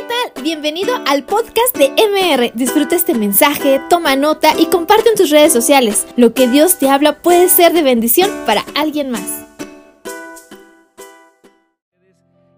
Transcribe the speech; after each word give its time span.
¿qué 0.00 0.06
tal? 0.06 0.42
Bienvenido 0.42 0.94
al 1.06 1.24
podcast 1.24 1.76
de 1.76 1.88
MR. 1.90 2.52
Disfruta 2.54 2.96
este 2.96 3.14
mensaje, 3.14 3.80
toma 3.90 4.16
nota 4.16 4.52
y 4.58 4.66
comparte 4.66 5.10
en 5.10 5.16
tus 5.16 5.30
redes 5.30 5.52
sociales. 5.52 6.06
Lo 6.16 6.32
que 6.32 6.48
Dios 6.48 6.78
te 6.78 6.88
habla 6.88 7.20
puede 7.20 7.48
ser 7.48 7.72
de 7.72 7.82
bendición 7.82 8.30
para 8.46 8.62
alguien 8.74 9.10
más. 9.10 9.46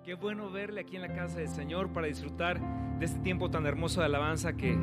Qué 0.04 0.14
bueno 0.14 0.50
verle 0.50 0.82
aquí 0.82 0.96
en 0.96 1.02
la 1.02 1.14
casa 1.14 1.38
del 1.38 1.48
Señor 1.48 1.92
para 1.92 2.06
disfrutar 2.06 2.60
de 2.98 3.06
este 3.06 3.18
tiempo 3.20 3.50
tan 3.50 3.66
hermoso 3.66 4.00
de 4.00 4.06
alabanza 4.06 4.52
que 4.52 4.78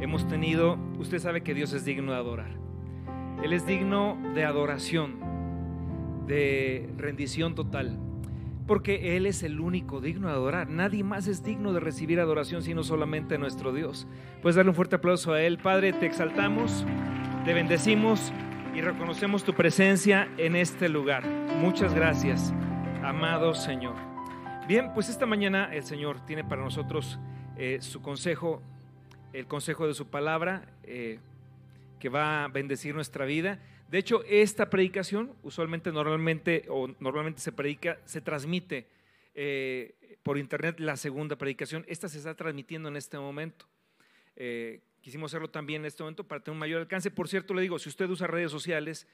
hemos 0.00 0.26
tenido. 0.28 0.78
Usted 0.98 1.18
sabe 1.18 1.42
que 1.42 1.52
Dios 1.52 1.72
es 1.74 1.84
digno 1.84 2.12
de 2.12 2.18
adorar. 2.18 2.56
Él 3.42 3.52
es 3.52 3.66
digno 3.66 4.16
de 4.34 4.44
adoración, 4.44 6.26
de 6.26 6.88
rendición 6.96 7.54
total 7.54 7.98
porque 8.68 9.16
Él 9.16 9.24
es 9.24 9.42
el 9.42 9.60
único 9.60 10.00
digno 10.00 10.28
de 10.28 10.34
adorar. 10.34 10.68
Nadie 10.68 11.02
más 11.02 11.26
es 11.26 11.42
digno 11.42 11.72
de 11.72 11.80
recibir 11.80 12.20
adoración 12.20 12.62
sino 12.62 12.84
solamente 12.84 13.38
nuestro 13.38 13.72
Dios. 13.72 14.06
Puedes 14.42 14.56
darle 14.56 14.68
un 14.68 14.76
fuerte 14.76 14.96
aplauso 14.96 15.32
a 15.32 15.42
Él. 15.42 15.58
Padre, 15.58 15.94
te 15.94 16.04
exaltamos, 16.04 16.84
te 17.46 17.54
bendecimos 17.54 18.30
y 18.74 18.82
reconocemos 18.82 19.42
tu 19.42 19.54
presencia 19.54 20.28
en 20.36 20.54
este 20.54 20.90
lugar. 20.90 21.26
Muchas 21.26 21.94
gracias, 21.94 22.52
amado 23.02 23.54
Señor. 23.54 23.96
Bien, 24.68 24.92
pues 24.92 25.08
esta 25.08 25.24
mañana 25.24 25.74
el 25.74 25.82
Señor 25.82 26.24
tiene 26.26 26.44
para 26.44 26.62
nosotros 26.62 27.18
eh, 27.56 27.78
su 27.80 28.02
consejo, 28.02 28.60
el 29.32 29.46
consejo 29.46 29.86
de 29.86 29.94
su 29.94 30.08
palabra, 30.08 30.66
eh, 30.84 31.20
que 31.98 32.10
va 32.10 32.44
a 32.44 32.48
bendecir 32.48 32.94
nuestra 32.94 33.24
vida. 33.24 33.60
De 33.88 33.96
hecho, 33.96 34.22
esta 34.24 34.68
predicación 34.68 35.34
usualmente 35.42 35.90
normalmente 35.90 36.64
o 36.68 36.88
normalmente 37.00 37.40
se 37.40 37.52
predica, 37.52 37.98
se 38.04 38.20
transmite 38.20 38.86
eh, 39.34 39.94
por 40.22 40.36
internet 40.36 40.78
la 40.78 40.96
segunda 40.96 41.36
predicación. 41.36 41.86
Esta 41.88 42.08
se 42.08 42.18
está 42.18 42.34
transmitiendo 42.34 42.90
en 42.90 42.96
este 42.96 43.18
momento. 43.18 43.66
Eh, 44.36 44.80
quisimos 45.00 45.30
hacerlo 45.32 45.48
también 45.48 45.82
en 45.82 45.86
este 45.86 46.02
momento 46.02 46.28
para 46.28 46.42
tener 46.42 46.52
un 46.52 46.58
mayor 46.58 46.82
alcance. 46.82 47.10
Por 47.10 47.28
cierto, 47.28 47.54
le 47.54 47.62
digo, 47.62 47.78
si 47.78 47.88
usted 47.88 48.10
usa 48.10 48.26
redes 48.26 48.50
sociales 48.50 49.06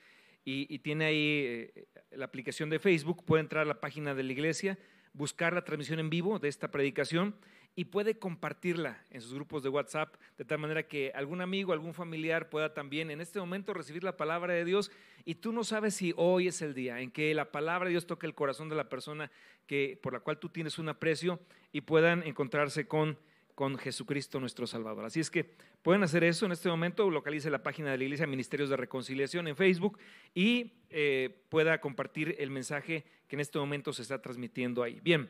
y, 0.44 0.78
tiene 0.80 1.04
ahí 1.04 1.44
eh, 1.46 1.86
la 2.10 2.24
aplicación 2.24 2.68
de 2.68 2.80
Facebook, 2.80 3.24
puede 3.24 3.42
entrar 3.42 3.62
a 3.62 3.66
la 3.66 3.80
página 3.80 4.12
de 4.12 4.24
la 4.24 4.32
iglesia, 4.32 4.76
buscar 5.12 5.52
la 5.52 5.64
transmisión 5.64 6.00
en 6.00 6.10
vivo 6.10 6.40
de 6.40 6.48
esta 6.48 6.72
predicación 6.72 7.36
y 7.76 7.86
puede 7.86 8.18
compartirla 8.18 9.02
en 9.10 9.20
sus 9.20 9.34
grupos 9.34 9.62
de 9.62 9.68
WhatsApp, 9.68 10.14
de 10.38 10.44
tal 10.44 10.58
manera 10.58 10.84
que 10.84 11.10
algún 11.14 11.40
amigo, 11.40 11.72
algún 11.72 11.92
familiar 11.92 12.48
pueda 12.48 12.72
también 12.72 13.10
en 13.10 13.20
este 13.20 13.40
momento 13.40 13.74
recibir 13.74 14.04
la 14.04 14.16
palabra 14.16 14.54
de 14.54 14.64
Dios 14.64 14.90
y 15.24 15.36
tú 15.36 15.52
no 15.52 15.64
sabes 15.64 15.94
si 15.94 16.12
hoy 16.16 16.48
es 16.48 16.62
el 16.62 16.74
día 16.74 17.00
en 17.00 17.10
que 17.10 17.34
la 17.34 17.50
palabra 17.50 17.86
de 17.86 17.92
Dios 17.92 18.06
toque 18.06 18.26
el 18.26 18.34
corazón 18.34 18.68
de 18.68 18.76
la 18.76 18.88
persona 18.88 19.30
que, 19.66 19.98
por 20.02 20.12
la 20.12 20.20
cual 20.20 20.38
tú 20.38 20.48
tienes 20.48 20.78
un 20.78 20.88
aprecio 20.88 21.40
y 21.72 21.80
puedan 21.80 22.22
encontrarse 22.22 22.86
con, 22.86 23.18
con 23.56 23.76
Jesucristo 23.76 24.38
nuestro 24.38 24.66
Salvador. 24.66 25.04
Así 25.04 25.18
es 25.18 25.30
que 25.30 25.44
pueden 25.82 26.04
hacer 26.04 26.22
eso 26.22 26.46
en 26.46 26.52
este 26.52 26.68
momento, 26.68 27.10
localice 27.10 27.50
la 27.50 27.62
página 27.62 27.90
de 27.90 27.98
la 27.98 28.04
Iglesia 28.04 28.26
Ministerios 28.26 28.70
de 28.70 28.76
Reconciliación 28.76 29.48
en 29.48 29.56
Facebook 29.56 29.98
y 30.32 30.74
eh, 30.90 31.42
pueda 31.48 31.80
compartir 31.80 32.36
el 32.38 32.50
mensaje 32.50 33.04
que 33.26 33.34
en 33.34 33.40
este 33.40 33.58
momento 33.58 33.92
se 33.92 34.02
está 34.02 34.22
transmitiendo 34.22 34.82
ahí. 34.82 35.00
Bien. 35.00 35.28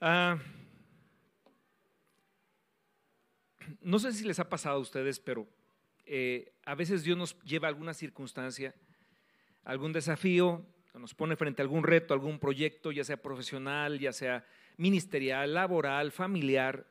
Ah, 0.00 0.38
no 3.80 3.98
sé 3.98 4.12
si 4.12 4.24
les 4.24 4.38
ha 4.38 4.48
pasado 4.48 4.76
a 4.76 4.80
ustedes, 4.80 5.20
pero 5.20 5.46
eh, 6.06 6.52
a 6.64 6.74
veces 6.74 7.04
Dios 7.04 7.16
nos 7.16 7.38
lleva 7.42 7.68
a 7.68 7.70
alguna 7.70 7.94
circunstancia, 7.94 8.74
algún 9.64 9.92
desafío, 9.92 10.64
nos 10.94 11.14
pone 11.14 11.36
frente 11.36 11.62
a 11.62 11.64
algún 11.64 11.84
reto, 11.84 12.14
algún 12.14 12.38
proyecto, 12.38 12.92
ya 12.92 13.04
sea 13.04 13.22
profesional, 13.22 13.98
ya 13.98 14.12
sea 14.12 14.44
ministerial, 14.76 15.54
laboral, 15.54 16.10
familiar, 16.10 16.86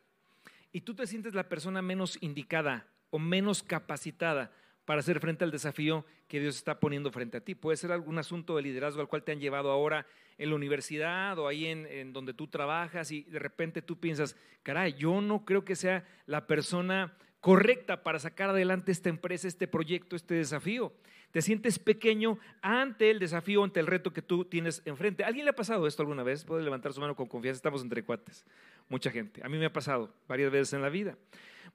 y 0.71 0.81
tú 0.81 0.95
te 0.95 1.07
sientes 1.07 1.33
la 1.33 1.49
persona 1.49 1.81
menos 1.81 2.17
indicada 2.21 2.87
o 3.09 3.19
menos 3.19 3.63
capacitada 3.63 4.51
para 4.89 5.01
hacer 5.01 5.19
frente 5.19 5.43
al 5.43 5.51
desafío 5.51 6.03
que 6.27 6.39
Dios 6.39 6.55
está 6.55 6.79
poniendo 6.79 7.11
frente 7.11 7.37
a 7.37 7.41
ti. 7.41 7.53
Puede 7.53 7.77
ser 7.77 7.91
algún 7.91 8.17
asunto 8.17 8.55
de 8.55 8.63
liderazgo 8.63 9.01
al 9.01 9.07
cual 9.07 9.21
te 9.21 9.31
han 9.31 9.39
llevado 9.39 9.69
ahora 9.69 10.07
en 10.39 10.49
la 10.49 10.55
universidad 10.55 11.37
o 11.37 11.47
ahí 11.47 11.67
en, 11.67 12.11
donde 12.11 12.33
tú 12.33 12.47
trabajas 12.47 13.11
y 13.11 13.21
de 13.25 13.37
repente 13.37 13.83
tú 13.83 13.99
piensas, 13.99 14.35
caray, 14.63 14.95
yo 14.95 15.21
no 15.21 15.45
creo 15.45 15.63
que 15.63 15.75
sea 15.75 16.07
la 16.25 16.47
persona 16.47 17.15
correcta 17.41 18.03
para 18.03 18.19
sacar 18.19 18.49
adelante 18.49 18.91
esta 18.91 19.09
empresa, 19.09 19.47
este 19.47 19.67
proyecto, 19.67 20.15
este 20.15 20.35
desafío. 20.35 20.93
Te 21.31 21.41
sientes 21.41 21.77
pequeño 21.77 22.39
ante 22.61 23.11
el 23.11 23.19
desafío, 23.19 23.63
ante 23.63 23.79
el 23.79 23.87
reto 23.87 24.11
que 24.11 24.21
tú 24.21 24.45
tienes 24.45 24.81
enfrente. 24.85 25.23
¿Alguien 25.23 25.45
le 25.45 25.51
ha 25.51 25.55
pasado 25.55 25.85
esto 25.85 26.01
alguna 26.01 26.23
vez? 26.23 26.43
Puede 26.43 26.63
levantar 26.63 26.91
su 26.91 27.01
mano 27.01 27.15
con 27.15 27.27
confianza, 27.27 27.57
estamos 27.57 27.83
entre 27.83 28.03
cuates. 28.03 28.45
Mucha 28.87 29.11
gente. 29.11 29.41
A 29.43 29.49
mí 29.49 29.57
me 29.57 29.67
ha 29.67 29.73
pasado 29.73 30.11
varias 30.27 30.51
veces 30.51 30.73
en 30.73 30.81
la 30.81 30.89
vida. 30.89 31.17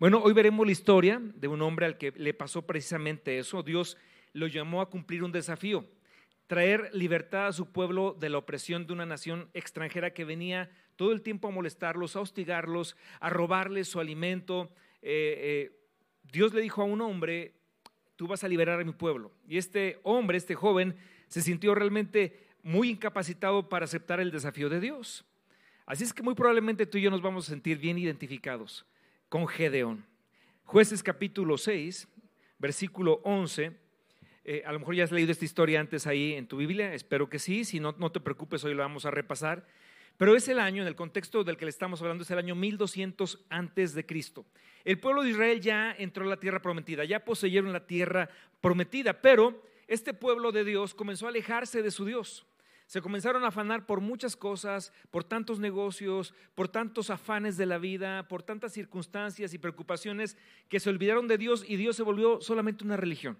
Bueno, 0.01 0.21
hoy 0.25 0.33
veremos 0.33 0.67
la 0.67 0.73
historia 0.73 1.21
de 1.23 1.47
un 1.47 1.63
hombre 1.63 1.87
al 1.87 1.99
que 1.99 2.13
le 2.17 2.35
pasó 2.35 2.63
precisamente 2.63 3.39
eso. 3.39 3.63
Dios 3.63 3.97
lo 4.33 4.49
llamó 4.49 4.81
a 4.81 4.91
cumplir 4.91 5.23
un 5.23 5.31
desafío, 5.31 5.87
traer 6.49 6.91
libertad 6.93 7.47
a 7.47 7.53
su 7.53 7.71
pueblo 7.71 8.17
de 8.19 8.29
la 8.29 8.39
opresión 8.39 8.89
de 8.89 8.93
una 8.93 9.07
nación 9.07 9.49
extranjera 9.55 10.13
que 10.13 10.25
venía 10.25 10.69
todo 10.97 11.13
el 11.13 11.23
tiempo 11.23 11.47
a 11.47 11.53
molestarlos, 11.53 12.17
a 12.17 12.21
hostigarlos, 12.21 12.97
a 13.21 13.31
robarles 13.31 13.87
su 13.87 14.01
alimento. 14.01 14.73
Eh, 15.07 15.71
eh, 15.71 15.79
Dios 16.33 16.55
le 16.55 16.63
dijo 16.63 16.81
a 16.81 16.87
un 16.87 17.03
hombre, 17.03 17.53
tú 18.17 18.27
vas 18.27 18.43
a 18.43 18.49
liberar 18.49 18.81
a 18.81 18.85
mi 18.85 18.93
pueblo. 18.93 19.31
Y 19.47 19.59
este 19.59 20.01
hombre, 20.03 20.39
este 20.39 20.55
joven, 20.55 20.97
se 21.29 21.43
sintió 21.43 21.75
realmente 21.75 22.47
muy 22.63 22.89
incapacitado 22.89 23.69
para 23.69 23.85
aceptar 23.85 24.19
el 24.19 24.31
desafío 24.31 24.71
de 24.71 24.81
Dios. 24.81 25.27
Así 25.85 26.05
es 26.05 26.15
que 26.15 26.23
muy 26.23 26.35
probablemente 26.35 26.87
tú 26.87 26.97
y 26.97 27.03
yo 27.03 27.11
nos 27.11 27.21
vamos 27.21 27.47
a 27.47 27.51
sentir 27.51 27.77
bien 27.77 27.99
identificados 27.99 28.87
con 29.29 29.47
Gedeón. 29.47 30.07
Jueces 30.65 31.03
capítulo 31.03 31.59
6, 31.59 32.09
versículo 32.59 33.21
11. 33.25 33.77
Eh, 34.47 34.63
a 34.65 34.73
lo 34.73 34.79
mejor 34.79 34.95
ya 34.95 35.05
has 35.05 35.13
leído 35.13 35.33
esta 35.33 35.45
historia 35.45 35.81
antes 35.81 36.07
ahí 36.07 36.33
en 36.33 36.47
tu 36.47 36.57
Biblia, 36.57 36.95
espero 36.95 37.29
que 37.29 37.39
sí, 37.39 37.65
si 37.65 37.81
no, 37.81 37.95
no 37.99 38.11
te 38.11 38.21
preocupes, 38.21 38.65
hoy 38.65 38.75
la 38.75 38.85
vamos 38.85 39.05
a 39.05 39.11
repasar. 39.11 39.67
Pero 40.17 40.37
es 40.37 40.49
el 40.49 40.59
año, 40.59 40.83
en 40.83 40.89
el 40.89 40.97
contexto 40.97 41.45
del 41.45 41.57
que 41.57 41.65
le 41.65 41.71
estamos 41.71 42.01
hablando, 42.01 42.23
es 42.23 42.31
el 42.31 42.39
año 42.39 42.55
1200 42.55 43.45
antes 43.51 43.95
de 43.95 44.07
Cristo. 44.07 44.45
El 44.85 45.01
pueblo 45.01 45.23
de 45.23 45.31
Israel 45.31 45.61
ya 45.61 45.93
entró 45.93 46.25
a 46.25 46.29
la 46.29 46.39
tierra 46.39 46.63
prometida, 46.63 47.05
ya 47.05 47.25
poseyeron 47.25 47.73
la 47.73 47.87
tierra 47.87 48.29
prometida, 48.61 49.21
pero 49.21 49.63
este 49.89 50.15
pueblo 50.15 50.53
de 50.53 50.65
Dios 50.65 50.95
comenzó 50.95 51.27
a 51.27 51.31
alejarse 51.31 51.83
de 51.83 51.91
su 51.91 52.05
Dios 52.05 52.47
se 52.87 53.01
comenzaron 53.01 53.45
a 53.45 53.49
afanar 53.49 53.87
por 53.87 54.01
muchas 54.01 54.37
cosas, 54.37 54.93
por 55.11 55.25
tantos 55.25 55.59
negocios, 55.59 56.35
por 56.55 56.69
tantos 56.69 57.11
afanes 57.11 57.57
de 57.57 57.67
la 57.67 57.79
vida, 57.79 58.29
por 58.29 58.43
tantas 58.43 58.73
circunstancias 58.73 59.55
y 59.55 59.59
preocupaciones 59.59 60.37
que 60.69 60.81
se 60.81 60.91
olvidaron 60.91 61.27
de 61.27 61.39
Dios 61.39 61.65
y 61.67 61.77
Dios 61.77 61.97
se 61.97 62.03
volvió 62.03 62.41
solamente 62.41 62.85
una 62.85 62.97
religión. 62.97 63.39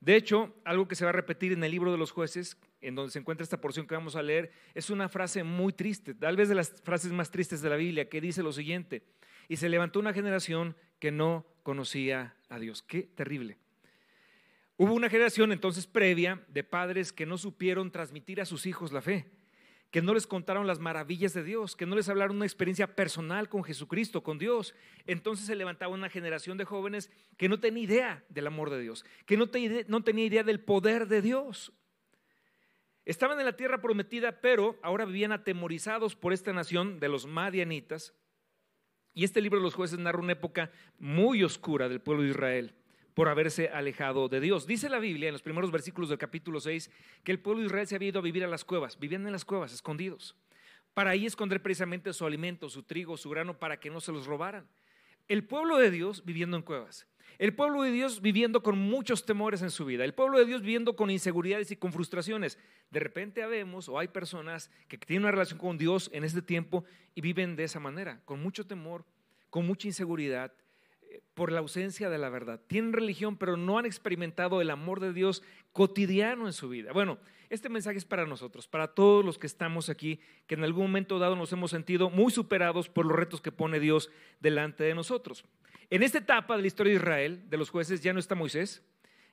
De 0.00 0.14
hecho, 0.14 0.54
algo 0.64 0.86
que 0.86 0.94
se 0.94 1.04
va 1.04 1.10
a 1.10 1.12
repetir 1.12 1.52
en 1.52 1.64
el 1.64 1.72
libro 1.72 1.90
de 1.90 1.98
los 1.98 2.12
jueces, 2.12 2.56
en 2.80 2.94
donde 2.94 3.10
se 3.10 3.18
encuentra 3.18 3.42
esta 3.42 3.60
porción 3.60 3.86
que 3.86 3.94
vamos 3.94 4.14
a 4.14 4.22
leer, 4.22 4.52
es 4.74 4.90
una 4.90 5.08
frase 5.08 5.42
muy 5.42 5.72
triste, 5.72 6.14
tal 6.14 6.36
vez 6.36 6.48
de 6.48 6.54
las 6.54 6.70
frases 6.82 7.10
más 7.12 7.30
tristes 7.30 7.60
de 7.62 7.68
la 7.68 7.76
Biblia, 7.76 8.08
que 8.08 8.20
dice 8.20 8.42
lo 8.42 8.52
siguiente, 8.52 9.02
y 9.48 9.56
se 9.56 9.68
levantó 9.68 9.98
una 9.98 10.12
generación 10.12 10.76
que 11.00 11.10
no 11.10 11.46
conocía 11.64 12.36
a 12.48 12.58
Dios. 12.58 12.82
Qué 12.82 13.02
terrible. 13.02 13.58
Hubo 14.76 14.94
una 14.94 15.10
generación 15.10 15.50
entonces 15.50 15.88
previa 15.88 16.44
de 16.48 16.62
padres 16.62 17.12
que 17.12 17.26
no 17.26 17.36
supieron 17.36 17.90
transmitir 17.90 18.40
a 18.40 18.44
sus 18.44 18.66
hijos 18.66 18.92
la 18.92 19.02
fe, 19.02 19.26
que 19.90 20.02
no 20.02 20.12
les 20.12 20.26
contaron 20.26 20.66
las 20.66 20.80
maravillas 20.80 21.32
de 21.32 21.42
Dios, 21.42 21.74
que 21.74 21.86
no 21.86 21.96
les 21.96 22.08
hablaron 22.08 22.36
una 22.36 22.46
experiencia 22.46 22.94
personal 22.94 23.48
con 23.48 23.64
Jesucristo, 23.64 24.22
con 24.22 24.38
Dios. 24.38 24.74
Entonces 25.06 25.46
se 25.46 25.54
levantaba 25.54 25.94
una 25.94 26.10
generación 26.10 26.58
de 26.58 26.64
jóvenes 26.64 27.10
que 27.36 27.48
no 27.48 27.58
tenía 27.58 27.84
idea 27.84 28.24
del 28.28 28.46
amor 28.46 28.70
de 28.70 28.80
Dios, 28.80 29.04
que 29.24 29.36
no, 29.36 29.48
tenía 29.48 30.24
idea 30.24 30.42
del 30.42 30.60
poder 30.60 31.08
de 31.08 31.22
Dios. 31.22 31.72
Estaban 33.06 33.38
en 33.38 33.46
la 33.46 33.56
tierra 33.56 33.80
prometida, 33.80 34.42
pero 34.42 34.78
ahora 34.82 35.06
vivían 35.06 35.32
atemorizados 35.32 36.14
por 36.14 36.34
esta 36.34 36.52
nación 36.52 37.00
de 37.00 37.08
los 37.08 37.26
madianitas. 37.26 38.14
Y 39.14 39.24
este 39.24 39.40
libro 39.40 39.58
de 39.58 39.64
los 39.64 39.74
jueces 39.74 39.98
narra 39.98 40.20
una 40.20 40.32
época 40.32 40.70
muy 40.98 41.42
oscura 41.42 41.88
del 41.88 42.02
pueblo 42.02 42.24
de 42.24 42.30
Israel 42.30 42.77
por 43.18 43.28
haberse 43.28 43.68
alejado 43.70 44.28
de 44.28 44.38
Dios. 44.38 44.64
Dice 44.64 44.88
la 44.88 45.00
Biblia 45.00 45.26
en 45.26 45.32
los 45.32 45.42
primeros 45.42 45.72
versículos 45.72 46.08
del 46.08 46.18
capítulo 46.18 46.60
6 46.60 46.88
que 47.24 47.32
el 47.32 47.40
pueblo 47.40 47.62
de 47.62 47.66
Israel 47.66 47.86
se 47.88 47.96
había 47.96 48.10
ido 48.10 48.20
a 48.20 48.22
vivir 48.22 48.44
a 48.44 48.46
las 48.46 48.64
cuevas, 48.64 48.96
vivían 48.96 49.26
en 49.26 49.32
las 49.32 49.44
cuevas, 49.44 49.72
escondidos, 49.72 50.36
para 50.94 51.10
ahí 51.10 51.26
esconder 51.26 51.60
precisamente 51.60 52.12
su 52.12 52.24
alimento, 52.24 52.68
su 52.68 52.84
trigo, 52.84 53.16
su 53.16 53.28
grano, 53.28 53.58
para 53.58 53.80
que 53.80 53.90
no 53.90 54.00
se 54.00 54.12
los 54.12 54.26
robaran. 54.26 54.68
El 55.26 55.42
pueblo 55.42 55.78
de 55.78 55.90
Dios 55.90 56.24
viviendo 56.24 56.56
en 56.56 56.62
cuevas. 56.62 57.08
El 57.38 57.56
pueblo 57.56 57.82
de 57.82 57.90
Dios 57.90 58.22
viviendo 58.22 58.62
con 58.62 58.78
muchos 58.78 59.26
temores 59.26 59.62
en 59.62 59.72
su 59.72 59.84
vida. 59.84 60.04
El 60.04 60.14
pueblo 60.14 60.38
de 60.38 60.44
Dios 60.44 60.60
viviendo 60.62 60.94
con 60.94 61.10
inseguridades 61.10 61.72
y 61.72 61.76
con 61.76 61.92
frustraciones. 61.92 62.56
De 62.92 63.00
repente 63.00 63.44
vemos 63.46 63.88
o 63.88 63.98
hay 63.98 64.06
personas 64.06 64.70
que 64.86 64.96
tienen 64.96 65.24
una 65.24 65.32
relación 65.32 65.58
con 65.58 65.76
Dios 65.76 66.08
en 66.12 66.22
este 66.22 66.40
tiempo 66.40 66.84
y 67.16 67.20
viven 67.20 67.56
de 67.56 67.64
esa 67.64 67.80
manera, 67.80 68.20
con 68.24 68.40
mucho 68.40 68.64
temor, 68.64 69.04
con 69.50 69.66
mucha 69.66 69.88
inseguridad, 69.88 70.52
por 71.34 71.52
la 71.52 71.60
ausencia 71.60 72.10
de 72.10 72.18
la 72.18 72.28
verdad. 72.28 72.60
Tienen 72.66 72.92
religión, 72.92 73.36
pero 73.36 73.56
no 73.56 73.78
han 73.78 73.86
experimentado 73.86 74.60
el 74.60 74.70
amor 74.70 75.00
de 75.00 75.12
Dios 75.12 75.42
cotidiano 75.72 76.46
en 76.46 76.52
su 76.52 76.68
vida. 76.68 76.92
Bueno, 76.92 77.18
este 77.50 77.68
mensaje 77.68 77.98
es 77.98 78.04
para 78.04 78.26
nosotros, 78.26 78.66
para 78.66 78.88
todos 78.88 79.24
los 79.24 79.38
que 79.38 79.46
estamos 79.46 79.88
aquí, 79.88 80.20
que 80.46 80.54
en 80.54 80.64
algún 80.64 80.86
momento 80.86 81.18
dado 81.18 81.36
nos 81.36 81.52
hemos 81.52 81.70
sentido 81.70 82.10
muy 82.10 82.32
superados 82.32 82.88
por 82.88 83.06
los 83.06 83.16
retos 83.16 83.40
que 83.40 83.52
pone 83.52 83.80
Dios 83.80 84.10
delante 84.40 84.84
de 84.84 84.94
nosotros. 84.94 85.44
En 85.90 86.02
esta 86.02 86.18
etapa 86.18 86.56
de 86.56 86.62
la 86.62 86.66
historia 86.66 86.92
de 86.92 86.98
Israel, 86.98 87.48
de 87.48 87.56
los 87.56 87.70
jueces, 87.70 88.02
ya 88.02 88.12
no 88.12 88.18
está 88.18 88.34
Moisés, 88.34 88.82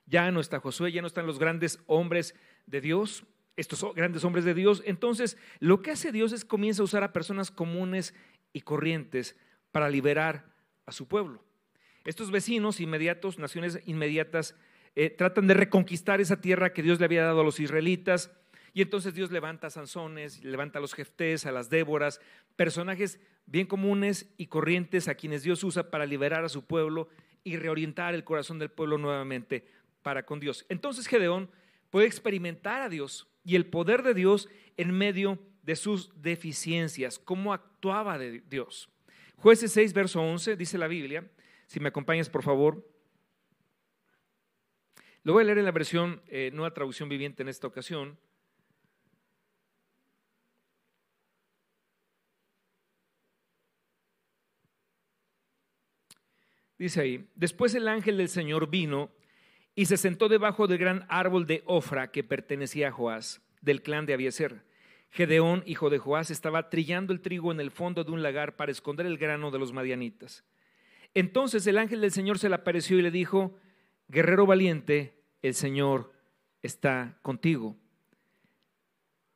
ya 0.06 0.30
no 0.30 0.40
está 0.40 0.60
Josué, 0.60 0.92
ya 0.92 1.02
no 1.02 1.08
están 1.08 1.26
los 1.26 1.38
grandes 1.38 1.80
hombres 1.86 2.34
de 2.66 2.80
Dios, 2.80 3.24
estos 3.56 3.84
grandes 3.94 4.24
hombres 4.24 4.44
de 4.44 4.54
Dios. 4.54 4.82
Entonces, 4.86 5.36
lo 5.58 5.82
que 5.82 5.90
hace 5.90 6.12
Dios 6.12 6.32
es 6.32 6.44
comienza 6.44 6.82
a 6.82 6.84
usar 6.84 7.02
a 7.02 7.12
personas 7.12 7.50
comunes 7.50 8.14
y 8.52 8.62
corrientes 8.62 9.36
para 9.72 9.90
liberar 9.90 10.46
a 10.86 10.92
su 10.92 11.08
pueblo. 11.08 11.42
Estos 12.06 12.30
vecinos 12.30 12.80
inmediatos, 12.80 13.38
naciones 13.38 13.80
inmediatas, 13.84 14.54
eh, 14.94 15.10
tratan 15.10 15.46
de 15.48 15.54
reconquistar 15.54 16.20
esa 16.20 16.40
tierra 16.40 16.72
que 16.72 16.82
Dios 16.82 17.00
le 17.00 17.04
había 17.04 17.24
dado 17.24 17.40
a 17.40 17.44
los 17.44 17.60
israelitas. 17.60 18.30
Y 18.72 18.82
entonces 18.82 19.12
Dios 19.14 19.32
levanta 19.32 19.66
a 19.66 19.70
Sansones, 19.70 20.42
levanta 20.44 20.78
a 20.78 20.82
los 20.82 20.94
Jeftés, 20.94 21.46
a 21.46 21.52
las 21.52 21.68
Déboras, 21.68 22.20
personajes 22.54 23.20
bien 23.44 23.66
comunes 23.66 24.32
y 24.36 24.46
corrientes 24.46 25.08
a 25.08 25.16
quienes 25.16 25.42
Dios 25.42 25.64
usa 25.64 25.90
para 25.90 26.06
liberar 26.06 26.44
a 26.44 26.48
su 26.48 26.64
pueblo 26.64 27.08
y 27.42 27.56
reorientar 27.56 28.14
el 28.14 28.24
corazón 28.24 28.58
del 28.58 28.70
pueblo 28.70 28.98
nuevamente 28.98 29.66
para 30.02 30.24
con 30.24 30.40
Dios. 30.40 30.64
Entonces 30.68 31.08
Gedeón 31.08 31.50
puede 31.90 32.06
experimentar 32.06 32.82
a 32.82 32.88
Dios 32.88 33.28
y 33.44 33.56
el 33.56 33.66
poder 33.66 34.02
de 34.02 34.14
Dios 34.14 34.48
en 34.76 34.92
medio 34.92 35.38
de 35.62 35.74
sus 35.74 36.10
deficiencias, 36.22 37.18
cómo 37.18 37.52
actuaba 37.52 38.18
Dios. 38.18 38.88
Jueces 39.36 39.72
6, 39.72 39.92
verso 39.92 40.22
11, 40.22 40.56
dice 40.56 40.78
la 40.78 40.86
Biblia, 40.86 41.28
si 41.66 41.80
me 41.80 41.88
acompañas 41.88 42.28
por 42.28 42.42
favor. 42.42 42.88
Lo 45.22 45.32
voy 45.32 45.42
a 45.42 45.46
leer 45.46 45.58
en 45.58 45.64
la 45.64 45.72
versión, 45.72 46.22
eh, 46.28 46.50
nueva 46.52 46.72
traducción 46.72 47.08
viviente 47.08 47.42
en 47.42 47.48
esta 47.48 47.66
ocasión. 47.66 48.18
Dice 56.78 57.00
ahí, 57.00 57.28
después 57.34 57.74
el 57.74 57.88
ángel 57.88 58.18
del 58.18 58.28
Señor 58.28 58.68
vino 58.68 59.10
y 59.74 59.86
se 59.86 59.96
sentó 59.96 60.28
debajo 60.28 60.66
del 60.66 60.78
gran 60.78 61.06
árbol 61.08 61.46
de 61.46 61.62
Ofra 61.66 62.10
que 62.10 62.22
pertenecía 62.22 62.88
a 62.88 62.92
Joás, 62.92 63.42
del 63.62 63.82
clan 63.82 64.06
de 64.06 64.14
Abieser. 64.14 64.64
Gedeón, 65.10 65.62
hijo 65.66 65.88
de 65.88 65.98
Joás, 65.98 66.30
estaba 66.30 66.68
trillando 66.68 67.12
el 67.12 67.20
trigo 67.20 67.50
en 67.50 67.60
el 67.60 67.70
fondo 67.70 68.04
de 68.04 68.12
un 68.12 68.22
lagar 68.22 68.56
para 68.56 68.72
esconder 68.72 69.06
el 69.06 69.16
grano 69.16 69.50
de 69.50 69.58
los 69.58 69.72
madianitas. 69.72 70.44
Entonces 71.16 71.66
el 71.66 71.78
ángel 71.78 72.02
del 72.02 72.12
Señor 72.12 72.38
se 72.38 72.50
le 72.50 72.56
apareció 72.56 72.98
y 72.98 73.02
le 73.02 73.10
dijo, 73.10 73.56
guerrero 74.06 74.44
valiente, 74.44 75.18
el 75.40 75.54
Señor 75.54 76.12
está 76.60 77.18
contigo. 77.22 77.74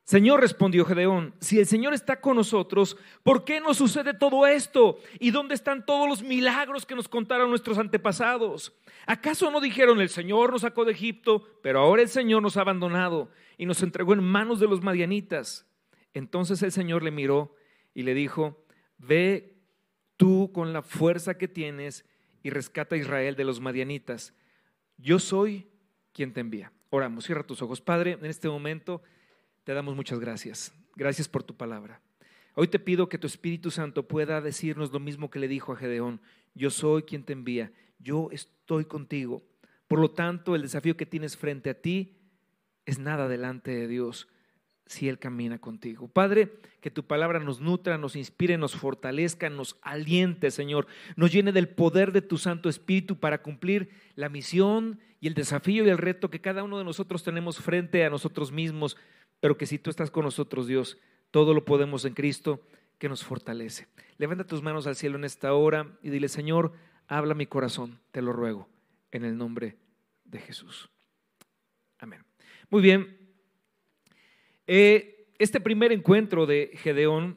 Señor, 0.05 0.43
respondió 0.43 0.85
Gedeón, 0.85 1.35
si 1.41 1.59
el 1.59 1.65
Señor 1.65 1.95
está 1.95 2.21
con 2.21 2.37
nosotros, 2.37 2.99
¿por 3.23 3.47
qué 3.47 3.63
nos 3.63 3.79
sucede 3.79 4.13
todo 4.13 4.47
esto? 4.47 4.99
¿Y 5.21 5.31
dónde 5.31 5.55
están 5.55 5.87
todos 5.87 6.07
los 6.07 6.23
milagros 6.23 6.85
que 6.85 6.95
nos 6.95 7.09
contaron 7.09 7.49
nuestros 7.49 7.79
antepasados? 7.79 8.77
¿Acaso 9.07 9.51
no 9.51 9.59
dijeron, 9.59 10.03
el 10.03 10.11
Señor 10.11 10.53
nos 10.53 10.61
sacó 10.61 10.85
de 10.85 10.93
Egipto, 10.93 11.47
pero 11.63 11.81
ahora 11.81 12.03
el 12.03 12.11
Señor 12.11 12.43
nos 12.43 12.59
ha 12.59 12.61
abandonado 12.61 13.31
y 13.57 13.65
nos 13.65 13.83
entregó 13.83 14.13
en 14.13 14.23
manos 14.23 14.61
de 14.61 14.69
los 14.69 14.83
madianitas? 14.83 15.67
Entonces 16.13 16.63
el 16.63 16.73
Señor 16.73 17.03
le 17.03 17.11
miró 17.11 17.57
y 17.95 18.03
le 18.03 18.13
dijo, 18.13 18.67
ve 18.99 19.60
tú 20.21 20.53
con 20.53 20.75
la 20.75 20.83
fuerza 20.83 21.39
que 21.39 21.49
tienes 21.49 22.05
y 22.43 22.51
rescata 22.51 22.95
a 22.95 22.99
Israel 22.99 23.37
de 23.37 23.45
los 23.45 23.59
madianitas. 23.59 24.35
Yo 24.99 25.19
soy 25.19 25.67
quien 26.13 26.35
te 26.35 26.41
envía. 26.41 26.75
Oramos, 26.91 27.25
cierra 27.25 27.43
tus 27.43 27.63
ojos. 27.63 27.81
Padre, 27.81 28.19
en 28.21 28.27
este 28.27 28.47
momento 28.47 29.01
te 29.65 29.73
damos 29.73 29.97
muchas 29.97 30.21
gracias. 30.21 30.75
Gracias 30.95 31.27
por 31.27 31.43
tu 31.43 31.57
palabra. 31.57 32.03
Hoy 32.55 32.69
te 32.69 32.79
pido 32.79 33.09
que 33.09 33.17
tu 33.17 33.27
Espíritu 33.27 33.71
Santo 33.71 34.09
pueda 34.09 34.43
decirnos 34.43 34.93
lo 34.93 35.01
mismo 35.01 35.31
que 35.31 35.39
le 35.39 35.49
dijo 35.49 35.73
a 35.73 35.77
Gedeón. 35.77 36.21
Yo 36.53 36.69
soy 36.69 37.05
quien 37.05 37.25
te 37.25 37.33
envía. 37.33 37.73
Yo 37.99 38.29
estoy 38.31 38.85
contigo. 38.85 39.43
Por 39.89 40.01
lo 40.01 40.11
tanto, 40.11 40.55
el 40.55 40.61
desafío 40.61 40.99
que 40.99 41.07
tienes 41.07 41.39
frente 41.39 41.71
a 41.71 41.81
ti 41.81 42.19
es 42.85 42.99
nada 42.99 43.27
delante 43.27 43.71
de 43.71 43.89
Dios 43.89 44.29
si 44.91 45.09
Él 45.09 45.21
camina 45.21 45.61
contigo. 45.61 46.09
Padre, 46.09 46.53
que 46.81 46.91
tu 46.91 47.05
palabra 47.05 47.39
nos 47.39 47.61
nutra, 47.61 47.97
nos 47.97 48.17
inspire, 48.17 48.59
nos 48.59 48.75
fortalezca, 48.75 49.49
nos 49.49 49.77
aliente, 49.83 50.51
Señor, 50.51 50.89
nos 51.15 51.31
llene 51.33 51.53
del 51.53 51.69
poder 51.69 52.11
de 52.11 52.23
tu 52.23 52.39
Santo 52.39 52.69
Espíritu 52.69 53.17
para 53.17 53.41
cumplir 53.41 53.91
la 54.17 54.29
misión 54.29 54.99
y 55.21 55.29
el 55.29 55.35
desafío 55.35 55.85
y 55.85 55.91
el 55.91 55.99
reto 55.99 56.29
que 56.29 56.41
cada 56.41 56.65
uno 56.65 56.77
de 56.77 56.83
nosotros 56.83 57.23
tenemos 57.23 57.61
frente 57.61 58.05
a 58.05 58.11
nosotros 58.11 58.51
mismos, 58.51 58.97
pero 59.39 59.57
que 59.57 59.67
si 59.67 59.79
tú 59.79 59.91
estás 59.91 60.11
con 60.11 60.25
nosotros, 60.25 60.67
Dios, 60.67 60.99
todo 61.31 61.55
lo 61.55 61.65
podemos 61.65 62.05
en 62.05 62.15
Cristo 62.15 62.61
que 62.99 63.09
nos 63.09 63.23
fortalece. 63.23 63.87
Levanta 64.19 64.45
tus 64.45 64.61
manos 64.61 64.89
al 64.89 64.97
cielo 64.97 65.19
en 65.19 65.25
esta 65.25 65.53
hora 65.55 65.87
y 66.03 66.11
dile, 66.11 66.27
Señor, 66.27 66.73
habla 67.07 67.35
mi 67.35 67.47
corazón, 67.47 68.01
te 68.11 68.23
lo 68.23 68.33
ruego, 68.33 68.69
en 69.13 69.25
el 69.25 69.39
nombre 69.39 69.77
de 70.25 70.41
Jesús. 70.41 70.91
Amén. 72.01 72.25
Muy 72.71 72.83
bien, 72.83 73.20
eh, 74.73 75.27
este 75.41 75.61
primer 75.61 75.91
encuentro 75.91 76.47
de 76.47 76.71
Gedeón 76.75 77.37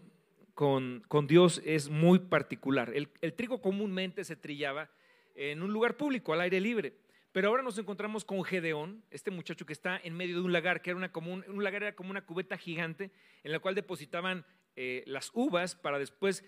con, 0.53 1.01
Dios 1.27 1.63
es 1.65 1.89
muy 1.89 2.19
particular. 2.19 2.93
El, 2.93 3.33
trigo 3.33 3.59
comúnmente 3.59 4.23
se 4.23 4.35
trillaba 4.35 4.91
en 5.33 5.63
un 5.63 5.73
lugar 5.73 5.97
público, 5.97 6.31
al 6.31 6.41
aire 6.41 6.61
libre. 6.61 6.93
Pero 7.31 7.47
ahora 7.47 7.63
nos 7.63 7.79
encontramos 7.79 8.23
con 8.23 8.43
Gedeón, 8.43 9.03
este 9.09 9.31
muchacho 9.31 9.65
que 9.65 9.73
está 9.73 9.99
en 10.03 10.13
medio 10.13 10.35
de 10.35 10.41
un 10.43 10.53
lagar, 10.53 10.83
que 10.83 10.91
era 10.91 10.97
una 10.97 11.11
un 11.15 11.63
lagar 11.63 11.81
era 11.81 11.95
como 11.95 12.11
una 12.11 12.23
cubeta 12.23 12.55
gigante 12.55 13.09
en 13.43 13.51
la 13.51 13.57
cual 13.57 13.73
depositaban 13.73 14.45
eh, 14.75 15.03
las 15.07 15.31
uvas 15.33 15.75
para 15.75 15.97
después 15.97 16.45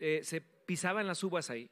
eh, 0.00 0.20
se 0.22 0.42
pisaban 0.42 1.06
las 1.06 1.24
uvas 1.24 1.48
ahí 1.48 1.70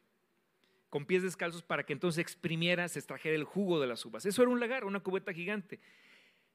con 0.89 1.05
pies 1.05 1.23
descalzos 1.23 1.63
para 1.63 1.85
que 1.85 1.93
entonces 1.93 2.23
exprimiera, 2.23 2.89
se 2.89 2.99
extrajera 2.99 3.37
el 3.37 3.45
jugo 3.45 3.79
de 3.79 3.89
las 3.89 4.07
uvas. 4.07 4.25
Eso 4.25 4.41
era 4.41 4.51
un 4.51 4.59
lagar, 4.59 4.87
una 4.87 5.01
cubeta 5.01 5.35
gigante. 5.35 5.81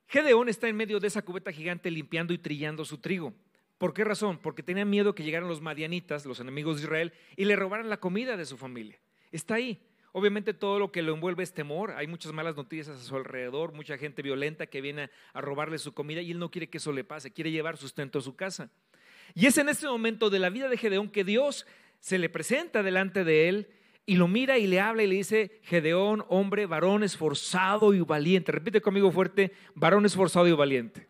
Gedeón 0.08 0.50
está 0.50 0.68
en 0.68 0.76
medio 0.76 1.00
de 1.00 1.08
esa 1.08 1.22
cubeta 1.22 1.52
gigante 1.52 1.90
limpiando 1.90 2.34
y 2.34 2.38
trillando 2.38 2.86
su 2.86 2.98
trigo. 2.98 3.34
¿Por 3.78 3.94
qué 3.94 4.04
razón? 4.04 4.38
Porque 4.38 4.62
tenía 4.62 4.86
miedo 4.86 5.16
que 5.16 5.24
llegaran 5.24 5.50
los 5.50 5.62
madianitas, 5.62 6.26
los 6.26 6.40
enemigos 6.40 6.78
de 6.78 6.84
Israel, 6.84 7.14
y 7.36 7.46
le 7.46 7.56
robaran 7.56 7.90
la 7.90 8.00
comida 8.00 8.38
de 8.38 8.46
su 8.46 8.58
familia. 8.58 9.00
Está 9.32 9.56
ahí. 9.56 9.82
Obviamente 10.14 10.54
todo 10.54 10.78
lo 10.78 10.92
que 10.92 11.02
lo 11.02 11.14
envuelve 11.14 11.42
es 11.42 11.54
temor, 11.54 11.92
hay 11.92 12.06
muchas 12.06 12.34
malas 12.34 12.58
noticias 12.58 12.90
a 12.90 13.02
su 13.02 13.16
alrededor, 13.16 13.72
mucha 13.72 13.98
gente 13.98 14.22
violenta 14.22 14.68
que 14.68 14.82
viene 14.82 15.10
a 15.34 15.40
robarle 15.40 15.78
su 15.78 15.94
comida 15.94 16.22
y 16.22 16.32
él 16.32 16.40
no 16.40 16.52
quiere 16.52 16.70
que 16.70 16.80
eso 16.80 16.92
le 16.92 17.06
pase, 17.06 17.32
quiere 17.32 17.50
llevar 17.50 17.78
sustento 17.78 18.20
a 18.20 18.22
su 18.22 18.36
casa. 18.36 18.70
Y 19.34 19.46
es 19.46 19.58
en 19.58 19.70
este 19.70 19.88
momento 19.88 20.30
de 20.30 20.40
la 20.40 20.50
vida 20.50 20.68
de 20.68 20.76
Gedeón 20.78 21.10
que 21.10 21.24
Dios 21.24 21.66
se 22.02 22.18
le 22.18 22.28
presenta 22.28 22.84
delante 22.84 23.24
de 23.24 23.48
él 23.48 23.70
y 24.06 24.16
lo 24.16 24.28
mira 24.28 24.58
y 24.58 24.68
le 24.68 24.80
habla 24.80 25.04
y 25.04 25.08
le 25.08 25.16
dice, 25.16 25.60
Gedeón, 25.64 26.26
hombre, 26.28 26.66
varón 26.66 27.04
esforzado 27.04 27.94
y 27.94 28.02
valiente. 28.02 28.52
Repite 28.52 28.82
conmigo 28.82 29.12
fuerte, 29.12 29.52
varón 29.76 30.06
esforzado 30.06 30.48
y 30.48 30.52
valiente. 30.54 31.08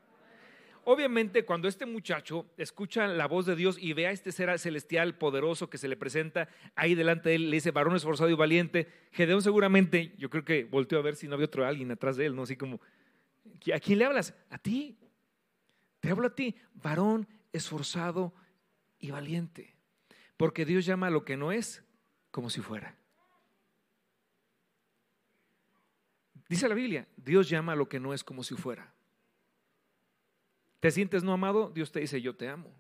Obviamente, 0.83 1.45
cuando 1.45 1.67
este 1.67 1.86
muchacho 1.86 2.48
escucha 2.57 3.07
la 3.07 3.27
voz 3.27 3.45
de 3.45 3.55
Dios 3.55 3.77
y 3.79 3.93
ve 3.93 4.07
a 4.07 4.12
este 4.12 4.31
ser 4.31 4.57
celestial 4.57 5.15
poderoso 5.15 5.69
que 5.69 5.77
se 5.77 5.88
le 5.88 5.95
presenta 5.95 6.50
ahí 6.75 6.95
delante 6.95 7.29
de 7.29 7.36
él, 7.36 7.50
le 7.50 7.57
dice, 7.57 7.71
varón 7.71 7.95
esforzado 7.95 8.29
y 8.29 8.33
valiente, 8.33 8.88
Gedeón 9.12 9.43
seguramente, 9.43 10.13
yo 10.17 10.29
creo 10.29 10.43
que 10.43 10.63
volteó 10.65 10.98
a 10.98 11.03
ver 11.03 11.15
si 11.15 11.27
no 11.27 11.36
había 11.36 11.45
otro 11.45 11.65
alguien 11.65 11.91
atrás 11.91 12.17
de 12.17 12.25
él, 12.25 12.36
¿no? 12.36 12.43
Así 12.43 12.57
como, 12.57 12.81
¿a 13.74 13.79
quién 13.79 14.00
le 14.00 14.05
hablas? 14.05 14.33
A 14.50 14.57
ti. 14.57 14.98
Te 16.00 16.10
hablo 16.10 16.27
a 16.27 16.36
ti, 16.36 16.55
varón 16.74 17.27
esforzado 17.53 18.33
y 18.98 19.12
valiente. 19.12 19.75
Porque 20.36 20.65
Dios 20.65 20.83
llama 20.83 21.07
a 21.07 21.12
lo 21.12 21.24
que 21.24 21.38
no 21.38 21.51
es 21.51 21.83
como 22.31 22.50
si 22.50 22.61
fuera. 22.61 22.95
Dice 26.50 26.67
la 26.67 26.75
Biblia, 26.75 27.07
Dios 27.15 27.47
llama 27.47 27.73
a 27.73 27.75
lo 27.75 27.88
que 27.88 28.00
no 28.00 28.13
es 28.13 28.23
como 28.23 28.43
si 28.43 28.55
fuera. 28.55 28.91
¿Te 30.81 30.91
sientes 30.91 31.23
no 31.23 31.31
amado? 31.31 31.71
Dios 31.73 31.91
te 31.91 32.01
dice, 32.01 32.21
yo 32.21 32.35
te 32.35 32.50
amo. 32.50 32.73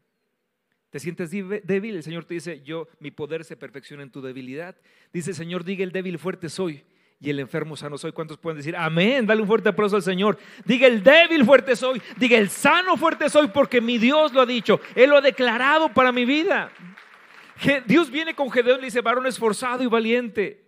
¿Te 0.89 0.99
sientes 0.99 1.31
débil? 1.31 1.95
El 1.95 2.03
Señor 2.03 2.25
te 2.25 2.33
dice, 2.33 2.61
yo, 2.63 2.89
mi 2.99 3.11
poder 3.11 3.45
se 3.45 3.55
perfecciona 3.55 4.03
en 4.03 4.11
tu 4.11 4.21
debilidad. 4.21 4.75
Dice 5.13 5.29
el 5.29 5.35
Señor, 5.37 5.63
diga 5.63 5.85
el 5.85 5.93
débil 5.93 6.19
fuerte 6.19 6.49
soy 6.49 6.83
y 7.21 7.29
el 7.29 7.39
enfermo 7.39 7.77
sano 7.77 7.97
soy. 7.97 8.11
¿Cuántos 8.11 8.37
pueden 8.37 8.57
decir, 8.57 8.75
amén? 8.75 9.25
Dale 9.25 9.41
un 9.41 9.47
fuerte 9.47 9.69
aplauso 9.69 9.95
al 9.95 10.01
Señor. 10.01 10.37
Diga 10.65 10.87
el 10.87 11.01
débil 11.01 11.45
fuerte 11.45 11.77
soy, 11.77 12.01
diga 12.17 12.37
el 12.37 12.49
sano 12.49 12.97
fuerte 12.97 13.29
soy 13.29 13.47
porque 13.47 13.79
mi 13.79 13.97
Dios 13.99 14.33
lo 14.33 14.41
ha 14.41 14.45
dicho. 14.45 14.81
Él 14.95 15.11
lo 15.11 15.17
ha 15.17 15.21
declarado 15.21 15.93
para 15.93 16.11
mi 16.11 16.25
vida. 16.25 16.71
Dios 17.85 18.09
viene 18.09 18.33
con 18.33 18.49
Gedeón 18.51 18.79
y 18.79 18.81
le 18.81 18.87
dice, 18.87 19.01
varón 19.01 19.27
esforzado 19.27 19.83
y 19.83 19.87
valiente. 19.87 20.67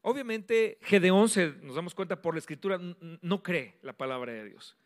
Obviamente 0.00 0.78
Gedeón, 0.82 1.28
se, 1.28 1.54
nos 1.62 1.76
damos 1.76 1.94
cuenta 1.94 2.20
por 2.20 2.34
la 2.34 2.38
escritura, 2.38 2.78
no 3.20 3.42
cree 3.42 3.76
la 3.82 3.92
palabra 3.92 4.32
de 4.32 4.44
Dios. 4.44 4.76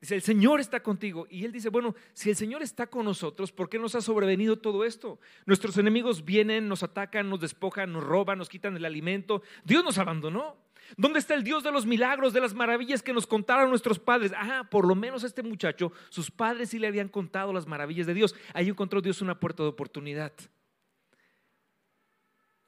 Dice, 0.00 0.14
el 0.14 0.22
Señor 0.22 0.60
está 0.60 0.80
contigo. 0.80 1.26
Y 1.28 1.44
él 1.44 1.50
dice, 1.50 1.70
bueno, 1.70 1.94
si 2.12 2.30
el 2.30 2.36
Señor 2.36 2.62
está 2.62 2.86
con 2.86 3.04
nosotros, 3.04 3.50
¿por 3.50 3.68
qué 3.68 3.78
nos 3.78 3.96
ha 3.96 4.00
sobrevenido 4.00 4.56
todo 4.58 4.84
esto? 4.84 5.18
Nuestros 5.44 5.76
enemigos 5.76 6.24
vienen, 6.24 6.68
nos 6.68 6.84
atacan, 6.84 7.28
nos 7.28 7.40
despojan, 7.40 7.92
nos 7.92 8.04
roban, 8.04 8.38
nos 8.38 8.48
quitan 8.48 8.76
el 8.76 8.84
alimento. 8.84 9.42
Dios 9.64 9.82
nos 9.82 9.98
abandonó. 9.98 10.56
¿Dónde 10.96 11.18
está 11.18 11.34
el 11.34 11.42
Dios 11.42 11.64
de 11.64 11.72
los 11.72 11.84
milagros, 11.84 12.32
de 12.32 12.40
las 12.40 12.54
maravillas 12.54 13.02
que 13.02 13.12
nos 13.12 13.26
contaron 13.26 13.70
nuestros 13.70 13.98
padres? 13.98 14.32
Ah, 14.34 14.66
por 14.70 14.86
lo 14.86 14.94
menos 14.94 15.24
este 15.24 15.42
muchacho, 15.42 15.92
sus 16.08 16.30
padres 16.30 16.70
sí 16.70 16.78
le 16.78 16.86
habían 16.86 17.08
contado 17.08 17.52
las 17.52 17.66
maravillas 17.66 18.06
de 18.06 18.14
Dios. 18.14 18.34
Ahí 18.54 18.68
encontró 18.68 19.02
Dios 19.02 19.20
una 19.20 19.38
puerta 19.38 19.64
de 19.64 19.68
oportunidad. 19.68 20.32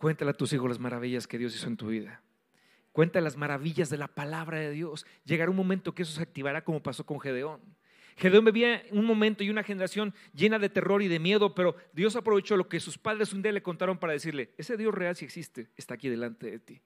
Cuéntale 0.01 0.31
a 0.31 0.35
tus 0.35 0.51
hijos 0.55 0.67
las 0.67 0.79
maravillas 0.79 1.27
que 1.27 1.37
Dios 1.37 1.55
hizo 1.55 1.67
en 1.67 1.77
tu 1.77 1.89
vida. 1.89 2.23
Cuenta 2.91 3.21
las 3.21 3.37
maravillas 3.37 3.91
de 3.91 3.99
la 3.99 4.09
palabra 4.09 4.59
de 4.59 4.71
Dios. 4.71 5.05
Llegará 5.27 5.51
un 5.51 5.59
momento 5.59 5.95
que 5.95 6.05
eso 6.05 6.13
se 6.13 6.23
activará 6.23 6.65
como 6.65 6.83
pasó 6.83 7.05
con 7.05 7.21
Gedeón. 7.21 7.61
Gedeón 8.17 8.47
vivía 8.47 8.83
un 8.93 9.05
momento 9.05 9.45
y 9.45 9.51
una 9.51 9.63
generación 9.63 10.15
llena 10.33 10.59
de 10.59 10.71
terror 10.71 11.03
y 11.03 11.09
de 11.09 11.19
miedo, 11.19 11.55
pero 11.55 11.77
Dios 11.93 12.17
aprovechó 12.17 12.57
lo 12.57 12.67
que 12.67 12.81
sus 12.81 12.97
padres 12.97 13.35
un 13.35 13.43
día 13.43 13.53
le 13.53 13.63
contaron 13.63 13.99
para 13.99 14.15
decirle, 14.15 14.55
ese 14.57 14.79
Dios 14.79 14.95
real 14.95 15.17
si 15.17 15.27
existe, 15.27 15.69
está 15.77 15.93
aquí 15.93 16.09
delante 16.09 16.51
de 16.51 16.59
ti 16.61 16.81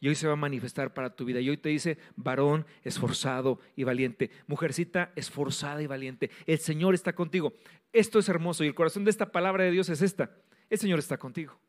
y 0.00 0.08
hoy 0.08 0.16
se 0.16 0.26
va 0.26 0.32
a 0.32 0.36
manifestar 0.36 0.94
para 0.94 1.14
tu 1.14 1.24
vida. 1.24 1.38
Y 1.40 1.50
hoy 1.50 1.56
te 1.56 1.68
dice, 1.68 1.98
varón 2.16 2.66
esforzado 2.82 3.60
y 3.76 3.84
valiente, 3.84 4.32
mujercita 4.48 5.12
esforzada 5.14 5.82
y 5.82 5.86
valiente, 5.86 6.32
el 6.46 6.58
Señor 6.58 6.94
está 6.94 7.12
contigo. 7.12 7.54
Esto 7.92 8.18
es 8.18 8.28
hermoso 8.28 8.64
y 8.64 8.66
el 8.66 8.74
corazón 8.74 9.04
de 9.04 9.10
esta 9.10 9.30
palabra 9.30 9.62
de 9.62 9.70
Dios 9.70 9.88
es 9.88 10.02
esta, 10.02 10.36
el 10.68 10.78
Señor 10.78 10.98
está 10.98 11.16
contigo. 11.16 11.60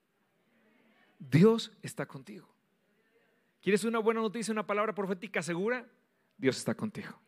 Dios 1.19 1.71
está 1.83 2.05
contigo. 2.05 2.47
¿Quieres 3.61 3.83
una 3.83 3.99
buena 3.99 4.21
noticia, 4.21 4.51
una 4.53 4.65
palabra 4.65 4.95
profética 4.95 5.41
segura? 5.41 5.85
Dios 6.37 6.57
está 6.57 6.73
contigo. 6.73 7.19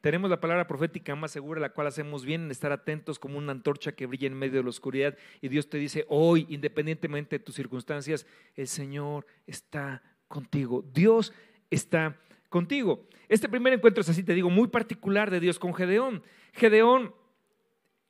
Tenemos 0.00 0.30
la 0.30 0.40
palabra 0.40 0.66
profética 0.66 1.14
más 1.14 1.32
segura, 1.32 1.60
la 1.60 1.72
cual 1.72 1.88
hacemos 1.88 2.24
bien 2.24 2.44
en 2.44 2.50
estar 2.50 2.72
atentos 2.72 3.18
como 3.18 3.38
una 3.38 3.52
antorcha 3.52 3.92
que 3.92 4.06
brilla 4.06 4.26
en 4.26 4.34
medio 4.34 4.58
de 4.58 4.62
la 4.62 4.70
oscuridad. 4.70 5.16
Y 5.40 5.48
Dios 5.48 5.68
te 5.68 5.78
dice, 5.78 6.06
hoy, 6.08 6.46
independientemente 6.48 7.38
de 7.38 7.44
tus 7.44 7.54
circunstancias, 7.54 8.26
el 8.54 8.68
Señor 8.68 9.26
está 9.46 10.02
contigo. 10.28 10.84
Dios 10.92 11.32
está 11.70 12.18
contigo. 12.48 13.08
Este 13.28 13.48
primer 13.48 13.72
encuentro 13.72 14.00
es 14.00 14.08
así, 14.08 14.22
te 14.22 14.34
digo, 14.34 14.48
muy 14.48 14.68
particular 14.68 15.30
de 15.30 15.40
Dios 15.40 15.58
con 15.58 15.74
Gedeón. 15.74 16.22
Gedeón, 16.52 17.14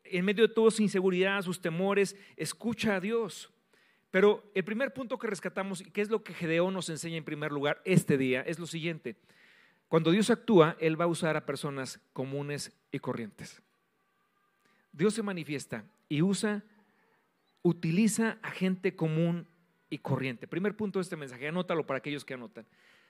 en 0.05 0.25
medio 0.25 0.47
de 0.47 0.55
toda 0.55 0.71
su 0.71 0.83
inseguridad, 0.83 1.43
sus 1.43 1.61
temores, 1.61 2.15
escucha 2.37 2.97
a 2.97 3.01
Dios. 3.01 3.51
Pero 4.17 4.51
el 4.55 4.65
primer 4.65 4.95
punto 4.95 5.19
que 5.19 5.27
rescatamos, 5.27 5.83
y 5.83 5.91
que 5.91 6.01
es 6.01 6.09
lo 6.09 6.25
que 6.25 6.33
Gedeón 6.33 6.73
nos 6.73 6.89
enseña 6.89 7.19
en 7.19 7.25
primer 7.25 7.53
lugar 7.53 7.83
este 7.85 8.17
día, 8.17 8.41
es 8.41 8.59
lo 8.59 8.67
siguiente. 8.67 9.15
Cuando 9.89 10.11
Dios 10.11 10.31
actúa, 10.31 10.75
Él 10.81 10.99
va 10.99 11.05
a 11.05 11.09
usar 11.09 11.37
a 11.37 11.45
personas 11.45 12.01
comunes 12.15 12.73
y 12.91 12.99
corrientes. 12.99 13.61
Dios 14.91 15.13
se 15.13 15.23
manifiesta 15.23 15.85
y 16.09 16.23
usa, 16.23 16.65
utiliza 17.61 18.39
a 18.41 18.53
gente 18.53 18.97
común 18.97 19.47
y 19.91 19.99
corriente. 19.99 20.49
Primer 20.49 20.75
punto 20.75 20.99
de 20.99 21.03
este 21.03 21.17
mensaje, 21.17 21.49
anótalo 21.49 21.87
para 21.87 21.99
aquellos 21.99 22.25
que 22.25 22.33
anotan. 22.33 22.65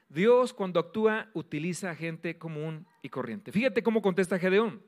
Dios 0.08 0.52
cuando 0.52 0.80
actúa 0.80 1.30
utiliza 1.34 1.92
a 1.92 1.94
gente 1.94 2.36
común 2.36 2.84
y 3.00 3.10
corriente. 3.10 3.52
Fíjate 3.52 3.84
cómo 3.84 4.02
contesta 4.02 4.40
Gedeón 4.40 4.82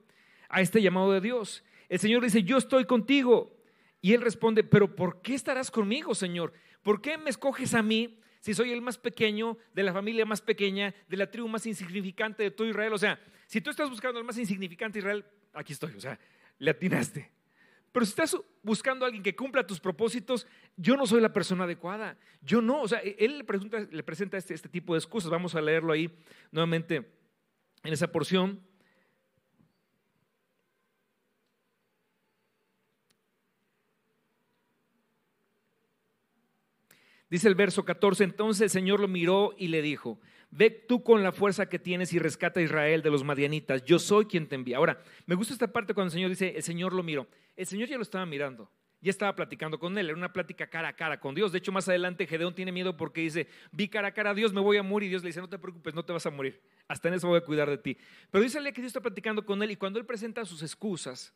a 0.48 0.62
este 0.62 0.82
llamado 0.82 1.12
de 1.12 1.20
Dios. 1.20 1.62
El 1.88 2.00
Señor 2.00 2.24
dice, 2.24 2.42
yo 2.42 2.56
estoy 2.56 2.86
contigo. 2.86 3.56
Y 4.00 4.14
él 4.14 4.20
responde, 4.20 4.64
pero 4.64 4.94
¿por 4.94 5.22
qué 5.22 5.34
estarás 5.34 5.70
conmigo, 5.70 6.14
Señor? 6.14 6.52
¿Por 6.82 7.00
qué 7.00 7.18
me 7.18 7.30
escoges 7.30 7.74
a 7.74 7.82
mí 7.82 8.20
si 8.40 8.54
soy 8.54 8.72
el 8.72 8.80
más 8.80 8.98
pequeño, 8.98 9.58
de 9.74 9.82
la 9.82 9.92
familia 9.92 10.24
más 10.24 10.40
pequeña, 10.40 10.94
de 11.08 11.16
la 11.16 11.30
tribu 11.30 11.48
más 11.48 11.66
insignificante 11.66 12.42
de 12.42 12.50
todo 12.50 12.68
Israel? 12.68 12.92
O 12.92 12.98
sea, 12.98 13.20
si 13.46 13.60
tú 13.60 13.70
estás 13.70 13.90
buscando 13.90 14.18
al 14.18 14.24
más 14.24 14.38
insignificante 14.38 15.00
Israel, 15.00 15.24
aquí 15.52 15.72
estoy, 15.72 15.94
o 15.94 16.00
sea, 16.00 16.18
le 16.58 16.70
atinaste. 16.70 17.30
Pero 17.90 18.04
si 18.04 18.10
estás 18.10 18.36
buscando 18.62 19.04
a 19.04 19.06
alguien 19.06 19.22
que 19.22 19.34
cumpla 19.34 19.66
tus 19.66 19.80
propósitos, 19.80 20.46
yo 20.76 20.96
no 20.96 21.06
soy 21.06 21.20
la 21.20 21.32
persona 21.32 21.64
adecuada. 21.64 22.16
Yo 22.42 22.60
no, 22.60 22.82
o 22.82 22.88
sea, 22.88 23.00
él 23.00 23.38
le, 23.38 23.86
le 23.90 24.02
presenta 24.02 24.36
este, 24.36 24.54
este 24.54 24.68
tipo 24.68 24.94
de 24.94 24.98
excusas. 24.98 25.30
Vamos 25.30 25.54
a 25.54 25.60
leerlo 25.60 25.92
ahí 25.92 26.14
nuevamente 26.52 26.96
en 27.82 27.92
esa 27.92 28.12
porción. 28.12 28.60
Dice 37.30 37.48
el 37.48 37.54
verso 37.54 37.84
14, 37.84 38.24
entonces 38.24 38.62
el 38.62 38.70
Señor 38.70 39.00
lo 39.00 39.08
miró 39.08 39.54
y 39.58 39.68
le 39.68 39.82
dijo, 39.82 40.18
ve 40.50 40.70
tú 40.70 41.02
con 41.02 41.22
la 41.22 41.32
fuerza 41.32 41.68
que 41.68 41.78
tienes 41.78 42.12
y 42.14 42.18
rescata 42.18 42.60
a 42.60 42.62
Israel 42.62 43.02
de 43.02 43.10
los 43.10 43.22
madianitas, 43.22 43.84
yo 43.84 43.98
soy 43.98 44.24
quien 44.24 44.48
te 44.48 44.54
envía. 44.54 44.78
Ahora, 44.78 45.02
me 45.26 45.34
gusta 45.34 45.52
esta 45.52 45.70
parte 45.70 45.92
cuando 45.92 46.08
el 46.08 46.12
Señor 46.12 46.30
dice, 46.30 46.54
el 46.56 46.62
Señor 46.62 46.94
lo 46.94 47.02
miró. 47.02 47.28
El 47.54 47.66
Señor 47.66 47.88
ya 47.88 47.96
lo 47.96 48.02
estaba 48.02 48.24
mirando, 48.24 48.70
ya 49.00 49.10
estaba 49.10 49.34
platicando 49.36 49.78
con 49.78 49.98
él, 49.98 50.06
era 50.06 50.16
una 50.16 50.32
plática 50.32 50.68
cara 50.68 50.88
a 50.88 50.96
cara 50.96 51.20
con 51.20 51.34
Dios. 51.34 51.52
De 51.52 51.58
hecho, 51.58 51.70
más 51.70 51.88
adelante 51.88 52.26
Gedeón 52.26 52.54
tiene 52.54 52.72
miedo 52.72 52.96
porque 52.96 53.20
dice, 53.20 53.46
vi 53.72 53.88
cara 53.88 54.08
a 54.08 54.12
cara 54.12 54.30
a 54.30 54.34
Dios, 54.34 54.54
me 54.54 54.60
voy 54.60 54.78
a 54.78 54.82
morir. 54.82 55.08
Y 55.08 55.10
Dios 55.10 55.22
le 55.22 55.28
dice, 55.28 55.40
no 55.40 55.48
te 55.48 55.58
preocupes, 55.58 55.94
no 55.94 56.04
te 56.04 56.12
vas 56.12 56.24
a 56.24 56.30
morir, 56.30 56.62
hasta 56.86 57.08
en 57.08 57.14
eso 57.14 57.28
voy 57.28 57.38
a 57.38 57.44
cuidar 57.44 57.68
de 57.68 57.76
ti. 57.76 57.98
Pero 58.30 58.42
dice 58.42 58.58
que 58.72 58.80
Dios 58.80 58.86
está 58.88 59.00
platicando 59.00 59.44
con 59.44 59.62
él 59.62 59.70
y 59.70 59.76
cuando 59.76 59.98
él 59.98 60.06
presenta 60.06 60.44
sus 60.46 60.62
excusas, 60.62 61.34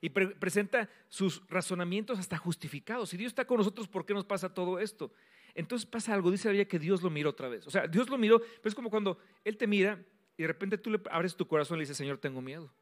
y 0.00 0.08
presenta 0.08 0.88
sus 1.08 1.46
razonamientos 1.48 2.18
hasta 2.18 2.38
justificados. 2.38 3.10
Si 3.10 3.16
Dios 3.16 3.30
está 3.30 3.44
con 3.44 3.58
nosotros, 3.58 3.86
¿por 3.86 4.06
qué 4.06 4.14
nos 4.14 4.24
pasa 4.24 4.52
todo 4.52 4.78
esto? 4.78 5.12
Entonces 5.54 5.84
pasa 5.84 6.14
algo, 6.14 6.30
dice 6.30 6.52
la 6.52 6.64
que 6.64 6.78
Dios 6.78 7.02
lo 7.02 7.10
miró 7.10 7.30
otra 7.30 7.48
vez. 7.48 7.66
O 7.66 7.70
sea, 7.70 7.86
Dios 7.86 8.08
lo 8.08 8.16
miró, 8.16 8.40
pero 8.40 8.68
es 8.68 8.74
como 8.74 8.88
cuando 8.88 9.18
Él 9.44 9.58
te 9.58 9.66
mira 9.66 10.02
y 10.38 10.42
de 10.42 10.46
repente 10.46 10.78
tú 10.78 10.90
le 10.90 11.00
abres 11.10 11.36
tu 11.36 11.46
corazón 11.46 11.76
y 11.76 11.80
le 11.80 11.82
dices, 11.82 11.98
Señor, 11.98 12.16
tengo 12.16 12.40
miedo. 12.40 12.72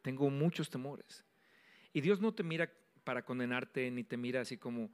Tengo 0.00 0.30
muchos 0.30 0.70
temores. 0.70 1.22
Y 1.92 2.00
Dios 2.00 2.20
no 2.20 2.32
te 2.32 2.42
mira 2.42 2.72
para 3.04 3.24
condenarte, 3.24 3.90
ni 3.90 4.04
te 4.04 4.16
mira 4.16 4.40
así 4.40 4.56
como 4.56 4.90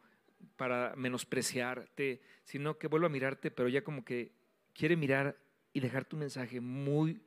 para 0.56 0.94
menospreciarte, 0.96 2.20
sino 2.42 2.78
que 2.78 2.88
vuelve 2.88 3.06
a 3.06 3.10
mirarte, 3.10 3.52
pero 3.52 3.68
ya 3.68 3.84
como 3.84 4.04
que 4.04 4.32
quiere 4.72 4.96
mirar 4.96 5.36
y 5.72 5.78
dejar 5.78 6.04
tu 6.04 6.16
mensaje 6.16 6.60
muy 6.60 7.22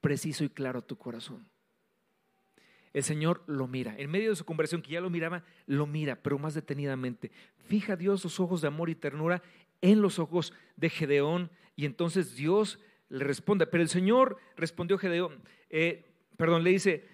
preciso 0.00 0.44
y 0.44 0.48
claro 0.48 0.80
a 0.80 0.86
tu 0.86 0.96
corazón 0.96 1.48
el 2.94 3.02
Señor 3.02 3.42
lo 3.46 3.66
mira. 3.66 3.94
En 3.98 4.10
medio 4.10 4.30
de 4.30 4.36
su 4.36 4.44
conversión, 4.44 4.80
que 4.80 4.92
ya 4.92 5.00
lo 5.00 5.10
miraba, 5.10 5.44
lo 5.66 5.86
mira, 5.86 6.16
pero 6.16 6.38
más 6.38 6.54
detenidamente. 6.54 7.30
Fija 7.66 7.96
Dios 7.96 8.22
sus 8.22 8.40
ojos 8.40 8.62
de 8.62 8.68
amor 8.68 8.88
y 8.88 8.94
ternura 8.94 9.42
en 9.82 10.00
los 10.00 10.18
ojos 10.18 10.54
de 10.76 10.88
Gedeón 10.88 11.50
y 11.76 11.84
entonces 11.86 12.36
Dios 12.36 12.78
le 13.08 13.24
responde. 13.24 13.66
Pero 13.66 13.82
el 13.82 13.88
Señor 13.88 14.38
respondió 14.56 14.96
Gedeón, 14.96 15.42
eh, 15.70 16.04
perdón, 16.36 16.62
le 16.62 16.70
dice, 16.70 17.06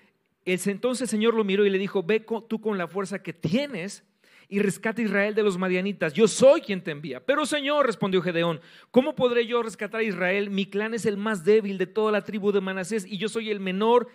entonces 0.45 1.03
el 1.03 1.09
Señor 1.09 1.35
lo 1.35 1.45
miró 1.45 1.65
y 1.65 1.71
le 1.71 1.79
dijo, 1.79 2.03
ve 2.03 2.25
tú 2.47 2.61
con 2.61 2.77
la 2.77 2.87
fuerza 2.87 3.23
que 3.23 3.33
tienes 3.33 4.05
y 4.51 4.59
rescata 4.59 5.01
a 5.01 5.05
Israel 5.05 5.35
de 5.35 5.45
los 5.45 5.57
madianitas. 5.57 6.13
Yo 6.13 6.29
soy 6.29 6.61
quien 6.61 6.83
te 6.83 6.91
envía. 6.91 7.25
Pero 7.25 7.47
Señor, 7.47 7.87
respondió 7.87 8.21
Gedeón, 8.21 8.61
¿cómo 8.91 9.15
podré 9.15 9.47
yo 9.47 9.63
rescatar 9.63 10.01
a 10.01 10.05
Israel? 10.05 10.51
Mi 10.51 10.67
clan 10.67 10.93
es 10.93 11.07
el 11.07 11.17
más 11.17 11.45
débil 11.45 11.79
de 11.79 11.87
toda 11.87 12.13
la 12.13 12.23
tribu 12.23 12.53
de 12.53 12.61
Manasés 12.61 13.07
y 13.07 13.17
yo 13.17 13.31
soy 13.31 13.51
el 13.51 13.61
menor 13.61 14.09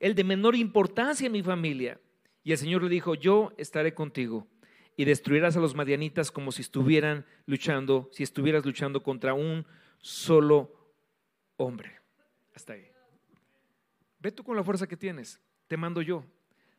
el 0.00 0.14
de 0.14 0.24
menor 0.24 0.56
importancia 0.56 1.26
en 1.26 1.32
mi 1.32 1.42
familia. 1.42 2.00
Y 2.42 2.52
el 2.52 2.58
Señor 2.58 2.82
le 2.82 2.88
dijo, 2.88 3.14
yo 3.14 3.52
estaré 3.58 3.94
contigo 3.94 4.48
y 4.96 5.04
destruirás 5.04 5.56
a 5.56 5.60
los 5.60 5.74
madianitas 5.74 6.32
como 6.32 6.50
si 6.50 6.62
estuvieran 6.62 7.24
luchando, 7.46 8.08
si 8.12 8.22
estuvieras 8.22 8.64
luchando 8.64 9.02
contra 9.02 9.34
un 9.34 9.66
solo 9.98 10.74
hombre. 11.56 12.00
Hasta 12.54 12.72
ahí. 12.72 12.90
Ve 14.18 14.32
tú 14.32 14.42
con 14.42 14.56
la 14.56 14.64
fuerza 14.64 14.86
que 14.86 14.96
tienes, 14.96 15.40
te 15.68 15.76
mando 15.76 16.02
yo. 16.02 16.24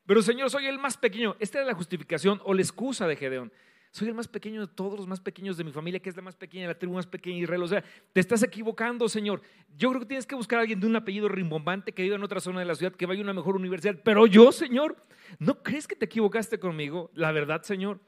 Pero 0.05 0.21
Señor, 0.21 0.49
soy 0.49 0.65
el 0.65 0.79
más 0.79 0.97
pequeño. 0.97 1.35
Esta 1.39 1.61
es 1.61 1.67
la 1.67 1.73
justificación 1.73 2.41
o 2.43 2.53
la 2.53 2.61
excusa 2.61 3.07
de 3.07 3.15
Gedeón. 3.15 3.53
Soy 3.91 4.07
el 4.07 4.13
más 4.13 4.29
pequeño 4.29 4.61
de 4.61 4.73
todos 4.73 4.97
los 4.97 5.05
más 5.05 5.19
pequeños 5.19 5.57
de 5.57 5.65
mi 5.65 5.71
familia, 5.73 5.99
que 5.99 6.09
es 6.09 6.15
la 6.15 6.21
más 6.21 6.37
pequeña, 6.37 6.65
la 6.65 6.79
tribu 6.79 6.93
más 6.93 7.05
pequeña 7.05 7.35
de 7.35 7.43
Israel. 7.43 7.63
O 7.63 7.67
sea, 7.67 7.83
te 8.13 8.21
estás 8.21 8.41
equivocando, 8.41 9.09
Señor. 9.09 9.41
Yo 9.77 9.89
creo 9.89 9.99
que 9.99 10.07
tienes 10.07 10.25
que 10.25 10.33
buscar 10.33 10.59
a 10.59 10.61
alguien 10.61 10.79
de 10.79 10.87
un 10.87 10.95
apellido 10.95 11.27
rimbombante 11.27 11.91
que 11.91 12.03
viva 12.03 12.15
en 12.15 12.23
otra 12.23 12.39
zona 12.39 12.59
de 12.59 12.65
la 12.65 12.75
ciudad, 12.75 12.93
que 12.93 13.05
vaya 13.05 13.19
a 13.19 13.23
una 13.23 13.33
mejor 13.33 13.57
universidad. 13.57 13.99
Pero 14.01 14.27
yo, 14.27 14.53
Señor, 14.53 14.95
¿no 15.39 15.61
crees 15.61 15.87
que 15.87 15.97
te 15.97 16.05
equivocaste 16.05 16.57
conmigo? 16.57 17.11
La 17.15 17.33
verdad, 17.33 17.63
Señor, 17.63 17.99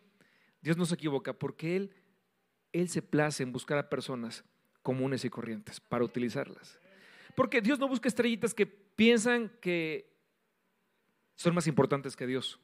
Dios 0.61 0.77
no 0.77 0.85
se 0.85 0.95
equivoca 0.95 1.33
porque 1.33 1.75
Él, 1.75 1.91
Él 2.71 2.87
se 2.87 3.01
place 3.01 3.43
en 3.43 3.51
buscar 3.51 3.77
a 3.77 3.89
personas 3.89 4.45
comunes 4.83 5.25
y 5.25 5.29
corrientes 5.29 5.81
para 5.81 6.05
utilizarlas. 6.05 6.79
Porque 7.35 7.59
Dios 7.59 7.77
no 7.77 7.89
busca 7.89 8.07
estrellitas 8.07 8.53
que 8.53 8.65
piensan 8.65 9.51
que 9.59 10.13
son 11.35 11.53
más 11.53 11.67
importantes 11.67 12.15
que 12.15 12.25
Dios. 12.25 12.59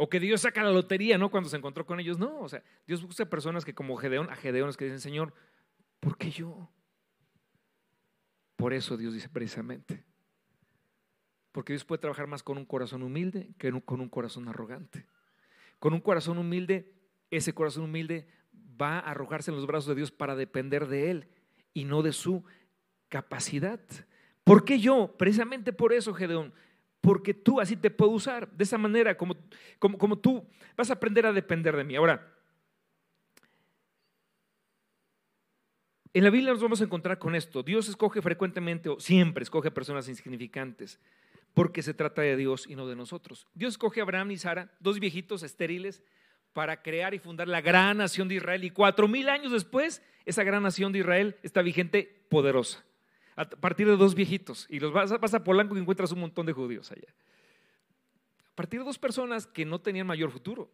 O 0.00 0.08
que 0.08 0.20
Dios 0.20 0.42
saca 0.42 0.62
la 0.62 0.70
lotería, 0.70 1.18
¿no? 1.18 1.28
Cuando 1.28 1.50
se 1.50 1.56
encontró 1.56 1.84
con 1.84 1.98
ellos. 1.98 2.20
No, 2.20 2.38
o 2.40 2.48
sea, 2.48 2.62
Dios 2.86 3.02
busca 3.02 3.24
personas 3.26 3.64
que 3.64 3.74
como 3.74 3.96
Gedeón, 3.96 4.30
a 4.30 4.36
Gedeones 4.36 4.76
que 4.76 4.84
dicen, 4.84 5.00
Señor, 5.00 5.34
¿por 5.98 6.16
qué 6.16 6.30
yo? 6.30 6.70
Por 8.54 8.72
eso 8.72 8.96
Dios 8.96 9.12
dice 9.12 9.28
precisamente. 9.28 10.04
Porque 11.50 11.72
Dios 11.72 11.84
puede 11.84 12.00
trabajar 12.00 12.28
más 12.28 12.44
con 12.44 12.58
un 12.58 12.64
corazón 12.64 13.02
humilde 13.02 13.50
que 13.58 13.72
con 13.82 14.00
un 14.00 14.08
corazón 14.08 14.46
arrogante. 14.46 15.04
Con 15.80 15.92
un 15.92 16.00
corazón 16.00 16.38
humilde, 16.38 16.94
ese 17.32 17.52
corazón 17.52 17.82
humilde 17.82 18.28
va 18.80 19.00
a 19.00 19.10
arrojarse 19.10 19.50
en 19.50 19.56
los 19.56 19.66
brazos 19.66 19.88
de 19.88 19.96
Dios 19.96 20.12
para 20.12 20.36
depender 20.36 20.86
de 20.86 21.10
Él 21.10 21.28
y 21.74 21.86
no 21.86 22.02
de 22.02 22.12
su 22.12 22.44
capacidad. 23.08 23.80
¿Por 24.44 24.64
qué 24.64 24.78
yo? 24.78 25.16
Precisamente 25.18 25.72
por 25.72 25.92
eso, 25.92 26.14
Gedeón. 26.14 26.54
Porque 27.00 27.34
tú 27.34 27.60
así 27.60 27.76
te 27.76 27.90
puedo 27.90 28.12
usar. 28.12 28.50
De 28.50 28.64
esa 28.64 28.78
manera, 28.78 29.16
como, 29.16 29.36
como, 29.78 29.98
como 29.98 30.18
tú 30.18 30.46
vas 30.76 30.90
a 30.90 30.94
aprender 30.94 31.26
a 31.26 31.32
depender 31.32 31.76
de 31.76 31.84
mí. 31.84 31.96
Ahora, 31.96 32.34
en 36.12 36.24
la 36.24 36.30
Biblia 36.30 36.52
nos 36.52 36.62
vamos 36.62 36.80
a 36.80 36.84
encontrar 36.84 37.18
con 37.18 37.34
esto. 37.34 37.62
Dios 37.62 37.88
escoge 37.88 38.20
frecuentemente, 38.22 38.88
o 38.88 38.98
siempre 38.98 39.42
escoge 39.42 39.70
personas 39.70 40.08
insignificantes, 40.08 40.98
porque 41.54 41.82
se 41.82 41.94
trata 41.94 42.22
de 42.22 42.36
Dios 42.36 42.66
y 42.68 42.74
no 42.74 42.86
de 42.86 42.96
nosotros. 42.96 43.46
Dios 43.54 43.74
escoge 43.74 44.00
a 44.00 44.02
Abraham 44.02 44.32
y 44.32 44.38
Sara, 44.38 44.72
dos 44.80 44.98
viejitos 44.98 45.42
estériles, 45.42 46.02
para 46.52 46.82
crear 46.82 47.14
y 47.14 47.20
fundar 47.20 47.46
la 47.46 47.60
gran 47.60 47.98
nación 47.98 48.26
de 48.26 48.36
Israel. 48.36 48.64
Y 48.64 48.70
cuatro 48.70 49.06
mil 49.06 49.28
años 49.28 49.52
después, 49.52 50.02
esa 50.24 50.42
gran 50.42 50.62
nación 50.62 50.92
de 50.92 51.00
Israel 51.00 51.36
está 51.42 51.62
vigente, 51.62 52.24
poderosa 52.28 52.84
a 53.38 53.48
partir 53.48 53.86
de 53.86 53.96
dos 53.96 54.16
viejitos 54.16 54.66
y 54.68 54.80
los 54.80 54.92
vas, 54.92 55.12
a 55.12 55.44
Polanco 55.44 55.76
y 55.76 55.80
encuentras 55.80 56.10
un 56.10 56.18
montón 56.18 56.44
de 56.44 56.52
judíos 56.52 56.90
allá. 56.90 57.14
A 58.52 58.56
partir 58.56 58.80
de 58.80 58.86
dos 58.86 58.98
personas 58.98 59.46
que 59.46 59.64
no 59.64 59.80
tenían 59.80 60.08
mayor 60.08 60.32
futuro. 60.32 60.68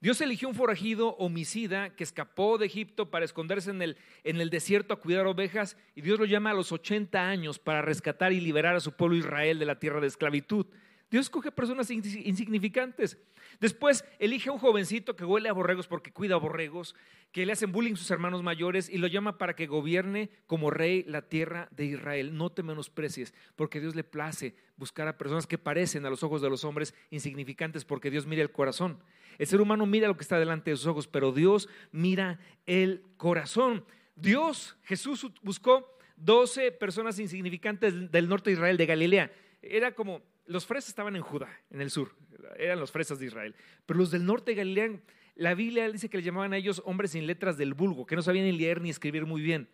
Dios 0.00 0.20
eligió 0.20 0.48
un 0.48 0.54
forajido 0.54 1.16
homicida 1.16 1.90
que 1.96 2.04
escapó 2.04 2.56
de 2.56 2.66
Egipto 2.66 3.10
para 3.10 3.24
esconderse 3.24 3.70
en 3.70 3.82
el, 3.82 3.96
en 4.22 4.40
el 4.40 4.48
desierto 4.48 4.94
a 4.94 5.00
cuidar 5.00 5.26
ovejas 5.26 5.76
y 5.96 6.02
Dios 6.02 6.20
lo 6.20 6.24
llama 6.24 6.50
a 6.50 6.54
los 6.54 6.70
80 6.70 7.20
años 7.20 7.58
para 7.58 7.82
rescatar 7.82 8.32
y 8.32 8.40
liberar 8.40 8.76
a 8.76 8.80
su 8.80 8.92
pueblo 8.92 9.16
Israel 9.16 9.58
de 9.58 9.66
la 9.66 9.80
tierra 9.80 10.00
de 10.00 10.06
esclavitud. 10.06 10.66
Dios 11.10 11.26
escoge 11.26 11.50
personas 11.50 11.90
insignificantes. 11.90 13.18
Después 13.60 14.04
elige 14.18 14.50
a 14.50 14.52
un 14.52 14.58
jovencito 14.58 15.16
que 15.16 15.24
huele 15.24 15.48
a 15.48 15.54
borregos 15.54 15.88
porque 15.88 16.12
cuida 16.12 16.34
a 16.34 16.38
borregos, 16.38 16.94
que 17.32 17.46
le 17.46 17.52
hacen 17.52 17.72
bullying 17.72 17.96
sus 17.96 18.10
hermanos 18.10 18.42
mayores 18.42 18.90
y 18.90 18.98
lo 18.98 19.06
llama 19.06 19.38
para 19.38 19.56
que 19.56 19.66
gobierne 19.66 20.30
como 20.46 20.70
rey 20.70 21.04
la 21.04 21.22
tierra 21.22 21.68
de 21.70 21.86
Israel. 21.86 22.36
No 22.36 22.50
te 22.50 22.62
menosprecies, 22.62 23.32
porque 23.56 23.80
Dios 23.80 23.94
le 23.94 24.04
place 24.04 24.54
buscar 24.76 25.08
a 25.08 25.16
personas 25.16 25.46
que 25.46 25.56
parecen 25.56 26.04
a 26.04 26.10
los 26.10 26.22
ojos 26.22 26.42
de 26.42 26.50
los 26.50 26.64
hombres 26.64 26.94
insignificantes, 27.10 27.84
porque 27.84 28.10
Dios 28.10 28.26
mira 28.26 28.42
el 28.42 28.52
corazón. 28.52 28.98
El 29.38 29.46
ser 29.46 29.60
humano 29.60 29.86
mira 29.86 30.08
lo 30.08 30.16
que 30.16 30.22
está 30.22 30.38
delante 30.38 30.70
de 30.70 30.76
sus 30.76 30.86
ojos, 30.86 31.08
pero 31.08 31.32
Dios 31.32 31.68
mira 31.90 32.38
el 32.66 33.02
corazón. 33.16 33.84
Dios, 34.14 34.76
Jesús 34.82 35.26
buscó 35.42 35.96
12 36.16 36.72
personas 36.72 37.18
insignificantes 37.18 38.10
del 38.10 38.28
norte 38.28 38.50
de 38.50 38.54
Israel, 38.54 38.76
de 38.76 38.86
Galilea. 38.86 39.32
Era 39.62 39.92
como 39.94 40.22
los 40.48 40.66
fresas 40.66 40.88
estaban 40.88 41.14
en 41.14 41.22
Judá, 41.22 41.48
en 41.70 41.80
el 41.80 41.90
sur, 41.90 42.14
eran 42.56 42.80
los 42.80 42.90
fresas 42.90 43.18
de 43.18 43.26
Israel. 43.26 43.54
Pero 43.86 43.98
los 43.98 44.10
del 44.10 44.24
norte 44.24 44.52
de 44.52 44.56
Galilea, 44.56 45.00
la 45.36 45.54
Biblia 45.54 45.90
dice 45.92 46.08
que 46.08 46.16
le 46.16 46.22
llamaban 46.24 46.52
a 46.52 46.56
ellos 46.56 46.82
hombres 46.84 47.12
sin 47.12 47.26
letras 47.26 47.56
del 47.56 47.74
vulgo, 47.74 48.06
que 48.06 48.16
no 48.16 48.22
sabían 48.22 48.46
ni 48.46 48.52
leer 48.52 48.80
ni 48.80 48.90
escribir 48.90 49.26
muy 49.26 49.42
bien. 49.42 49.68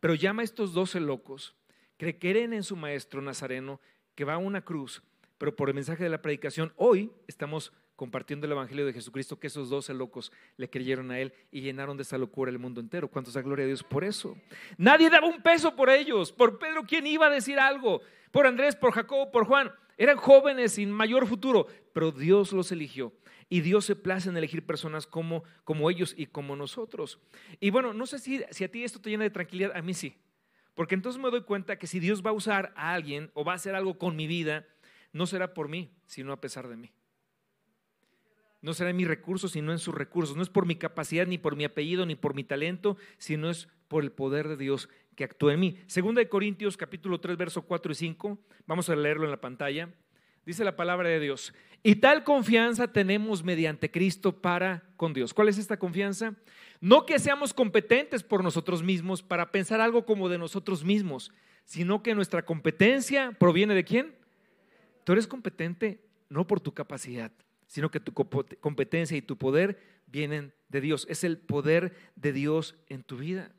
Pero 0.00 0.14
llama 0.14 0.42
a 0.42 0.44
estos 0.44 0.72
doce 0.72 0.98
locos 0.98 1.54
que 1.98 2.18
creen 2.18 2.52
en 2.52 2.64
su 2.64 2.74
maestro 2.74 3.22
nazareno, 3.22 3.80
que 4.14 4.24
va 4.24 4.34
a 4.34 4.38
una 4.38 4.64
cruz, 4.64 5.02
pero 5.38 5.54
por 5.54 5.68
el 5.68 5.74
mensaje 5.74 6.02
de 6.02 6.10
la 6.10 6.22
predicación, 6.22 6.72
hoy 6.76 7.12
estamos 7.26 7.72
compartiendo 7.96 8.46
el 8.46 8.52
Evangelio 8.52 8.86
de 8.86 8.92
Jesucristo, 8.92 9.38
que 9.38 9.46
esos 9.46 9.68
doce 9.70 9.94
locos 9.94 10.32
le 10.56 10.68
creyeron 10.68 11.10
a 11.10 11.20
Él 11.20 11.32
y 11.50 11.60
llenaron 11.60 11.96
de 11.96 12.02
esa 12.02 12.18
locura 12.18 12.50
el 12.50 12.58
mundo 12.58 12.80
entero. 12.80 13.08
¿Cuántos 13.08 13.34
da 13.34 13.42
gloria 13.42 13.64
a 13.64 13.68
Dios 13.68 13.84
por 13.84 14.04
eso? 14.04 14.36
Nadie 14.76 15.10
daba 15.10 15.28
un 15.28 15.42
peso 15.42 15.76
por 15.76 15.90
ellos. 15.90 16.32
Por 16.32 16.58
Pedro, 16.58 16.84
¿quién 16.84 17.06
iba 17.06 17.26
a 17.26 17.30
decir 17.30 17.58
algo? 17.58 18.00
Por 18.32 18.46
Andrés, 18.46 18.74
por 18.74 18.92
Jacobo, 18.92 19.30
por 19.30 19.46
Juan. 19.46 19.72
Eran 19.96 20.16
jóvenes 20.16 20.72
sin 20.72 20.90
mayor 20.90 21.26
futuro, 21.26 21.66
pero 21.92 22.10
Dios 22.10 22.52
los 22.52 22.72
eligió. 22.72 23.12
Y 23.48 23.60
Dios 23.60 23.84
se 23.84 23.94
place 23.94 24.28
en 24.28 24.36
elegir 24.36 24.66
personas 24.66 25.06
como, 25.06 25.44
como 25.64 25.90
ellos 25.90 26.14
y 26.16 26.26
como 26.26 26.56
nosotros. 26.56 27.20
Y 27.60 27.70
bueno, 27.70 27.92
no 27.92 28.06
sé 28.06 28.18
si, 28.18 28.42
si 28.50 28.64
a 28.64 28.70
ti 28.70 28.84
esto 28.84 29.00
te 29.00 29.10
llena 29.10 29.24
de 29.24 29.30
tranquilidad, 29.30 29.76
a 29.76 29.82
mí 29.82 29.94
sí. 29.94 30.16
Porque 30.74 30.94
entonces 30.94 31.22
me 31.22 31.30
doy 31.30 31.42
cuenta 31.42 31.78
que 31.78 31.86
si 31.86 32.00
Dios 32.00 32.24
va 32.24 32.30
a 32.30 32.34
usar 32.34 32.72
a 32.76 32.94
alguien 32.94 33.30
o 33.34 33.44
va 33.44 33.52
a 33.52 33.56
hacer 33.56 33.74
algo 33.74 33.98
con 33.98 34.16
mi 34.16 34.26
vida, 34.26 34.66
no 35.12 35.26
será 35.26 35.54
por 35.54 35.68
mí, 35.68 35.92
sino 36.06 36.32
a 36.32 36.40
pesar 36.40 36.68
de 36.68 36.76
mí. 36.76 36.92
No 38.60 38.72
será 38.72 38.90
en 38.90 38.96
mis 38.96 39.06
recursos, 39.06 39.52
sino 39.52 39.72
en 39.72 39.78
sus 39.78 39.94
recursos. 39.94 40.36
No 40.36 40.42
es 40.42 40.48
por 40.48 40.66
mi 40.66 40.74
capacidad, 40.74 41.26
ni 41.26 41.38
por 41.38 41.54
mi 41.54 41.64
apellido, 41.64 42.06
ni 42.06 42.16
por 42.16 42.34
mi 42.34 42.44
talento, 42.44 42.96
sino 43.18 43.50
es 43.50 43.68
por 43.88 44.02
el 44.02 44.10
poder 44.10 44.48
de 44.48 44.56
Dios 44.56 44.88
que 45.14 45.24
actúa 45.24 45.54
en 45.54 45.60
mí. 45.60 45.78
Segunda 45.86 46.20
de 46.20 46.28
Corintios 46.28 46.76
capítulo 46.76 47.20
3, 47.20 47.36
verso 47.36 47.62
4 47.62 47.92
y 47.92 47.94
5, 47.94 48.38
vamos 48.66 48.88
a 48.88 48.96
leerlo 48.96 49.24
en 49.24 49.30
la 49.30 49.40
pantalla. 49.40 49.88
Dice 50.44 50.64
la 50.64 50.76
palabra 50.76 51.08
de 51.08 51.20
Dios, 51.20 51.54
y 51.82 51.96
tal 51.96 52.24
confianza 52.24 52.92
tenemos 52.92 53.42
mediante 53.42 53.90
Cristo 53.90 54.40
para 54.40 54.82
con 54.96 55.12
Dios. 55.12 55.32
¿Cuál 55.32 55.48
es 55.48 55.58
esta 55.58 55.78
confianza? 55.78 56.34
No 56.80 57.06
que 57.06 57.18
seamos 57.18 57.54
competentes 57.54 58.22
por 58.22 58.42
nosotros 58.42 58.82
mismos 58.82 59.22
para 59.22 59.50
pensar 59.50 59.80
algo 59.80 60.04
como 60.04 60.28
de 60.28 60.38
nosotros 60.38 60.84
mismos, 60.84 61.32
sino 61.64 62.02
que 62.02 62.14
nuestra 62.14 62.44
competencia 62.44 63.32
proviene 63.38 63.74
de 63.74 63.84
quién? 63.84 64.14
Tú 65.04 65.12
eres 65.12 65.26
competente 65.26 66.00
no 66.28 66.46
por 66.46 66.60
tu 66.60 66.72
capacidad, 66.72 67.32
sino 67.66 67.90
que 67.90 68.00
tu 68.00 68.12
competencia 68.12 69.16
y 69.16 69.22
tu 69.22 69.36
poder 69.36 69.78
vienen 70.06 70.54
de 70.68 70.80
Dios. 70.80 71.06
Es 71.08 71.24
el 71.24 71.38
poder 71.38 71.94
de 72.16 72.32
Dios 72.32 72.76
en 72.88 73.02
tu 73.02 73.16
vida. 73.16 73.52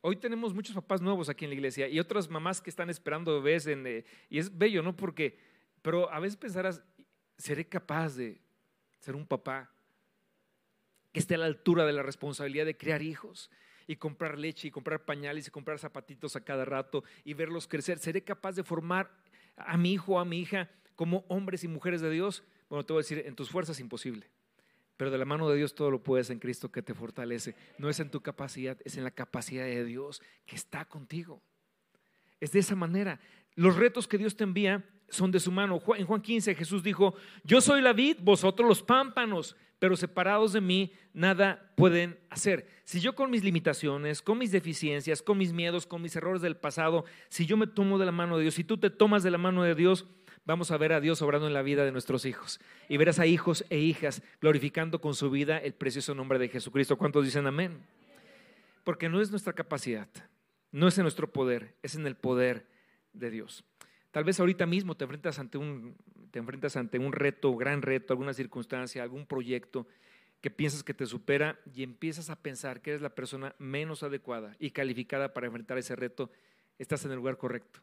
Hoy 0.00 0.16
tenemos 0.16 0.54
muchos 0.54 0.74
papás 0.74 1.00
nuevos 1.00 1.28
aquí 1.28 1.44
en 1.44 1.50
la 1.50 1.56
iglesia 1.56 1.88
y 1.88 1.98
otras 1.98 2.28
mamás 2.30 2.60
que 2.60 2.70
están 2.70 2.88
esperando 2.88 3.42
bebés 3.42 3.66
en, 3.66 3.86
eh, 3.86 4.04
y 4.28 4.38
es 4.38 4.56
bello, 4.56 4.82
¿no? 4.82 4.96
Porque, 4.96 5.38
pero 5.82 6.12
a 6.12 6.20
veces 6.20 6.36
pensarás, 6.36 6.82
¿seré 7.36 7.68
capaz 7.68 8.14
de 8.14 8.40
ser 9.00 9.16
un 9.16 9.26
papá 9.26 9.70
que 11.12 11.18
esté 11.18 11.34
a 11.34 11.38
la 11.38 11.46
altura 11.46 11.84
de 11.84 11.92
la 11.92 12.02
responsabilidad 12.02 12.66
de 12.66 12.76
criar 12.76 13.02
hijos? 13.02 13.50
y 13.90 13.96
comprar 13.96 14.38
leche 14.38 14.68
y 14.68 14.70
comprar 14.70 15.06
pañales 15.06 15.48
y 15.48 15.50
comprar 15.50 15.78
zapatitos 15.78 16.36
a 16.36 16.44
cada 16.44 16.66
rato 16.66 17.04
y 17.24 17.32
verlos 17.32 17.66
crecer. 17.66 17.98
¿Seré 17.98 18.22
capaz 18.22 18.52
de 18.52 18.62
formar 18.62 19.10
a 19.56 19.78
mi 19.78 19.94
hijo 19.94 20.12
o 20.12 20.18
a 20.18 20.26
mi 20.26 20.38
hija 20.40 20.70
como 20.94 21.24
hombres 21.28 21.64
y 21.64 21.68
mujeres 21.68 22.02
de 22.02 22.10
Dios? 22.10 22.44
Bueno, 22.68 22.84
te 22.84 22.92
voy 22.92 23.00
a 23.00 23.04
decir, 23.04 23.22
en 23.26 23.34
tus 23.34 23.48
fuerzas 23.48 23.80
imposible. 23.80 24.28
Pero 24.98 25.12
de 25.12 25.16
la 25.16 25.24
mano 25.24 25.48
de 25.48 25.56
Dios 25.56 25.76
todo 25.76 25.92
lo 25.92 26.02
puedes 26.02 26.28
en 26.28 26.40
Cristo 26.40 26.70
que 26.70 26.82
te 26.82 26.92
fortalece. 26.92 27.54
No 27.78 27.88
es 27.88 28.00
en 28.00 28.10
tu 28.10 28.20
capacidad, 28.20 28.76
es 28.84 28.98
en 28.98 29.04
la 29.04 29.12
capacidad 29.12 29.64
de 29.64 29.84
Dios 29.84 30.20
que 30.44 30.56
está 30.56 30.84
contigo. 30.84 31.40
Es 32.40 32.50
de 32.50 32.58
esa 32.58 32.74
manera. 32.74 33.20
Los 33.54 33.76
retos 33.76 34.08
que 34.08 34.18
Dios 34.18 34.36
te 34.36 34.42
envía 34.42 34.84
son 35.08 35.30
de 35.30 35.38
su 35.38 35.52
mano. 35.52 35.80
En 35.96 36.04
Juan 36.04 36.20
15 36.20 36.52
Jesús 36.56 36.82
dijo, 36.82 37.14
yo 37.44 37.60
soy 37.60 37.80
la 37.80 37.92
vid, 37.92 38.16
vosotros 38.20 38.68
los 38.68 38.82
pámpanos, 38.82 39.56
pero 39.78 39.96
separados 39.96 40.52
de 40.52 40.60
mí 40.60 40.92
nada 41.12 41.72
pueden 41.76 42.18
hacer. 42.28 42.68
Si 42.82 42.98
yo 42.98 43.14
con 43.14 43.30
mis 43.30 43.44
limitaciones, 43.44 44.20
con 44.20 44.36
mis 44.36 44.50
deficiencias, 44.50 45.22
con 45.22 45.38
mis 45.38 45.52
miedos, 45.52 45.86
con 45.86 46.02
mis 46.02 46.16
errores 46.16 46.42
del 46.42 46.56
pasado, 46.56 47.04
si 47.28 47.46
yo 47.46 47.56
me 47.56 47.68
tomo 47.68 47.98
de 47.98 48.06
la 48.06 48.12
mano 48.12 48.36
de 48.36 48.42
Dios, 48.42 48.54
si 48.54 48.64
tú 48.64 48.78
te 48.78 48.90
tomas 48.90 49.22
de 49.22 49.30
la 49.30 49.38
mano 49.38 49.62
de 49.62 49.76
Dios, 49.76 50.06
vamos 50.48 50.70
a 50.70 50.78
ver 50.78 50.94
a 50.94 51.00
Dios 51.00 51.20
obrando 51.20 51.46
en 51.46 51.52
la 51.52 51.60
vida 51.60 51.84
de 51.84 51.92
nuestros 51.92 52.24
hijos. 52.24 52.58
Y 52.88 52.96
verás 52.96 53.18
a 53.18 53.26
hijos 53.26 53.66
e 53.68 53.78
hijas 53.78 54.22
glorificando 54.40 54.98
con 54.98 55.14
su 55.14 55.30
vida 55.30 55.58
el 55.58 55.74
precioso 55.74 56.14
nombre 56.14 56.38
de 56.38 56.48
Jesucristo. 56.48 56.96
¿Cuántos 56.96 57.26
dicen 57.26 57.46
amén? 57.46 57.78
Porque 58.82 59.10
no 59.10 59.20
es 59.20 59.30
nuestra 59.30 59.52
capacidad, 59.52 60.08
no 60.72 60.88
es 60.88 60.96
en 60.96 61.02
nuestro 61.02 61.30
poder, 61.30 61.74
es 61.82 61.96
en 61.96 62.06
el 62.06 62.16
poder 62.16 62.66
de 63.12 63.30
Dios. 63.30 63.62
Tal 64.10 64.24
vez 64.24 64.40
ahorita 64.40 64.64
mismo 64.64 64.96
te 64.96 65.04
enfrentas 65.04 65.38
ante 65.38 65.58
un, 65.58 65.94
te 66.30 66.38
enfrentas 66.38 66.76
ante 66.76 66.98
un 66.98 67.12
reto, 67.12 67.54
gran 67.54 67.82
reto, 67.82 68.14
alguna 68.14 68.32
circunstancia, 68.32 69.02
algún 69.02 69.26
proyecto 69.26 69.86
que 70.40 70.50
piensas 70.50 70.82
que 70.82 70.94
te 70.94 71.04
supera 71.04 71.60
y 71.74 71.82
empiezas 71.82 72.30
a 72.30 72.36
pensar 72.36 72.80
que 72.80 72.90
eres 72.90 73.02
la 73.02 73.14
persona 73.14 73.54
menos 73.58 74.02
adecuada 74.02 74.56
y 74.58 74.70
calificada 74.70 75.34
para 75.34 75.46
enfrentar 75.46 75.76
ese 75.76 75.94
reto, 75.94 76.30
estás 76.78 77.04
en 77.04 77.10
el 77.10 77.18
lugar 77.18 77.36
correcto 77.36 77.82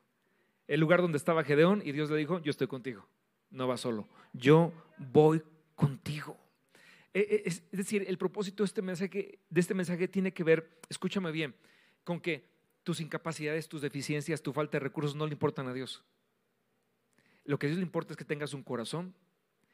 el 0.68 0.80
lugar 0.80 1.02
donde 1.02 1.18
estaba 1.18 1.44
Gedeón 1.44 1.82
y 1.86 1.92
Dios 1.92 2.10
le 2.10 2.18
dijo, 2.18 2.40
yo 2.40 2.52
estoy 2.52 2.68
contigo, 2.68 3.08
no 3.50 3.68
vas 3.68 3.82
solo, 3.82 4.08
yo 4.34 4.74
voy 4.98 5.42
contigo. 5.76 6.38
E, 7.14 7.20
e, 7.20 7.44
es 7.46 7.64
decir, 7.72 8.04
el 8.08 8.18
propósito 8.18 8.64
de 8.64 8.66
este 8.66 8.82
mensaje, 8.82 9.40
de 9.50 9.62
este 9.62 9.74
mensaje 9.74 10.08
tiene 10.08 10.34
que 10.34 10.44
ver, 10.44 10.80
escúchame 10.90 11.32
bien, 11.32 11.56
con 12.04 12.20
que 12.20 12.46
tus 12.84 13.00
incapacidades, 13.00 13.68
tus 13.68 13.82
deficiencias, 13.82 14.42
tu 14.42 14.54
falta 14.54 14.78
de 14.78 14.84
recursos 14.84 15.16
no 15.16 15.26
le 15.26 15.34
importan 15.34 15.68
a 15.68 15.74
Dios. 15.74 16.04
Lo 17.44 17.58
que 17.58 17.68
a 17.68 17.70
Dios 17.70 17.80
le 17.80 17.86
importa 17.86 18.14
es 18.14 18.18
que 18.18 18.26
tengas 18.26 18.54
un 18.54 18.64
corazón 18.64 19.16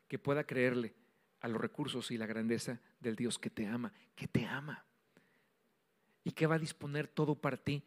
que 0.08 0.20
pueda 0.20 0.46
creerle 0.46 0.94
a 1.40 1.48
los 1.48 1.60
recursos 1.60 2.12
y 2.12 2.18
la 2.18 2.26
grandeza 2.26 2.80
del 3.00 3.16
Dios 3.16 3.40
que 3.40 3.50
te 3.50 3.66
ama, 3.66 3.94
que 4.16 4.28
te 4.28 4.46
ama 4.46 4.86
y 6.24 6.32
que 6.32 6.48
va 6.48 6.56
a 6.56 6.60
disponer 6.60 7.08
todo 7.08 7.36
para 7.36 7.58
ti 7.58 7.84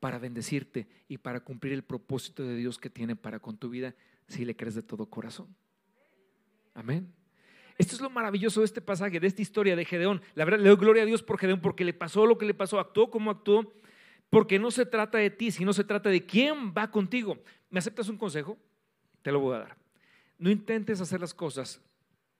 para 0.00 0.18
bendecirte 0.18 0.86
y 1.08 1.18
para 1.18 1.40
cumplir 1.40 1.72
el 1.72 1.82
propósito 1.82 2.42
de 2.42 2.56
Dios 2.56 2.78
que 2.78 2.90
tiene 2.90 3.16
para 3.16 3.40
con 3.40 3.56
tu 3.56 3.68
vida 3.68 3.94
si 4.26 4.44
le 4.44 4.56
crees 4.56 4.74
de 4.74 4.82
todo 4.82 5.06
corazón. 5.06 5.54
Amén. 6.74 7.12
Esto 7.78 7.94
es 7.94 8.00
lo 8.00 8.10
maravilloso 8.10 8.60
de 8.60 8.66
este 8.66 8.80
pasaje, 8.80 9.20
de 9.20 9.26
esta 9.26 9.42
historia 9.42 9.76
de 9.76 9.84
Gedeón. 9.84 10.20
La 10.34 10.44
verdad, 10.44 10.58
le 10.58 10.68
doy 10.68 10.78
gloria 10.78 11.04
a 11.04 11.06
Dios 11.06 11.22
por 11.22 11.38
Gedeón, 11.38 11.60
porque 11.60 11.84
le 11.84 11.94
pasó 11.94 12.26
lo 12.26 12.36
que 12.36 12.44
le 12.44 12.54
pasó, 12.54 12.80
actuó 12.80 13.10
como 13.10 13.30
actuó, 13.30 13.72
porque 14.30 14.58
no 14.58 14.70
se 14.70 14.84
trata 14.84 15.18
de 15.18 15.30
ti, 15.30 15.50
sino 15.50 15.72
se 15.72 15.84
trata 15.84 16.10
de 16.10 16.26
quién 16.26 16.74
va 16.76 16.90
contigo. 16.90 17.38
¿Me 17.70 17.78
aceptas 17.78 18.08
un 18.08 18.18
consejo? 18.18 18.58
Te 19.22 19.30
lo 19.30 19.40
voy 19.40 19.56
a 19.56 19.60
dar. 19.60 19.76
No 20.38 20.50
intentes 20.50 21.00
hacer 21.00 21.20
las 21.20 21.34
cosas 21.34 21.80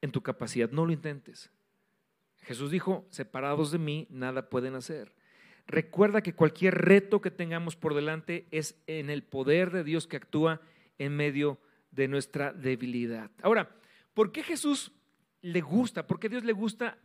en 0.00 0.10
tu 0.10 0.22
capacidad, 0.22 0.70
no 0.70 0.86
lo 0.86 0.92
intentes. 0.92 1.50
Jesús 2.42 2.70
dijo, 2.70 3.06
separados 3.10 3.70
de 3.70 3.78
mí, 3.78 4.06
nada 4.10 4.48
pueden 4.48 4.74
hacer. 4.74 5.12
Recuerda 5.68 6.22
que 6.22 6.34
cualquier 6.34 6.74
reto 6.74 7.20
que 7.20 7.30
tengamos 7.30 7.76
por 7.76 7.94
delante 7.94 8.46
es 8.50 8.76
en 8.86 9.10
el 9.10 9.22
poder 9.22 9.70
de 9.70 9.84
Dios 9.84 10.06
que 10.06 10.16
actúa 10.16 10.60
en 10.98 11.14
medio 11.14 11.60
de 11.92 12.08
nuestra 12.08 12.52
debilidad. 12.52 13.30
Ahora, 13.42 13.76
¿por 14.14 14.32
qué 14.32 14.42
Jesús 14.42 14.90
le 15.42 15.60
gusta? 15.60 16.06
¿Por 16.06 16.18
qué 16.18 16.28
Dios 16.28 16.42
le 16.42 16.52
gusta 16.52 16.98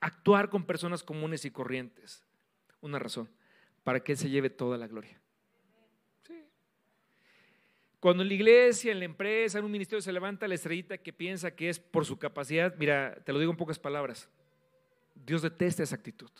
actuar 0.00 0.50
con 0.50 0.66
personas 0.66 1.02
comunes 1.02 1.44
y 1.44 1.50
corrientes? 1.50 2.24
Una 2.80 2.98
razón, 2.98 3.30
para 3.84 4.00
que 4.00 4.12
Él 4.12 4.18
se 4.18 4.28
lleve 4.28 4.50
toda 4.50 4.76
la 4.76 4.88
gloria. 4.88 5.20
Cuando 8.00 8.22
en 8.22 8.28
la 8.28 8.34
iglesia, 8.34 8.92
en 8.92 9.00
la 9.00 9.06
empresa, 9.06 9.58
en 9.58 9.64
un 9.64 9.72
ministerio 9.72 10.00
se 10.00 10.12
levanta 10.12 10.46
la 10.46 10.54
estrellita 10.54 10.98
que 10.98 11.12
piensa 11.12 11.54
que 11.54 11.68
es 11.68 11.80
por 11.80 12.04
su 12.04 12.16
capacidad, 12.16 12.76
mira, 12.76 13.16
te 13.24 13.32
lo 13.32 13.40
digo 13.40 13.50
en 13.50 13.56
pocas 13.56 13.78
palabras, 13.78 14.28
Dios 15.16 15.42
detesta 15.42 15.82
esa 15.82 15.96
actitud. 15.96 16.30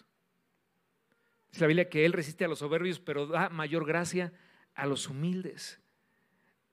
La 1.60 1.66
Biblia 1.66 1.88
que 1.88 2.04
Él 2.04 2.12
resiste 2.12 2.44
a 2.44 2.48
los 2.48 2.60
soberbios, 2.60 3.00
pero 3.00 3.26
da 3.26 3.48
mayor 3.48 3.86
gracia 3.86 4.32
a 4.74 4.86
los 4.86 5.08
humildes. 5.08 5.80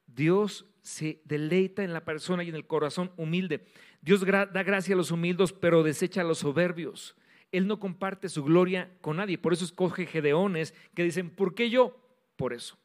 Dios 0.07 0.65
se 0.81 1.21
deleita 1.25 1.83
en 1.83 1.93
la 1.93 2.05
persona 2.05 2.43
y 2.43 2.49
en 2.49 2.55
el 2.55 2.67
corazón 2.67 3.11
humilde. 3.17 3.65
Dios 4.01 4.21
da 4.21 4.63
gracia 4.63 4.93
a 4.93 4.97
los 4.97 5.11
humildes, 5.11 5.51
pero 5.51 5.83
desecha 5.83 6.21
a 6.21 6.23
los 6.23 6.39
soberbios. 6.39 7.15
Él 7.51 7.67
no 7.67 7.79
comparte 7.79 8.29
su 8.29 8.43
gloria 8.43 8.91
con 9.01 9.17
nadie. 9.17 9.37
Por 9.37 9.53
eso 9.53 9.65
escoge 9.65 10.05
gedeones 10.05 10.73
que 10.93 11.03
dicen, 11.03 11.29
¿por 11.29 11.55
qué 11.55 11.69
yo? 11.69 11.97
Por 12.35 12.53
eso. 12.53 12.77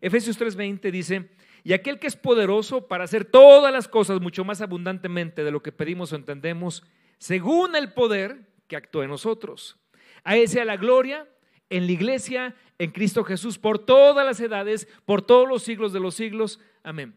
Efesios 0.00 0.40
3:20 0.40 0.90
dice, 0.90 1.30
y 1.64 1.72
aquel 1.72 1.98
que 1.98 2.06
es 2.06 2.16
poderoso 2.16 2.88
para 2.88 3.04
hacer 3.04 3.24
todas 3.24 3.72
las 3.72 3.86
cosas 3.86 4.20
mucho 4.20 4.44
más 4.44 4.60
abundantemente 4.60 5.44
de 5.44 5.50
lo 5.50 5.62
que 5.62 5.72
pedimos 5.72 6.12
o 6.12 6.16
entendemos, 6.16 6.84
según 7.18 7.76
el 7.76 7.92
poder 7.92 8.48
que 8.66 8.76
actúa 8.76 9.04
en 9.04 9.10
nosotros. 9.10 9.78
A 10.24 10.36
Él 10.36 10.48
sea 10.48 10.64
la 10.64 10.76
gloria 10.76 11.28
en 11.72 11.86
la 11.86 11.92
iglesia, 11.92 12.54
en 12.78 12.90
Cristo 12.90 13.24
Jesús, 13.24 13.58
por 13.58 13.78
todas 13.78 14.26
las 14.26 14.38
edades, 14.40 14.86
por 15.04 15.22
todos 15.22 15.48
los 15.48 15.62
siglos 15.62 15.92
de 15.92 16.00
los 16.00 16.14
siglos. 16.14 16.60
Amén. 16.82 17.14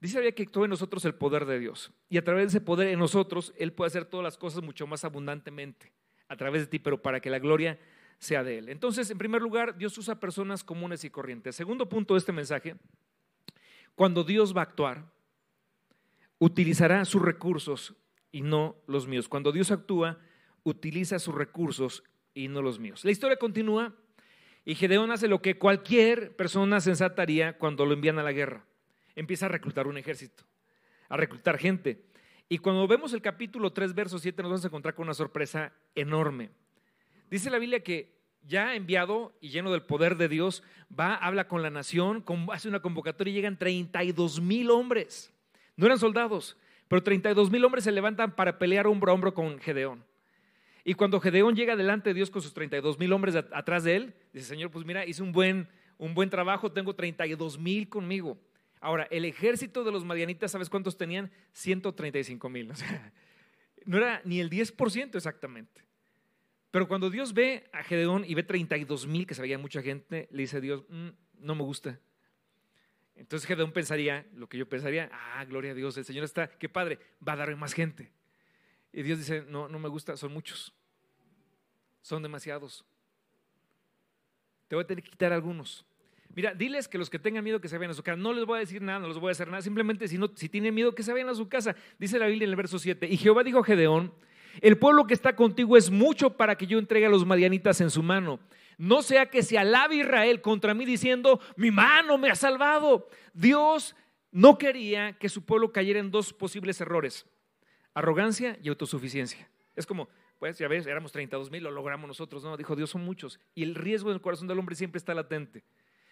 Dice 0.00 0.34
que 0.34 0.42
actúa 0.42 0.64
en 0.64 0.70
nosotros 0.70 1.04
el 1.04 1.14
poder 1.14 1.44
de 1.44 1.58
Dios. 1.58 1.92
Y 2.08 2.18
a 2.18 2.24
través 2.24 2.44
de 2.44 2.58
ese 2.58 2.64
poder 2.64 2.88
en 2.88 2.98
nosotros, 2.98 3.54
Él 3.56 3.72
puede 3.72 3.88
hacer 3.88 4.06
todas 4.06 4.24
las 4.24 4.36
cosas 4.38 4.62
mucho 4.62 4.86
más 4.86 5.04
abundantemente 5.04 5.92
a 6.28 6.36
través 6.36 6.62
de 6.62 6.66
ti, 6.66 6.78
pero 6.78 7.00
para 7.00 7.20
que 7.20 7.30
la 7.30 7.38
gloria 7.38 7.78
sea 8.18 8.42
de 8.42 8.58
Él. 8.58 8.68
Entonces, 8.68 9.10
en 9.10 9.18
primer 9.18 9.40
lugar, 9.40 9.76
Dios 9.76 9.96
usa 9.98 10.18
personas 10.18 10.64
comunes 10.64 11.04
y 11.04 11.10
corrientes. 11.10 11.54
Segundo 11.54 11.88
punto 11.88 12.14
de 12.14 12.18
este 12.18 12.32
mensaje, 12.32 12.76
cuando 13.94 14.24
Dios 14.24 14.56
va 14.56 14.62
a 14.62 14.64
actuar, 14.64 15.04
utilizará 16.38 17.04
sus 17.04 17.22
recursos 17.22 17.94
y 18.32 18.42
no 18.42 18.76
los 18.86 19.06
míos. 19.06 19.28
Cuando 19.28 19.52
Dios 19.52 19.70
actúa, 19.70 20.18
utiliza 20.64 21.18
sus 21.18 21.34
recursos 21.34 22.02
y 22.34 22.48
no 22.48 22.62
los 22.62 22.78
míos. 22.78 23.04
La 23.04 23.10
historia 23.10 23.36
continúa 23.36 23.94
y 24.64 24.74
Gedeón 24.74 25.10
hace 25.10 25.28
lo 25.28 25.42
que 25.42 25.58
cualquier 25.58 26.36
persona 26.36 26.80
sensata 26.80 27.22
haría 27.22 27.58
cuando 27.58 27.86
lo 27.86 27.92
envían 27.92 28.18
a 28.18 28.22
la 28.22 28.32
guerra. 28.32 28.64
Empieza 29.16 29.46
a 29.46 29.48
reclutar 29.48 29.86
un 29.86 29.98
ejército, 29.98 30.44
a 31.08 31.16
reclutar 31.16 31.58
gente. 31.58 32.04
Y 32.48 32.58
cuando 32.58 32.86
vemos 32.86 33.12
el 33.12 33.22
capítulo 33.22 33.72
3, 33.72 33.94
verso 33.94 34.18
7, 34.18 34.42
nos 34.42 34.50
vamos 34.50 34.64
a 34.64 34.68
encontrar 34.68 34.94
con 34.94 35.04
una 35.04 35.14
sorpresa 35.14 35.72
enorme. 35.94 36.50
Dice 37.30 37.50
la 37.50 37.58
Biblia 37.58 37.82
que 37.82 38.20
ya 38.42 38.74
enviado 38.74 39.36
y 39.40 39.50
lleno 39.50 39.70
del 39.70 39.82
poder 39.82 40.16
de 40.16 40.28
Dios, 40.28 40.62
va, 40.98 41.14
habla 41.14 41.46
con 41.48 41.62
la 41.62 41.70
nación, 41.70 42.24
hace 42.52 42.68
una 42.68 42.80
convocatoria 42.80 43.32
y 43.32 43.34
llegan 43.34 43.58
32 43.58 44.40
mil 44.40 44.70
hombres. 44.70 45.32
No 45.76 45.86
eran 45.86 45.98
soldados, 45.98 46.56
pero 46.88 47.02
32 47.02 47.50
mil 47.50 47.64
hombres 47.64 47.84
se 47.84 47.92
levantan 47.92 48.34
para 48.34 48.58
pelear 48.58 48.86
hombro 48.86 49.10
a 49.10 49.14
hombro 49.14 49.34
con 49.34 49.58
Gedeón. 49.58 50.04
Y 50.84 50.94
cuando 50.94 51.20
Gedeón 51.20 51.54
llega 51.54 51.76
delante 51.76 52.10
de 52.10 52.14
Dios 52.14 52.30
con 52.30 52.42
sus 52.42 52.54
32 52.54 52.98
mil 52.98 53.12
hombres 53.12 53.34
atrás 53.36 53.84
de 53.84 53.96
él, 53.96 54.14
dice, 54.32 54.46
Señor, 54.46 54.70
pues 54.70 54.84
mira, 54.84 55.04
hice 55.04 55.22
un 55.22 55.32
buen, 55.32 55.68
un 55.98 56.14
buen 56.14 56.30
trabajo, 56.30 56.72
tengo 56.72 56.94
32 56.94 57.58
mil 57.58 57.88
conmigo. 57.88 58.38
Ahora, 58.80 59.06
el 59.10 59.26
ejército 59.26 59.84
de 59.84 59.92
los 59.92 60.04
madianitas, 60.04 60.52
¿sabes 60.52 60.70
cuántos 60.70 60.96
tenían? 60.96 61.30
135 61.52 62.48
mil. 62.48 62.70
O 62.70 62.74
sea, 62.74 63.12
no 63.84 63.98
era 63.98 64.22
ni 64.24 64.40
el 64.40 64.48
10% 64.48 65.14
exactamente. 65.16 65.82
Pero 66.70 66.88
cuando 66.88 67.10
Dios 67.10 67.34
ve 67.34 67.68
a 67.72 67.82
Gedeón 67.82 68.24
y 68.26 68.34
ve 68.34 68.42
32 68.42 69.06
mil, 69.06 69.26
que 69.26 69.34
se 69.34 69.42
veía 69.42 69.58
mucha 69.58 69.82
gente, 69.82 70.28
le 70.30 70.42
dice 70.42 70.58
a 70.58 70.60
Dios, 70.60 70.84
mm, 70.88 71.08
no 71.40 71.54
me 71.54 71.62
gusta. 71.62 71.98
Entonces 73.16 73.46
Gedeón 73.46 73.72
pensaría, 73.72 74.26
lo 74.34 74.48
que 74.48 74.56
yo 74.56 74.68
pensaría, 74.68 75.10
ah, 75.12 75.44
gloria 75.44 75.72
a 75.72 75.74
Dios, 75.74 75.96
el 75.98 76.04
Señor 76.04 76.24
está, 76.24 76.48
qué 76.48 76.68
padre, 76.68 76.98
va 77.26 77.34
a 77.34 77.36
darme 77.36 77.56
más 77.56 77.74
gente. 77.74 78.10
Y 78.92 79.02
Dios 79.02 79.18
dice, 79.18 79.44
no, 79.48 79.68
no 79.68 79.78
me 79.78 79.88
gusta, 79.88 80.16
son 80.16 80.32
muchos, 80.32 80.72
son 82.02 82.22
demasiados. 82.22 82.84
Te 84.68 84.74
voy 84.74 84.84
a 84.84 84.86
tener 84.86 85.02
que 85.02 85.10
quitar 85.10 85.32
algunos. 85.32 85.84
Mira, 86.34 86.54
diles 86.54 86.86
que 86.86 86.98
los 86.98 87.10
que 87.10 87.18
tengan 87.18 87.42
miedo 87.42 87.60
que 87.60 87.68
se 87.68 87.76
vayan 87.76 87.90
a 87.90 87.94
su 87.94 88.02
casa. 88.02 88.16
No 88.16 88.32
les 88.32 88.44
voy 88.44 88.58
a 88.58 88.60
decir 88.60 88.80
nada, 88.82 89.00
no 89.00 89.08
les 89.08 89.18
voy 89.18 89.30
a 89.30 89.32
hacer 89.32 89.48
nada. 89.48 89.62
Simplemente 89.62 90.06
si, 90.06 90.16
no, 90.16 90.30
si 90.34 90.48
tienen 90.48 90.74
miedo 90.74 90.94
que 90.94 91.02
se 91.02 91.12
vayan 91.12 91.28
a 91.28 91.34
su 91.34 91.48
casa. 91.48 91.74
Dice 91.98 92.18
la 92.18 92.26
Biblia 92.26 92.44
en 92.44 92.50
el 92.50 92.56
verso 92.56 92.78
7. 92.78 93.08
Y 93.08 93.16
Jehová 93.16 93.42
dijo 93.42 93.58
a 93.58 93.64
Gedeón, 93.64 94.12
el 94.60 94.78
pueblo 94.78 95.06
que 95.06 95.14
está 95.14 95.34
contigo 95.34 95.76
es 95.76 95.90
mucho 95.90 96.36
para 96.36 96.56
que 96.56 96.66
yo 96.66 96.78
entregue 96.78 97.06
a 97.06 97.10
los 97.10 97.26
madianitas 97.26 97.80
en 97.80 97.90
su 97.90 98.02
mano. 98.02 98.38
No 98.78 99.02
sea 99.02 99.26
que 99.26 99.42
se 99.42 99.58
alabe 99.58 99.96
Israel 99.96 100.40
contra 100.40 100.72
mí 100.72 100.84
diciendo, 100.84 101.40
mi 101.56 101.70
mano 101.70 102.16
me 102.16 102.30
ha 102.30 102.36
salvado. 102.36 103.08
Dios 103.34 103.94
no 104.30 104.56
quería 104.56 105.18
que 105.18 105.28
su 105.28 105.44
pueblo 105.44 105.72
cayera 105.72 105.98
en 105.98 106.10
dos 106.10 106.32
posibles 106.32 106.80
errores, 106.80 107.26
arrogancia 107.94 108.58
y 108.62 108.68
autosuficiencia. 108.68 109.48
Es 109.76 109.86
como, 109.86 110.08
pues 110.38 110.58
ya 110.58 110.68
ves, 110.68 110.86
éramos 110.86 111.12
32 111.12 111.50
mil, 111.50 111.62
lo 111.62 111.70
logramos 111.70 112.08
nosotros. 112.08 112.42
No, 112.44 112.56
dijo 112.56 112.76
Dios, 112.76 112.90
son 112.90 113.04
muchos. 113.04 113.40
Y 113.54 113.62
el 113.62 113.74
riesgo 113.74 114.10
en 114.10 114.14
el 114.16 114.20
corazón 114.20 114.48
del 114.48 114.58
hombre 114.58 114.74
siempre 114.74 114.98
está 114.98 115.14
latente. 115.14 115.64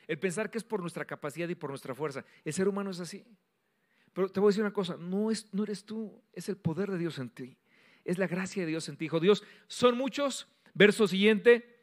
El 0.06 0.18
pensar 0.18 0.50
que 0.50 0.58
es 0.58 0.64
por 0.64 0.80
nuestra 0.80 1.04
capacidad 1.04 1.48
y 1.48 1.54
por 1.54 1.70
nuestra 1.70 1.94
fuerza. 1.94 2.24
El 2.44 2.52
ser 2.52 2.68
humano 2.68 2.90
es 2.90 3.00
así. 3.00 3.24
Pero 4.12 4.28
te 4.28 4.40
voy 4.40 4.48
a 4.48 4.50
decir 4.50 4.62
una 4.62 4.72
cosa, 4.72 4.96
no, 4.98 5.30
es, 5.30 5.52
no 5.52 5.64
eres 5.64 5.84
tú, 5.84 6.22
es 6.32 6.48
el 6.48 6.56
poder 6.56 6.90
de 6.90 6.98
Dios 6.98 7.18
en 7.18 7.30
ti 7.30 7.58
es 8.08 8.16
la 8.16 8.26
gracia 8.26 8.62
de 8.62 8.70
Dios 8.70 8.88
en 8.88 8.96
ti. 8.96 9.04
Dijo 9.04 9.20
Dios, 9.20 9.44
son 9.66 9.96
muchos. 9.96 10.48
Verso 10.72 11.06
siguiente. 11.06 11.76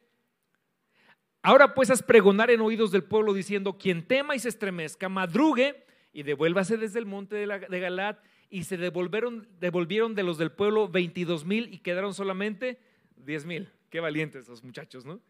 Ahora 1.40 1.72
pues 1.72 1.88
haz 1.90 2.02
pregonar 2.02 2.50
en 2.50 2.60
oídos 2.60 2.90
del 2.90 3.04
pueblo 3.04 3.32
diciendo, 3.32 3.78
quien 3.78 4.06
tema 4.06 4.34
y 4.34 4.40
se 4.40 4.48
estremezca, 4.48 5.08
madrugue 5.08 5.84
y 6.12 6.24
devuélvase 6.24 6.76
desde 6.78 6.98
el 6.98 7.06
monte 7.06 7.36
de, 7.36 7.46
la, 7.46 7.58
de 7.60 7.78
Galat. 7.80 8.18
Y 8.48 8.64
se 8.64 8.76
devolvieron, 8.76 9.48
devolvieron 9.60 10.14
de 10.14 10.22
los 10.22 10.38
del 10.38 10.52
pueblo 10.52 10.88
22 10.88 11.44
mil 11.44 11.72
y 11.72 11.78
quedaron 11.78 12.14
solamente 12.14 12.78
10 13.16 13.46
mil. 13.46 13.68
Qué 13.90 14.00
valientes 14.00 14.48
los 14.48 14.62
muchachos, 14.62 15.04
¿no? 15.04 15.20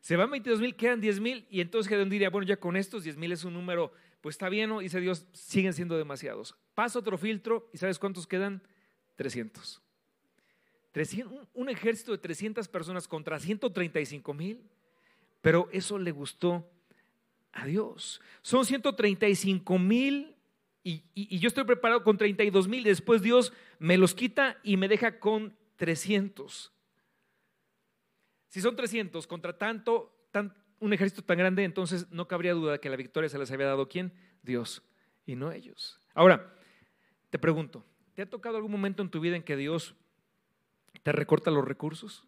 Se 0.00 0.16
van 0.16 0.30
22 0.30 0.60
mil, 0.60 0.76
quedan 0.76 1.00
10 1.00 1.20
mil 1.20 1.46
y 1.50 1.60
entonces 1.60 1.88
Gedeón 1.88 2.08
diría, 2.08 2.30
bueno, 2.30 2.46
ya 2.46 2.56
con 2.56 2.76
estos 2.76 3.04
10 3.04 3.16
mil 3.16 3.32
es 3.32 3.44
un 3.44 3.54
número, 3.54 3.92
pues 4.20 4.34
está 4.34 4.48
bien, 4.48 4.70
¿no? 4.70 4.80
dice 4.80 5.00
Dios, 5.00 5.26
siguen 5.32 5.72
siendo 5.74 5.96
demasiados. 5.96 6.56
Pasa 6.74 6.98
otro 6.98 7.18
filtro 7.18 7.68
y 7.72 7.78
¿sabes 7.78 7.98
cuántos 7.98 8.26
quedan? 8.26 8.62
300 9.16 9.82
un 11.54 11.68
ejército 11.68 12.12
de 12.12 12.18
300 12.18 12.66
personas 12.68 13.06
contra 13.06 13.38
135 13.38 14.34
mil, 14.34 14.60
pero 15.40 15.68
eso 15.72 15.98
le 15.98 16.10
gustó 16.10 16.68
a 17.52 17.64
Dios. 17.64 18.20
Son 18.42 18.64
135 18.64 19.78
mil 19.78 20.34
y, 20.82 21.38
yo 21.38 21.48
estoy 21.48 21.64
preparado 21.64 22.02
con 22.02 22.16
32 22.16 22.68
mil. 22.68 22.84
Después 22.84 23.22
Dios 23.22 23.52
me 23.78 23.98
los 23.98 24.14
quita 24.14 24.58
y 24.62 24.76
me 24.76 24.88
deja 24.88 25.18
con 25.18 25.56
300. 25.76 26.72
Si 28.48 28.60
son 28.60 28.76
300 28.76 29.26
contra 29.26 29.56
tanto, 29.56 30.16
un 30.78 30.92
ejército 30.92 31.22
tan 31.22 31.38
grande, 31.38 31.64
entonces 31.64 32.10
no 32.10 32.26
cabría 32.26 32.54
duda 32.54 32.78
que 32.78 32.88
la 32.88 32.96
victoria 32.96 33.28
se 33.28 33.38
les 33.38 33.50
había 33.50 33.66
dado 33.66 33.88
quién? 33.88 34.12
Dios 34.42 34.82
y 35.26 35.36
no 35.36 35.52
ellos. 35.52 36.00
Ahora, 36.14 36.54
te 37.28 37.38
pregunto, 37.38 37.84
¿te 38.14 38.22
ha 38.22 38.28
tocado 38.28 38.56
algún 38.56 38.72
momento 38.72 39.02
en 39.02 39.10
tu 39.10 39.20
vida 39.20 39.36
en 39.36 39.42
que 39.42 39.56
Dios 39.56 39.94
¿Te 41.02 41.12
recorta 41.12 41.50
los 41.50 41.64
recursos? 41.64 42.24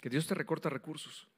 Que 0.00 0.10
Dios 0.10 0.26
te 0.26 0.34
recorta 0.34 0.68
recursos. 0.68 1.28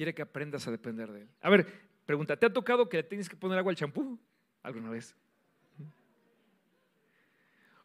Quiere 0.00 0.14
que 0.14 0.22
aprendas 0.22 0.66
a 0.66 0.70
depender 0.70 1.12
de 1.12 1.20
Él. 1.20 1.28
A 1.42 1.50
ver, 1.50 1.66
pregunta, 2.06 2.34
¿te 2.34 2.46
ha 2.46 2.50
tocado 2.50 2.88
que 2.88 2.96
le 2.96 3.02
tienes 3.02 3.28
que 3.28 3.36
poner 3.36 3.58
agua 3.58 3.70
al 3.70 3.76
champú 3.76 4.18
alguna 4.62 4.88
vez? 4.88 5.14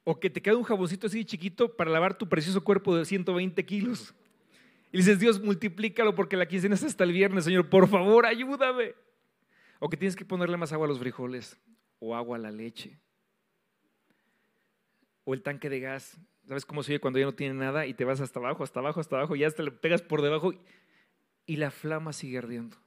O 0.05 0.17
que 0.17 0.29
te 0.29 0.41
queda 0.41 0.55
un 0.55 0.63
jaboncito 0.63 1.07
así 1.07 1.25
chiquito 1.25 1.75
para 1.75 1.91
lavar 1.91 2.17
tu 2.17 2.29
precioso 2.29 2.63
cuerpo 2.63 2.95
de 2.95 3.03
120 3.03 3.65
kilos. 3.65 4.15
Y 4.93 4.99
dices, 4.99 5.19
Dios, 5.19 5.43
multiplícalo 5.43 6.15
porque 6.15 6.37
la 6.37 6.47
quincena 6.47 6.75
es 6.75 6.85
hasta 6.85 7.03
el 7.03 7.11
viernes, 7.11 7.43
Señor, 7.43 7.69
por 7.69 7.85
favor, 7.89 8.25
ayúdame. 8.25 8.95
O 9.79 9.89
que 9.89 9.97
tienes 9.97 10.15
que 10.15 10.23
ponerle 10.23 10.55
más 10.55 10.71
agua 10.71 10.85
a 10.85 10.87
los 10.87 10.99
frijoles 10.99 11.59
o 11.99 12.15
agua 12.15 12.37
a 12.37 12.39
la 12.39 12.51
leche 12.51 12.97
o 15.25 15.33
el 15.33 15.41
tanque 15.41 15.69
de 15.69 15.81
gas. 15.81 16.17
¿Sabes 16.47 16.65
cómo 16.65 16.81
se 16.81 16.93
oye 16.93 17.01
cuando 17.01 17.19
ya 17.19 17.25
no 17.25 17.35
tiene 17.35 17.55
nada 17.55 17.85
y 17.85 17.93
te 17.93 18.05
vas 18.05 18.21
hasta 18.21 18.39
abajo, 18.39 18.63
hasta 18.63 18.79
abajo, 18.79 19.01
hasta 19.01 19.17
abajo 19.17 19.35
y 19.35 19.39
ya 19.39 19.51
te 19.51 19.63
le 19.63 19.71
pegas 19.71 20.01
por 20.01 20.21
debajo 20.21 20.53
y 21.45 21.57
la 21.57 21.71
flama 21.71 22.13
sigue 22.13 22.37
ardiendo? 22.37 22.77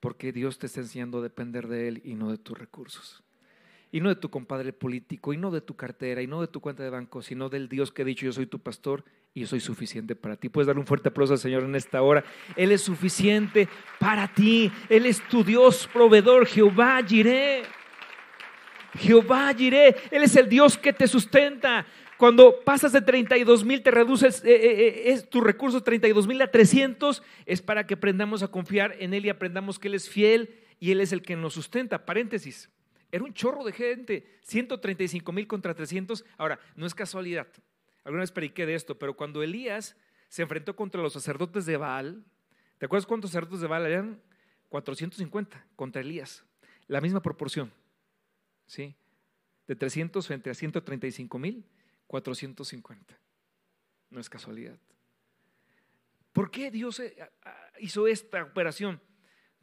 Porque 0.00 0.32
Dios 0.32 0.58
te 0.58 0.66
está 0.66 0.80
enseñando 0.80 1.18
a 1.18 1.22
depender 1.22 1.68
de 1.68 1.88
Él 1.88 2.02
y 2.04 2.14
no 2.14 2.30
de 2.30 2.38
tus 2.38 2.58
recursos. 2.58 3.22
y 3.90 4.00
no 4.00 4.10
de 4.10 4.16
tu 4.16 4.28
compadre 4.28 4.72
político, 4.72 5.32
y 5.32 5.38
no 5.38 5.50
de 5.50 5.60
tu 5.60 5.74
cartera, 5.74 6.20
y 6.20 6.26
no 6.26 6.40
de 6.40 6.48
tu 6.48 6.60
cuenta 6.60 6.82
de 6.82 6.90
banco, 6.90 7.22
sino 7.22 7.48
del 7.48 7.68
Dios 7.68 7.90
que 7.90 8.02
ha 8.02 8.04
dicho, 8.04 8.26
yo 8.26 8.32
soy 8.32 8.46
tu 8.46 8.58
pastor 8.58 9.04
y 9.32 9.40
yo 9.40 9.46
soy 9.46 9.60
suficiente 9.60 10.14
para 10.14 10.36
ti. 10.36 10.48
Puedes 10.48 10.66
darle 10.66 10.80
un 10.80 10.86
fuerte 10.86 11.08
aplauso 11.08 11.32
al 11.32 11.38
Señor 11.38 11.62
en 11.62 11.74
esta 11.74 12.02
hora. 12.02 12.24
Él 12.56 12.72
es 12.72 12.82
suficiente 12.82 13.68
para 13.98 14.28
ti. 14.28 14.70
Él 14.88 15.06
es 15.06 15.26
tu 15.28 15.42
Dios 15.42 15.88
proveedor, 15.92 16.46
Jehová 16.46 17.00
Jireh. 17.06 17.62
Jehová 18.98 19.54
Jireh, 19.54 19.94
Él 20.10 20.22
es 20.22 20.36
el 20.36 20.48
Dios 20.48 20.76
que 20.76 20.92
te 20.92 21.06
sustenta. 21.06 21.86
Cuando 22.18 22.62
pasas 22.64 22.92
de 22.92 23.00
32 23.00 23.64
mil, 23.64 23.80
te 23.80 23.92
reduces 23.92 24.44
eh, 24.44 24.50
eh, 24.50 25.12
eh, 25.12 25.22
tus 25.22 25.40
recursos 25.40 25.84
32 25.84 26.26
mil 26.26 26.42
a 26.42 26.50
300, 26.50 27.22
es 27.46 27.62
para 27.62 27.86
que 27.86 27.94
aprendamos 27.94 28.42
a 28.42 28.48
confiar 28.48 28.96
en 28.98 29.14
Él 29.14 29.24
y 29.24 29.28
aprendamos 29.28 29.78
que 29.78 29.86
Él 29.86 29.94
es 29.94 30.10
fiel 30.10 30.58
y 30.80 30.90
Él 30.90 31.00
es 31.00 31.12
el 31.12 31.22
que 31.22 31.36
nos 31.36 31.54
sustenta. 31.54 32.04
Paréntesis, 32.04 32.70
era 33.12 33.22
un 33.22 33.32
chorro 33.34 33.62
de 33.62 33.70
gente, 33.70 34.26
135 34.42 35.30
mil 35.30 35.46
contra 35.46 35.74
300. 35.74 36.24
Ahora, 36.38 36.58
no 36.74 36.86
es 36.86 36.94
casualidad. 36.94 37.46
Alguna 38.02 38.22
vez 38.22 38.32
prediqué 38.32 38.66
de 38.66 38.74
esto, 38.74 38.98
pero 38.98 39.14
cuando 39.14 39.40
Elías 39.40 39.96
se 40.28 40.42
enfrentó 40.42 40.74
contra 40.74 41.00
los 41.00 41.12
sacerdotes 41.12 41.66
de 41.66 41.76
Baal, 41.76 42.24
¿te 42.78 42.86
acuerdas 42.86 43.06
cuántos 43.06 43.30
sacerdotes 43.30 43.60
de 43.60 43.68
Baal 43.68 43.86
eran? 43.86 44.20
450 44.70 45.66
contra 45.76 46.02
Elías. 46.02 46.44
La 46.88 47.00
misma 47.00 47.22
proporción. 47.22 47.72
¿Sí? 48.66 48.96
De 49.68 49.76
300 49.76 50.26
frente 50.26 50.50
a 50.50 50.54
135 50.54 51.38
mil 51.38 51.64
450. 52.08 53.18
No 54.10 54.20
es 54.20 54.28
casualidad. 54.28 54.78
¿Por 56.32 56.50
qué 56.50 56.70
Dios 56.70 56.98
eh, 57.00 57.16
hizo 57.78 58.06
esta 58.06 58.42
operación? 58.42 59.00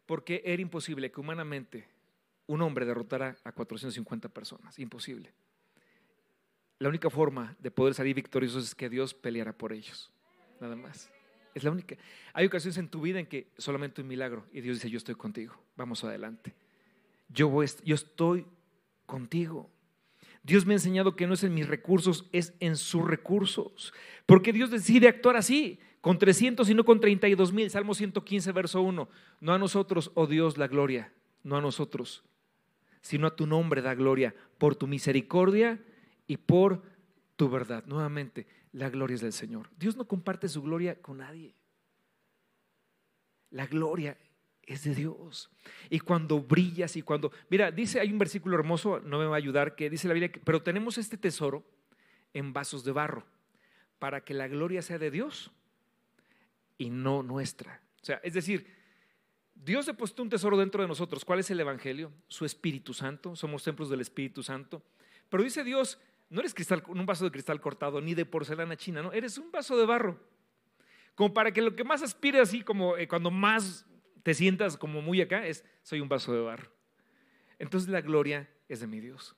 Porque 0.05 0.41
era 0.45 0.62
imposible 0.62 1.12
que 1.12 1.19
humanamente 1.19 1.88
un 2.47 2.62
hombre 2.62 2.86
derrotara 2.86 3.36
a 3.43 3.51
450 3.51 4.29
personas. 4.29 4.79
Imposible. 4.79 5.34
La 6.79 6.89
única 6.89 7.10
forma 7.10 7.55
de 7.60 7.71
poder 7.71 7.93
salir 7.93 8.15
victoriosos 8.15 8.63
es 8.65 8.75
que 8.75 8.89
Dios 8.89 9.13
peleara 9.13 9.58
por 9.58 9.73
ellos. 9.73 10.12
Nada 10.60 10.75
más. 10.75 11.12
Es 11.53 11.63
la 11.63 11.71
única. 11.71 11.95
Hay 12.34 12.45
ocasiones 12.45 12.77
en 12.77 12.89
tu 12.89 13.01
vida 13.01 13.19
en 13.19 13.27
que 13.27 13.47
solamente 13.58 14.01
un 14.01 14.08
milagro 14.08 14.45
y 14.51 14.62
Dios 14.62 14.77
dice, 14.77 14.89
yo 14.89 14.97
estoy 14.97 15.15
contigo. 15.15 15.55
Vamos 15.77 16.03
adelante. 16.03 16.53
Yo, 17.29 17.47
voy, 17.47 17.65
yo 17.84 17.95
estoy 17.95 18.45
contigo. 19.05 19.71
Dios 20.45 20.63
me 20.67 20.73
ha 20.73 20.77
enseñado 20.77 21.15
que 21.15 21.25
no 21.25 21.34
es 21.34 21.43
en 21.43 21.55
mis 21.55 21.67
recursos, 21.67 22.29
es 22.31 22.53
en 22.60 22.75
sus 22.75 23.03
recursos. 23.03 23.93
Porque 24.27 24.53
Dios 24.53 24.69
decide 24.69 25.08
actuar 25.08 25.38
así, 25.38 25.79
con 26.01 26.19
300 26.19 26.69
y 26.69 26.75
no 26.75 26.86
con 26.86 26.99
32 26.99 27.51
mil. 27.51 27.67
Salmo 27.71 27.95
115, 27.95 28.51
verso 28.51 28.84
1. 28.84 29.10
No 29.41 29.53
a 29.53 29.58
nosotros, 29.58 30.12
oh 30.13 30.27
Dios, 30.27 30.60
la 30.60 30.67
gloria, 30.67 31.12
no 31.41 31.58
a 31.58 31.62
nosotros, 31.62 32.23
sino 33.01 33.25
a 33.25 33.36
tu 33.36 33.47
nombre 33.47 33.81
da 33.81 33.95
gloria, 33.95 34.36
por 34.60 34.75
tu 34.75 34.86
misericordia 34.86 35.84
y 36.27 36.38
por 36.38 36.84
tu 37.36 37.49
verdad. 37.49 37.84
Nuevamente, 37.88 38.45
la 38.71 38.91
gloria 38.91 39.15
es 39.15 39.21
del 39.21 39.34
Señor. 39.34 39.71
Dios 39.79 39.97
no 39.97 40.08
comparte 40.08 40.47
su 40.47 40.62
gloria 40.62 41.01
con 41.01 41.17
nadie. 41.17 41.55
La 43.49 43.65
gloria 43.65 44.15
es 44.65 44.84
de 44.84 44.95
Dios. 44.95 45.49
Y 45.89 45.99
cuando 45.99 46.39
brillas 46.41 46.95
y 46.95 47.01
cuando... 47.01 47.32
Mira, 47.49 47.71
dice, 47.71 47.99
hay 47.99 48.12
un 48.12 48.17
versículo 48.17 48.56
hermoso, 48.56 48.99
no 48.99 49.19
me 49.19 49.25
va 49.25 49.36
a 49.36 49.38
ayudar, 49.38 49.75
que 49.75 49.89
dice 49.89 50.08
la 50.08 50.13
Biblia, 50.13 50.32
pero 50.43 50.62
tenemos 50.62 50.97
este 50.97 51.17
tesoro 51.17 51.63
en 52.34 52.54
vasos 52.54 52.84
de 52.84 52.91
barro, 52.91 53.25
para 53.99 54.23
que 54.23 54.34
la 54.34 54.47
gloria 54.47 54.82
sea 54.82 54.97
de 54.97 55.12
Dios 55.12 55.51
y 56.78 56.89
no 56.89 57.23
nuestra. 57.23 57.82
O 58.01 58.06
sea, 58.06 58.19
es 58.23 58.34
decir, 58.34 58.67
Dios 59.54 59.86
depositó 59.86 60.21
un 60.21 60.30
tesoro 60.30 60.58
dentro 60.58 60.82
de 60.82 60.88
nosotros. 60.88 61.23
¿Cuál 61.23 61.39
es 61.39 61.49
el 61.49 61.60
Evangelio? 61.60 62.12
Su 62.28 62.45
Espíritu 62.45 62.93
Santo. 62.93 63.36
Somos 63.36 63.63
templos 63.63 63.89
del 63.89 64.01
Espíritu 64.01 64.43
Santo. 64.43 64.84
Pero 65.30 65.43
dice 65.43 65.63
Dios, 65.63 65.97
no 66.30 66.41
eres 66.41 66.54
cristal, 66.54 66.84
un 66.88 67.06
vaso 67.06 67.23
de 67.23 67.32
cristal 67.32 67.62
cortado 67.62 68.01
ni 68.01 68.13
de 68.13 68.25
porcelana 68.25 68.75
china, 68.75 69.01
no, 69.01 69.13
eres 69.13 69.38
un 69.38 69.51
vaso 69.51 69.78
de 69.78 69.86
barro. 69.86 70.19
Como 71.15 71.34
para 71.34 71.51
que 71.51 71.62
lo 71.62 71.75
que 71.75 71.84
más 71.84 72.01
aspire 72.01 72.41
así 72.41 72.62
como 72.62 72.97
eh, 72.97 73.08
cuando 73.08 73.32
más 73.32 73.86
te 74.26 74.34
sientas 74.34 74.76
como 74.76 75.04
muy 75.04 75.22
acá, 75.22 75.46
es 75.46 75.64
soy 75.84 76.02
un 76.02 76.10
vaso 76.10 76.34
de 76.34 76.42
barro. 76.42 76.72
Entonces 77.60 77.92
la 77.92 78.02
gloria 78.02 78.50
es 78.68 78.80
de 78.80 78.88
mi 78.88 79.00
Dios, 79.00 79.36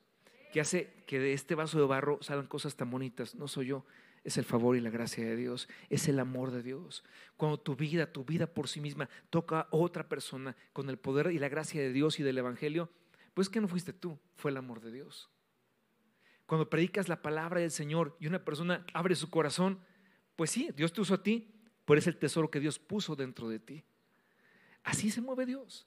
que 0.50 0.62
hace 0.62 1.04
que 1.06 1.18
de 1.18 1.34
este 1.34 1.54
vaso 1.54 1.78
de 1.78 1.84
barro 1.84 2.16
salgan 2.22 2.46
cosas 2.46 2.74
tan 2.74 2.90
bonitas. 2.90 3.34
No 3.34 3.48
soy 3.48 3.66
yo, 3.66 3.84
es 4.24 4.38
el 4.38 4.46
favor 4.46 4.78
y 4.78 4.80
la 4.80 4.88
gracia 4.88 5.26
de 5.26 5.36
Dios, 5.36 5.68
es 5.90 6.08
el 6.08 6.18
amor 6.18 6.52
de 6.52 6.62
Dios. 6.62 7.04
Cuando 7.36 7.60
tu 7.60 7.76
vida, 7.76 8.14
tu 8.14 8.24
vida 8.24 8.46
por 8.46 8.66
sí 8.66 8.80
misma 8.80 9.10
toca 9.28 9.60
a 9.60 9.68
otra 9.72 10.08
persona 10.08 10.56
con 10.72 10.88
el 10.88 10.96
poder 10.96 11.32
y 11.32 11.38
la 11.38 11.50
gracia 11.50 11.82
de 11.82 11.92
Dios 11.92 12.18
y 12.18 12.22
del 12.22 12.38
Evangelio, 12.38 12.88
pues 13.34 13.50
que 13.50 13.60
no 13.60 13.68
fuiste 13.68 13.92
tú, 13.92 14.18
fue 14.36 14.52
el 14.52 14.56
amor 14.56 14.80
de 14.80 14.90
Dios. 14.90 15.28
Cuando 16.46 16.70
predicas 16.70 17.10
la 17.10 17.20
palabra 17.20 17.60
del 17.60 17.72
Señor 17.72 18.16
y 18.20 18.26
una 18.26 18.42
persona 18.42 18.86
abre 18.94 19.16
su 19.16 19.28
corazón, 19.28 19.80
pues 20.34 20.48
sí, 20.48 20.70
Dios 20.74 20.94
te 20.94 21.02
usó 21.02 21.12
a 21.12 21.22
ti, 21.22 21.52
pero 21.84 21.98
es 21.98 22.06
el 22.06 22.16
tesoro 22.16 22.50
que 22.50 22.58
Dios 22.58 22.78
puso 22.78 23.16
dentro 23.16 23.50
de 23.50 23.58
ti. 23.58 23.84
Así 24.88 25.10
se 25.10 25.20
mueve 25.20 25.44
Dios. 25.44 25.86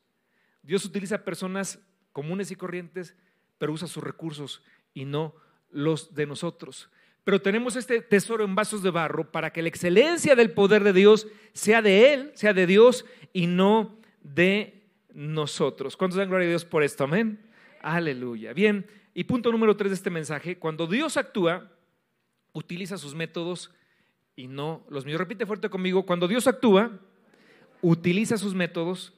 Dios 0.61 0.85
utiliza 0.85 1.25
personas 1.25 1.79
comunes 2.11 2.51
y 2.51 2.55
corrientes, 2.55 3.15
pero 3.57 3.73
usa 3.73 3.87
sus 3.87 4.03
recursos 4.03 4.61
y 4.93 5.05
no 5.05 5.33
los 5.71 6.13
de 6.13 6.27
nosotros. 6.27 6.91
Pero 7.23 7.41
tenemos 7.41 7.75
este 7.75 8.01
tesoro 8.01 8.43
en 8.43 8.53
vasos 8.53 8.83
de 8.83 8.91
barro 8.91 9.31
para 9.31 9.51
que 9.51 9.63
la 9.63 9.69
excelencia 9.69 10.35
del 10.35 10.51
poder 10.51 10.83
de 10.83 10.93
Dios 10.93 11.27
sea 11.53 11.81
de 11.81 12.13
Él, 12.13 12.31
sea 12.35 12.53
de 12.53 12.67
Dios 12.67 13.03
y 13.33 13.47
no 13.47 13.97
de 14.21 14.83
nosotros. 15.15 15.97
¿Cuántos 15.97 16.19
dan 16.19 16.29
gloria 16.29 16.45
a 16.45 16.49
Dios 16.49 16.65
por 16.65 16.83
esto? 16.83 17.05
Amén. 17.05 17.39
Aleluya. 17.81 18.53
Bien, 18.53 18.85
y 19.15 19.23
punto 19.23 19.51
número 19.51 19.75
tres 19.75 19.89
de 19.89 19.95
este 19.95 20.11
mensaje, 20.11 20.59
cuando 20.59 20.85
Dios 20.85 21.17
actúa, 21.17 21.71
utiliza 22.53 22.99
sus 22.99 23.15
métodos 23.15 23.73
y 24.35 24.47
no 24.47 24.85
los 24.89 25.05
míos. 25.05 25.17
Repite 25.17 25.47
fuerte 25.47 25.71
conmigo, 25.71 26.05
cuando 26.05 26.27
Dios 26.27 26.45
actúa, 26.45 26.99
utiliza 27.81 28.37
sus 28.37 28.53
métodos 28.53 29.13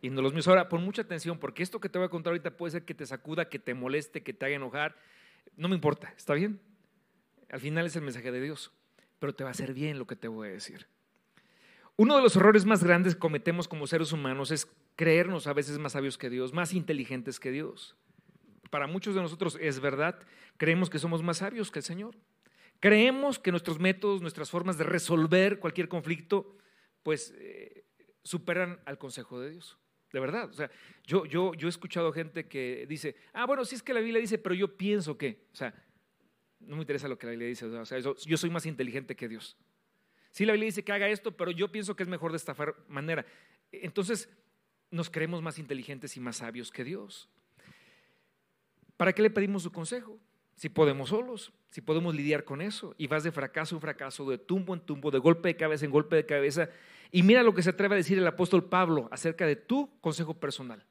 y 0.00 0.10
no 0.10 0.20
los 0.20 0.32
míos. 0.32 0.48
Ahora, 0.48 0.68
pon 0.68 0.84
mucha 0.84 1.02
atención, 1.02 1.38
porque 1.38 1.62
esto 1.62 1.80
que 1.80 1.88
te 1.88 1.98
voy 1.98 2.06
a 2.06 2.10
contar 2.10 2.32
ahorita 2.32 2.56
puede 2.56 2.72
ser 2.72 2.84
que 2.84 2.94
te 2.94 3.06
sacuda, 3.06 3.48
que 3.48 3.58
te 3.58 3.74
moleste, 3.74 4.22
que 4.22 4.32
te 4.32 4.46
haga 4.46 4.56
enojar. 4.56 4.96
No 5.56 5.68
me 5.68 5.74
importa, 5.74 6.12
¿está 6.16 6.34
bien? 6.34 6.60
Al 7.50 7.60
final 7.60 7.86
es 7.86 7.96
el 7.96 8.02
mensaje 8.02 8.32
de 8.32 8.40
Dios, 8.40 8.72
pero 9.18 9.34
te 9.34 9.44
va 9.44 9.50
a 9.50 9.52
hacer 9.52 9.74
bien 9.74 9.98
lo 9.98 10.06
que 10.06 10.16
te 10.16 10.28
voy 10.28 10.48
a 10.48 10.52
decir. 10.52 10.86
Uno 11.96 12.16
de 12.16 12.22
los 12.22 12.34
errores 12.36 12.64
más 12.64 12.82
grandes 12.82 13.14
que 13.14 13.20
cometemos 13.20 13.68
como 13.68 13.86
seres 13.86 14.12
humanos 14.12 14.50
es 14.50 14.66
creernos 14.96 15.46
a 15.46 15.52
veces 15.52 15.78
más 15.78 15.92
sabios 15.92 16.18
que 16.18 16.30
Dios, 16.30 16.52
más 16.52 16.72
inteligentes 16.72 17.38
que 17.38 17.50
Dios. 17.50 17.94
Para 18.70 18.86
muchos 18.86 19.14
de 19.14 19.20
nosotros 19.20 19.58
es 19.60 19.80
verdad, 19.80 20.18
creemos 20.56 20.88
que 20.88 20.98
somos 20.98 21.22
más 21.22 21.38
sabios 21.38 21.70
que 21.70 21.80
el 21.80 21.84
Señor. 21.84 22.16
Creemos 22.80 23.38
que 23.38 23.50
nuestros 23.50 23.78
métodos, 23.78 24.22
nuestras 24.22 24.50
formas 24.50 24.78
de 24.78 24.84
resolver 24.84 25.60
cualquier 25.60 25.88
conflicto, 25.88 26.56
pues 27.02 27.34
eh, 27.36 27.84
superan 28.22 28.80
al 28.84 28.98
consejo 28.98 29.40
de 29.40 29.50
Dios. 29.50 29.78
De 30.12 30.20
verdad. 30.20 30.50
O 30.50 30.52
sea, 30.52 30.70
yo, 31.04 31.24
yo, 31.24 31.54
yo 31.54 31.68
he 31.68 31.70
escuchado 31.70 32.12
gente 32.12 32.46
que 32.46 32.86
dice, 32.88 33.16
ah, 33.32 33.46
bueno, 33.46 33.64
si 33.64 33.74
es 33.74 33.82
que 33.82 33.94
la 33.94 34.00
Biblia 34.00 34.20
dice, 34.20 34.38
pero 34.38 34.54
yo 34.54 34.76
pienso 34.76 35.16
que. 35.16 35.46
O 35.52 35.56
sea, 35.56 35.74
no 36.60 36.76
me 36.76 36.82
interesa 36.82 37.08
lo 37.08 37.18
que 37.18 37.26
la 37.26 37.32
Biblia 37.32 37.48
dice. 37.48 37.66
O 37.66 37.84
sea, 37.86 37.98
yo, 37.98 38.36
soy 38.36 38.50
más 38.50 38.66
inteligente 38.66 39.16
que 39.16 39.28
Dios. 39.28 39.56
Sí, 40.30 40.44
la 40.44 40.52
Biblia 40.52 40.66
dice 40.66 40.84
que 40.84 40.92
haga 40.92 41.08
esto, 41.08 41.36
pero 41.36 41.50
yo 41.50 41.72
pienso 41.72 41.96
que 41.96 42.02
es 42.02 42.08
mejor 42.08 42.30
de 42.32 42.36
esta 42.36 42.54
manera. 42.88 43.24
Entonces, 43.70 44.28
nos 44.90 45.10
creemos 45.10 45.42
más 45.42 45.58
inteligentes 45.58 46.16
y 46.16 46.20
más 46.20 46.36
sabios 46.36 46.70
que 46.70 46.84
Dios. 46.84 47.28
¿Para 48.96 49.14
qué 49.14 49.22
le 49.22 49.30
pedimos 49.30 49.62
su 49.62 49.72
consejo? 49.72 50.20
Si 50.56 50.68
podemos 50.68 51.08
solos, 51.08 51.52
si 51.72 51.80
podemos 51.80 52.14
lidiar 52.14 52.44
con 52.44 52.60
eso. 52.60 52.94
Y 52.98 53.06
vas 53.06 53.24
de 53.24 53.32
fracaso 53.32 53.74
en 53.74 53.80
fracaso, 53.80 54.28
de 54.28 54.36
tumbo 54.36 54.74
en 54.74 54.80
tumbo, 54.80 55.10
de 55.10 55.18
golpe 55.18 55.48
de 55.48 55.56
cabeza 55.56 55.86
en 55.86 55.90
golpe 55.90 56.16
de 56.16 56.26
cabeza. 56.26 56.68
Y 57.10 57.22
mira 57.22 57.42
lo 57.42 57.54
que 57.54 57.62
se 57.62 57.70
atreve 57.70 57.94
a 57.94 57.96
decir 57.96 58.18
el 58.18 58.26
apóstol 58.26 58.68
Pablo 58.68 59.08
acerca 59.10 59.46
de 59.46 59.56
tu 59.56 59.98
consejo 60.02 60.34
personal, 60.34 60.84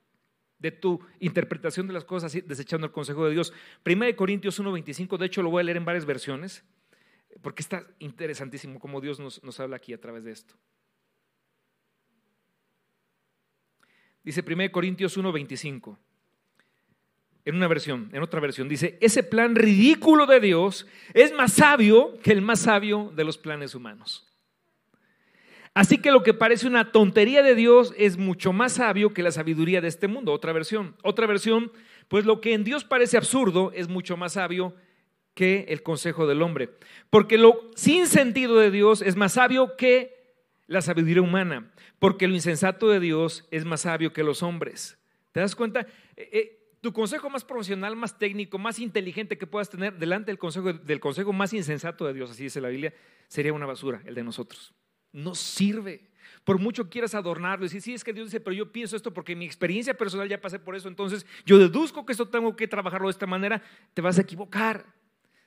de 0.57 0.71
tu 0.71 0.99
interpretación 1.19 1.85
de 1.85 1.93
las 1.93 2.03
cosas 2.03 2.33
desechando 2.47 2.87
el 2.87 2.91
consejo 2.91 3.25
de 3.25 3.31
Dios. 3.31 3.53
Primera 3.83 4.07
de 4.07 4.15
Corintios 4.15 4.59
1.25, 4.59 5.19
de 5.19 5.25
hecho 5.27 5.43
lo 5.43 5.51
voy 5.51 5.61
a 5.61 5.63
leer 5.65 5.77
en 5.77 5.85
varias 5.85 6.05
versiones, 6.05 6.63
porque 7.43 7.61
está 7.61 7.85
interesantísimo 7.99 8.79
cómo 8.79 9.01
Dios 9.01 9.19
nos, 9.19 9.43
nos 9.43 9.59
habla 9.59 9.75
aquí 9.75 9.93
a 9.93 10.01
través 10.01 10.23
de 10.23 10.31
esto. 10.31 10.55
Dice 14.23 14.43
1 14.43 14.71
Corintios 14.71 15.15
1.25 15.15 15.95
en 17.45 17.55
una 17.55 17.67
versión, 17.67 18.09
en 18.13 18.21
otra 18.21 18.39
versión, 18.39 18.69
dice, 18.69 18.97
ese 19.01 19.23
plan 19.23 19.55
ridículo 19.55 20.25
de 20.25 20.39
Dios 20.39 20.87
es 21.13 21.33
más 21.33 21.53
sabio 21.53 22.19
que 22.21 22.31
el 22.31 22.41
más 22.41 22.59
sabio 22.59 23.11
de 23.15 23.23
los 23.23 23.37
planes 23.37 23.75
humanos. 23.75 24.31
Así 25.73 25.99
que 25.99 26.11
lo 26.11 26.21
que 26.21 26.33
parece 26.33 26.67
una 26.67 26.91
tontería 26.91 27.41
de 27.41 27.55
Dios 27.55 27.93
es 27.97 28.17
mucho 28.17 28.51
más 28.51 28.73
sabio 28.73 29.13
que 29.13 29.23
la 29.23 29.31
sabiduría 29.31 29.79
de 29.79 29.87
este 29.87 30.07
mundo. 30.07 30.33
Otra 30.33 30.51
versión. 30.51 30.95
Otra 31.01 31.27
versión, 31.27 31.71
pues 32.09 32.25
lo 32.25 32.41
que 32.41 32.53
en 32.53 32.65
Dios 32.65 32.83
parece 32.83 33.15
absurdo 33.15 33.71
es 33.73 33.87
mucho 33.87 34.17
más 34.17 34.33
sabio 34.33 34.75
que 35.33 35.65
el 35.69 35.81
consejo 35.81 36.27
del 36.27 36.41
hombre. 36.41 36.71
Porque 37.09 37.37
lo 37.37 37.71
sin 37.75 38.07
sentido 38.07 38.57
de 38.57 38.69
Dios 38.69 39.01
es 39.01 39.15
más 39.15 39.33
sabio 39.33 39.77
que 39.77 40.35
la 40.67 40.81
sabiduría 40.81 41.21
humana. 41.21 41.71
Porque 41.99 42.27
lo 42.27 42.35
insensato 42.35 42.89
de 42.89 42.99
Dios 42.99 43.47
es 43.49 43.63
más 43.63 43.81
sabio 43.81 44.11
que 44.11 44.23
los 44.23 44.43
hombres. 44.43 44.97
¿Te 45.31 45.39
das 45.39 45.55
cuenta? 45.55 45.87
Eh, 46.17 46.29
eh, 46.33 46.60
Tu 46.81 46.91
consejo 46.91 47.29
más 47.29 47.45
profesional, 47.45 47.95
más 47.95 48.17
técnico, 48.17 48.57
más 48.57 48.79
inteligente 48.79 49.37
que 49.37 49.45
puedas 49.45 49.69
tener 49.69 49.97
delante 49.97 50.31
del 50.31 50.39
consejo, 50.39 50.73
del 50.73 50.99
consejo 50.99 51.31
más 51.31 51.53
insensato 51.53 52.07
de 52.07 52.13
Dios, 52.13 52.31
así 52.31 52.43
dice 52.43 52.59
la 52.59 52.69
Biblia, 52.69 52.93
sería 53.27 53.53
una 53.53 53.67
basura, 53.67 54.01
el 54.05 54.15
de 54.15 54.23
nosotros. 54.23 54.73
No 55.11 55.35
sirve. 55.35 56.09
Por 56.43 56.57
mucho 56.57 56.89
quieras 56.89 57.13
adornarlo 57.13 57.65
y 57.65 57.67
decir, 57.67 57.81
sí, 57.81 57.93
es 57.93 58.03
que 58.03 58.13
Dios 58.13 58.27
dice, 58.27 58.39
pero 58.39 58.55
yo 58.55 58.71
pienso 58.71 58.95
esto 58.95 59.13
porque 59.13 59.35
mi 59.35 59.45
experiencia 59.45 59.93
personal 59.95 60.27
ya 60.27 60.41
pasé 60.41 60.57
por 60.57 60.75
eso, 60.75 60.87
entonces 60.87 61.25
yo 61.45 61.59
deduzco 61.59 62.05
que 62.05 62.13
esto 62.13 62.27
tengo 62.27 62.55
que 62.55 62.67
trabajarlo 62.67 63.07
de 63.07 63.11
esta 63.11 63.27
manera, 63.27 63.61
te 63.93 64.01
vas 64.01 64.17
a 64.17 64.21
equivocar 64.21 64.85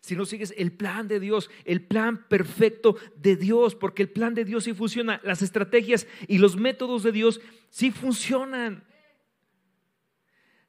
si 0.05 0.15
no 0.17 0.27
sigues 0.27 0.53
el 0.59 0.71
plan 0.71 1.09
de 1.09 1.19
Dios, 1.19 1.51
el 1.65 1.81
plan 1.81 2.27
perfecto 2.29 2.97
de 3.17 3.37
Dios, 3.37 3.75
porque 3.75 4.03
el 4.03 4.11
plan 4.11 4.35
de 4.35 4.45
Dios 4.45 4.65
sí 4.65 4.75
funciona, 4.75 5.19
las 5.25 5.41
estrategias 5.41 6.07
y 6.29 6.37
los 6.37 6.57
métodos 6.57 7.03
de 7.03 7.11
Dios 7.11 7.41
sí 7.71 7.91
funcionan. 7.91 8.85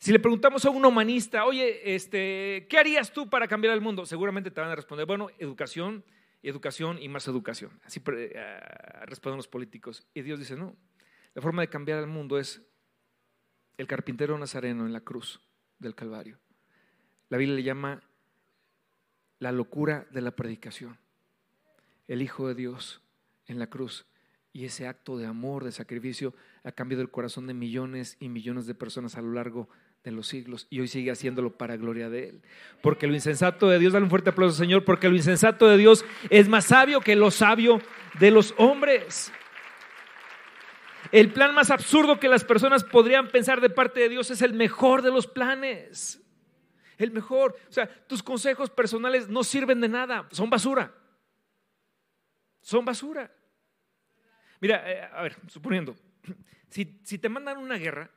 Si 0.06 0.12
le 0.12 0.20
preguntamos 0.20 0.64
a 0.64 0.70
un 0.70 0.86
humanista, 0.86 1.46
oye, 1.46 1.96
este, 1.96 2.68
¿qué 2.70 2.78
harías 2.78 3.12
tú 3.12 3.28
para 3.28 3.48
cambiar 3.48 3.74
el 3.74 3.82
mundo? 3.82 4.06
Seguramente 4.06 4.52
te 4.52 4.62
van 4.62 4.70
a 4.70 4.76
responder, 4.76 5.08
bueno, 5.08 5.30
educación, 5.40 6.06
educación 6.44 7.02
y 7.02 7.10
más 7.10 7.28
educación. 7.28 7.72
Así 7.84 8.00
eh, 8.06 8.60
responden 9.08 9.38
los 9.38 9.48
políticos. 9.48 10.06
Y 10.14 10.22
Dios 10.22 10.38
dice, 10.38 10.56
no, 10.56 10.76
la 11.34 11.42
forma 11.42 11.64
de 11.64 11.70
cambiar 11.70 11.98
el 11.98 12.06
mundo 12.06 12.38
es 12.38 12.62
el 13.80 13.88
carpintero 13.88 14.38
nazareno 14.38 14.86
en 14.86 14.94
la 14.94 15.02
cruz 15.02 15.42
del 15.80 15.96
Calvario. 15.96 16.38
La 17.30 17.40
Biblia 17.40 17.56
le 17.56 17.64
llama 17.64 18.04
la 19.40 19.52
locura 19.52 20.06
de 20.12 20.22
la 20.22 20.36
predicación. 20.36 21.00
El 22.08 22.22
Hijo 22.22 22.48
de 22.48 22.54
Dios 22.54 23.02
en 23.48 23.58
la 23.58 23.72
cruz 23.72 24.06
y 24.54 24.66
ese 24.66 24.88
acto 24.88 25.18
de 25.18 25.26
amor, 25.26 25.64
de 25.64 25.72
sacrificio, 25.72 26.36
ha 26.64 26.72
cambiado 26.72 27.02
el 27.02 27.10
corazón 27.10 27.48
de 27.48 27.56
millones 27.56 28.18
y 28.20 28.30
millones 28.30 28.68
de 28.68 28.76
personas 28.76 29.18
a 29.18 29.22
lo 29.24 29.34
largo 29.34 29.68
de 29.68 29.76
los 30.12 30.28
siglos 30.28 30.68
y 30.70 30.80
hoy 30.80 30.88
sigue 30.88 31.12
haciéndolo 31.12 31.58
para 31.58 31.78
gloria 31.78 32.10
de 32.10 32.30
Él. 32.30 32.42
Porque 32.82 33.08
lo 33.08 33.14
insensato 33.14 33.70
de 33.70 33.80
Dios, 33.80 33.94
dale 33.94 34.04
un 34.04 34.10
fuerte 34.10 34.30
aplauso 34.30 34.56
Señor, 34.56 34.86
porque 34.86 35.10
lo 35.10 35.16
insensato 35.16 35.68
de 35.68 35.78
Dios 35.78 36.06
es 36.30 36.48
más 36.48 36.66
sabio 36.66 37.02
que 37.02 37.16
lo 37.16 37.32
sabio 37.32 37.82
de 38.20 38.32
los 38.32 38.54
hombres. 38.58 39.32
El 41.12 41.32
plan 41.32 41.54
más 41.54 41.72
absurdo 41.72 42.20
que 42.20 42.28
las 42.28 42.44
personas 42.44 42.84
podrían 42.84 43.30
pensar 43.30 43.62
de 43.62 43.70
parte 43.70 44.00
de 44.00 44.10
Dios 44.10 44.32
es 44.32 44.42
el 44.42 44.54
mejor 44.54 45.02
de 45.02 45.12
los 45.12 45.28
planes 45.28 46.22
el 46.98 47.12
mejor. 47.12 47.58
O 47.70 47.72
sea, 47.72 47.88
tus 48.08 48.24
consejos 48.24 48.70
personales 48.70 49.28
no 49.28 49.44
sirven 49.44 49.82
de 49.82 49.90
nada, 49.90 50.28
son 50.32 50.50
basura. 50.50 50.94
Son 52.62 52.84
basura. 52.84 53.32
Mira, 54.60 54.92
eh, 54.92 55.10
a 55.14 55.22
ver, 55.22 55.36
suponiendo, 55.48 55.96
si, 56.70 56.86
te 56.86 57.30
mandan 57.30 57.58
una 57.58 57.78
guerra, 57.78 58.10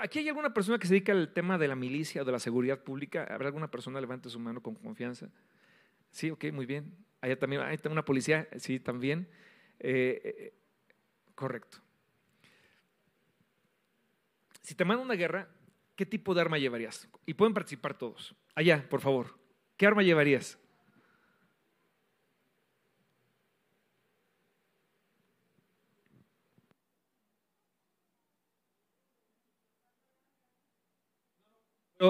aquí 0.00 0.20
hay 0.20 0.28
alguna 0.28 0.54
persona 0.54 0.78
que 0.78 0.86
se 0.86 0.94
dedica 0.94 1.12
al 1.12 1.32
tema 1.32 1.58
de 1.58 1.68
la 1.68 1.74
milicia 1.74 2.22
o 2.22 2.24
de 2.24 2.32
la 2.32 2.38
seguridad 2.38 2.82
pública, 2.82 3.26
¿habrá 3.28 3.48
alguna 3.48 3.70
persona 3.70 4.00
levante 4.00 4.28
su 4.28 4.38
mano 4.38 4.62
con 4.62 4.74
confianza? 4.74 5.28
Sí, 6.10 6.30
ok, 6.30 6.46
muy 6.52 6.66
bien. 6.66 6.94
Allá 7.20 7.38
también 7.38 7.62
hay 7.62 7.78
una 7.90 8.04
policía, 8.04 8.48
sí, 8.58 8.78
también. 8.78 9.28
Eh, 9.80 10.20
eh, 10.24 10.54
correcto. 11.34 11.78
Si 14.62 14.74
te 14.74 14.84
mandan 14.84 15.04
una 15.04 15.14
guerra, 15.14 15.48
¿qué 15.96 16.06
tipo 16.06 16.34
de 16.34 16.40
arma 16.40 16.58
llevarías? 16.58 17.08
Y 17.26 17.34
pueden 17.34 17.52
participar 17.52 17.98
todos. 17.98 18.34
Allá, 18.54 18.86
por 18.88 19.00
favor. 19.00 19.38
¿Qué 19.76 19.86
arma 19.86 20.02
llevarías? 20.02 20.58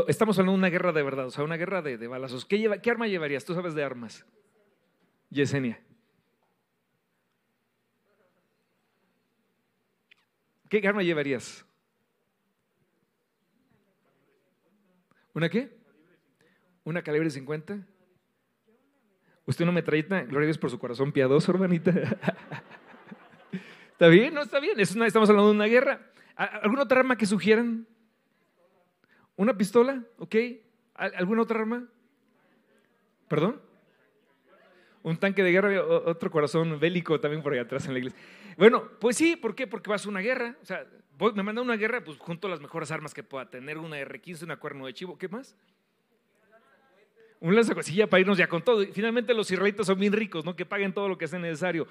Estamos 0.08 0.38
hablando 0.38 0.52
de 0.52 0.58
una 0.58 0.70
guerra 0.70 0.92
de 0.92 1.02
verdad, 1.02 1.26
o 1.26 1.30
sea, 1.30 1.44
una 1.44 1.56
guerra 1.56 1.82
de, 1.82 2.06
balazos. 2.06 2.44
¿Qué, 2.44 2.58
lleva, 2.58 2.78
¿Qué 2.78 2.90
arma 2.90 3.06
llevarías? 3.06 3.44
Tú 3.44 3.54
sabes 3.54 3.74
de 3.74 3.84
armas. 3.84 4.26
Yesenia. 5.30 5.80
¿Qué 10.68 10.86
arma 10.88 11.02
llevarías? 11.02 11.64
¿Una 15.32 15.48
qué? 15.48 15.76
¿Una 16.84 17.02
calibre 17.02 17.30
50? 17.30 17.86
¿Usted 19.46 19.64
una 19.64 19.72
metralleta? 19.72 20.22
Gloria 20.22 20.46
a 20.46 20.46
Dios 20.46 20.58
por 20.58 20.70
su 20.70 20.78
corazón 20.78 21.12
piadoso, 21.12 21.52
hermanita. 21.52 21.90
¿Está 23.92 24.08
bien? 24.08 24.34
No, 24.34 24.42
está 24.42 24.58
bien. 24.58 24.78
estamos 24.80 25.28
hablando 25.28 25.50
de 25.50 25.56
una 25.56 25.66
guerra. 25.66 26.10
¿Alguna 26.34 26.82
otra 26.82 27.00
arma 27.00 27.16
que 27.16 27.26
sugieran? 27.26 27.86
¿Una 29.36 29.56
pistola? 29.56 30.02
¿Ok? 30.18 30.36
¿Alguna 30.94 31.42
otra 31.42 31.60
arma? 31.60 31.88
¿Perdón? 33.28 33.60
Un 35.02 35.16
tanque 35.18 35.42
de 35.42 35.50
guerra, 35.52 35.84
otro 35.84 36.30
corazón 36.30 36.78
bélico 36.78 37.20
también 37.20 37.42
por 37.42 37.52
ahí 37.52 37.58
atrás 37.58 37.86
en 37.86 37.92
la 37.92 37.98
iglesia. 37.98 38.18
Bueno, 38.56 38.88
pues 39.00 39.16
sí, 39.16 39.36
¿por 39.36 39.54
qué? 39.54 39.66
Porque 39.66 39.90
vas 39.90 40.06
a 40.06 40.08
una 40.08 40.20
guerra. 40.20 40.56
O 40.62 40.64
sea, 40.64 40.86
me 41.34 41.42
mandan 41.42 41.64
una 41.64 41.76
guerra, 41.76 42.02
pues 42.02 42.18
junto 42.18 42.46
a 42.46 42.50
las 42.50 42.60
mejores 42.60 42.90
armas 42.90 43.12
que 43.12 43.22
pueda 43.22 43.50
tener, 43.50 43.78
una 43.78 43.98
R15, 44.00 44.44
una 44.44 44.56
cuerno 44.56 44.86
de 44.86 44.94
chivo, 44.94 45.18
¿qué 45.18 45.28
más? 45.28 45.56
Un 47.40 47.54
lanzacuecilla 47.54 48.06
para 48.06 48.20
irnos 48.20 48.38
ya 48.38 48.48
con 48.48 48.62
todo. 48.62 48.82
Y 48.82 48.92
finalmente 48.92 49.34
los 49.34 49.50
israelitas 49.50 49.86
son 49.86 49.98
bien 49.98 50.12
ricos, 50.12 50.44
¿no? 50.44 50.56
Que 50.56 50.64
paguen 50.64 50.94
todo 50.94 51.08
lo 51.08 51.18
que 51.18 51.28
sea 51.28 51.38
necesario. 51.38 51.86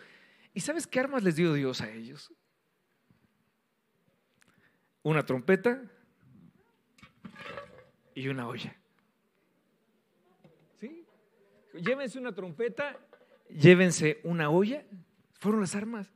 ¿Y 0.54 0.62
sabes 0.62 0.88
qué 0.88 1.00
armas 1.00 1.24
les 1.24 1.36
dio 1.36 1.54
Dios 1.54 1.82
a 1.82 1.92
ellos? 1.92 2.32
Una 5.04 5.24
trompeta 5.24 5.84
y 8.16 8.28
una 8.28 8.48
olla. 8.48 8.76
¿Sí? 10.80 11.06
Llévense 11.74 12.20
una 12.20 12.34
trompeta, 12.34 12.98
llévense 13.50 14.20
una 14.24 14.50
olla. 14.50 14.84
Fueron 15.40 15.62
las 15.62 15.76
armas. 15.76 16.12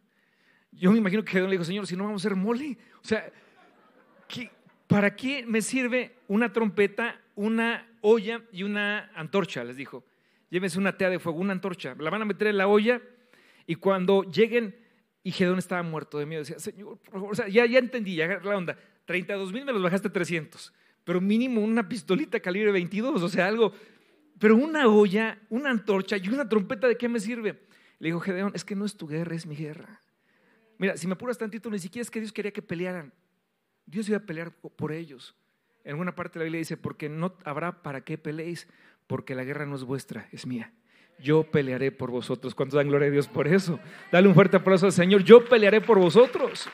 Yo 0.71 0.91
me 0.91 0.97
imagino 0.97 1.23
que 1.23 1.31
Gedeón 1.31 1.49
le 1.49 1.55
dijo, 1.55 1.65
Señor, 1.65 1.87
si 1.87 1.95
no 1.95 2.03
vamos 2.03 2.23
a 2.23 2.27
hacer 2.27 2.37
mole. 2.37 2.77
O 3.03 3.07
sea, 3.07 3.31
¿para 4.87 5.15
qué 5.15 5.45
me 5.45 5.61
sirve 5.61 6.15
una 6.27 6.53
trompeta, 6.53 7.19
una 7.35 7.89
olla 8.01 8.43
y 8.51 8.63
una 8.63 9.11
antorcha? 9.15 9.63
Les 9.63 9.75
dijo. 9.75 10.05
Llévense 10.49 10.79
una 10.79 10.95
tea 10.97 11.09
de 11.09 11.19
fuego, 11.19 11.39
una 11.39 11.53
antorcha. 11.53 11.95
La 11.99 12.09
van 12.09 12.21
a 12.21 12.25
meter 12.25 12.47
en 12.47 12.57
la 12.57 12.67
olla 12.67 13.01
y 13.65 13.75
cuando 13.75 14.23
lleguen, 14.23 14.75
y 15.23 15.31
Gedeón 15.31 15.59
estaba 15.59 15.83
muerto 15.83 16.17
de 16.17 16.25
miedo, 16.25 16.41
decía, 16.41 16.57
Señor, 16.57 16.97
por 16.99 17.11
favor, 17.11 17.31
o 17.31 17.35
sea, 17.35 17.49
ya, 17.49 17.65
ya 17.65 17.79
entendí, 17.79 18.15
ya 18.15 18.39
la 18.41 18.57
onda. 18.57 18.77
32 19.05 19.51
mil 19.51 19.65
me 19.65 19.73
los 19.73 19.83
bajaste 19.83 20.07
a 20.07 20.13
300, 20.13 20.73
pero 21.07 21.21
mínimo 21.21 21.61
una 21.61 21.87
pistolita 21.87 22.41
calibre 22.41 22.69
22, 22.73 23.23
o 23.23 23.29
sea, 23.29 23.47
algo. 23.47 23.71
Pero 24.37 24.57
una 24.57 24.89
olla, 24.89 25.39
una 25.49 25.69
antorcha 25.69 26.17
y 26.17 26.27
una 26.27 26.49
trompeta, 26.49 26.85
¿de 26.85 26.97
qué 26.97 27.07
me 27.07 27.21
sirve? 27.21 27.61
Le 27.99 28.09
dijo 28.09 28.19
Gedeón, 28.19 28.51
es 28.53 28.65
que 28.65 28.75
no 28.75 28.83
es 28.83 28.97
tu 28.97 29.07
guerra, 29.07 29.33
es 29.33 29.45
mi 29.45 29.55
guerra. 29.55 30.01
Mira, 30.77 30.97
si 30.97 31.07
me 31.07 31.13
apuras 31.13 31.37
tantito, 31.37 31.69
ni 31.69 31.79
siquiera 31.79 32.01
es 32.01 32.11
que 32.11 32.19
Dios 32.19 32.33
quería 32.33 32.51
que 32.51 32.61
pelearan. 32.61 33.13
Dios 33.85 34.09
iba 34.09 34.17
a 34.17 34.25
pelear 34.25 34.51
por 34.51 34.91
ellos. 34.91 35.33
En 35.85 35.91
alguna 35.91 36.13
parte 36.13 36.33
de 36.33 36.39
la 36.39 36.43
Biblia 36.43 36.59
dice, 36.59 36.75
porque 36.75 37.07
no 37.07 37.37
habrá 37.45 37.81
para 37.81 38.01
qué 38.01 38.17
peleéis, 38.17 38.67
porque 39.07 39.33
la 39.33 39.45
guerra 39.45 39.65
no 39.65 39.77
es 39.77 39.85
vuestra, 39.85 40.27
es 40.33 40.45
mía. 40.45 40.73
Yo 41.19 41.49
pelearé 41.49 41.93
por 41.93 42.11
vosotros. 42.11 42.53
¿Cuántos 42.53 42.75
dan 42.75 42.89
gloria 42.89 43.07
a 43.07 43.11
Dios 43.11 43.29
por 43.29 43.47
eso? 43.47 43.79
Dale 44.11 44.27
un 44.27 44.33
fuerte 44.33 44.57
aplauso 44.57 44.87
al 44.87 44.91
Señor. 44.91 45.23
Yo 45.23 45.45
pelearé 45.45 45.79
por 45.79 45.99
vosotros. 45.99 46.67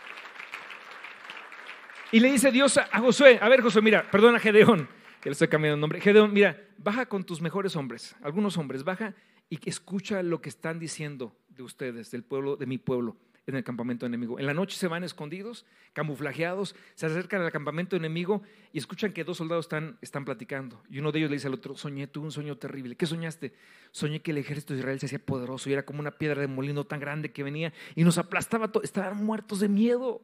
Y 2.14 2.20
le 2.20 2.32
dice 2.32 2.52
Dios 2.52 2.78
a 2.78 3.00
Josué, 3.00 3.40
a 3.42 3.50
ver 3.50 3.62
Josué, 3.62 3.82
mira, 3.82 4.12
perdona 4.12 4.38
Gedeón, 4.40 4.88
que 5.20 5.30
le 5.30 5.32
estoy 5.32 5.48
cambiando 5.48 5.74
el 5.74 5.82
nombre. 5.82 6.00
Gedeón, 6.00 6.32
mira, 6.32 6.64
baja 6.78 7.08
con 7.08 7.24
tus 7.24 7.42
mejores 7.42 7.76
hombres, 7.76 8.16
algunos 8.22 8.56
hombres, 8.60 8.84
baja 8.84 9.16
y 9.50 9.58
escucha 9.68 10.22
lo 10.22 10.40
que 10.40 10.50
están 10.50 10.78
diciendo 10.78 11.36
de 11.50 11.64
ustedes, 11.64 12.12
del 12.12 12.24
pueblo, 12.24 12.56
de 12.56 12.68
mi 12.68 12.78
pueblo 12.78 13.18
en 13.48 13.56
el 13.56 13.64
campamento 13.64 14.06
enemigo. 14.06 14.38
En 14.38 14.46
la 14.46 14.54
noche 14.54 14.78
se 14.78 14.88
van 14.88 15.04
escondidos, 15.04 15.66
camuflajeados, 15.94 16.76
se 16.94 17.08
acercan 17.08 17.42
al 17.42 17.52
campamento 17.52 17.96
enemigo 17.96 18.44
y 18.72 18.78
escuchan 18.78 19.12
que 19.12 19.24
dos 19.24 19.38
soldados 19.38 19.66
están, 19.66 19.98
están 20.04 20.24
platicando. 20.24 20.84
Y 20.92 21.00
uno 21.00 21.12
de 21.12 21.18
ellos 21.18 21.32
le 21.32 21.38
dice 21.38 21.48
al 21.48 21.56
otro, 21.56 21.76
soñé 21.76 22.06
tú 22.06 22.22
un 22.22 22.32
sueño 22.32 22.60
terrible. 22.60 22.96
¿Qué 22.96 23.08
soñaste? 23.08 23.56
Soñé 23.90 24.22
que 24.22 24.30
el 24.30 24.38
ejército 24.38 24.76
de 24.76 24.82
Israel 24.82 25.00
se 25.00 25.08
hacía 25.08 25.18
poderoso 25.18 25.68
y 25.68 25.74
era 25.74 25.84
como 25.84 26.00
una 26.00 26.12
piedra 26.12 26.42
de 26.42 26.48
molino 26.48 26.86
tan 26.86 27.00
grande 27.00 27.32
que 27.32 27.42
venía 27.42 27.74
y 27.96 28.04
nos 28.04 28.20
aplastaba. 28.20 28.72
Estaban 28.84 29.26
muertos 29.26 29.62
de 29.62 29.68
miedo. 29.68 30.22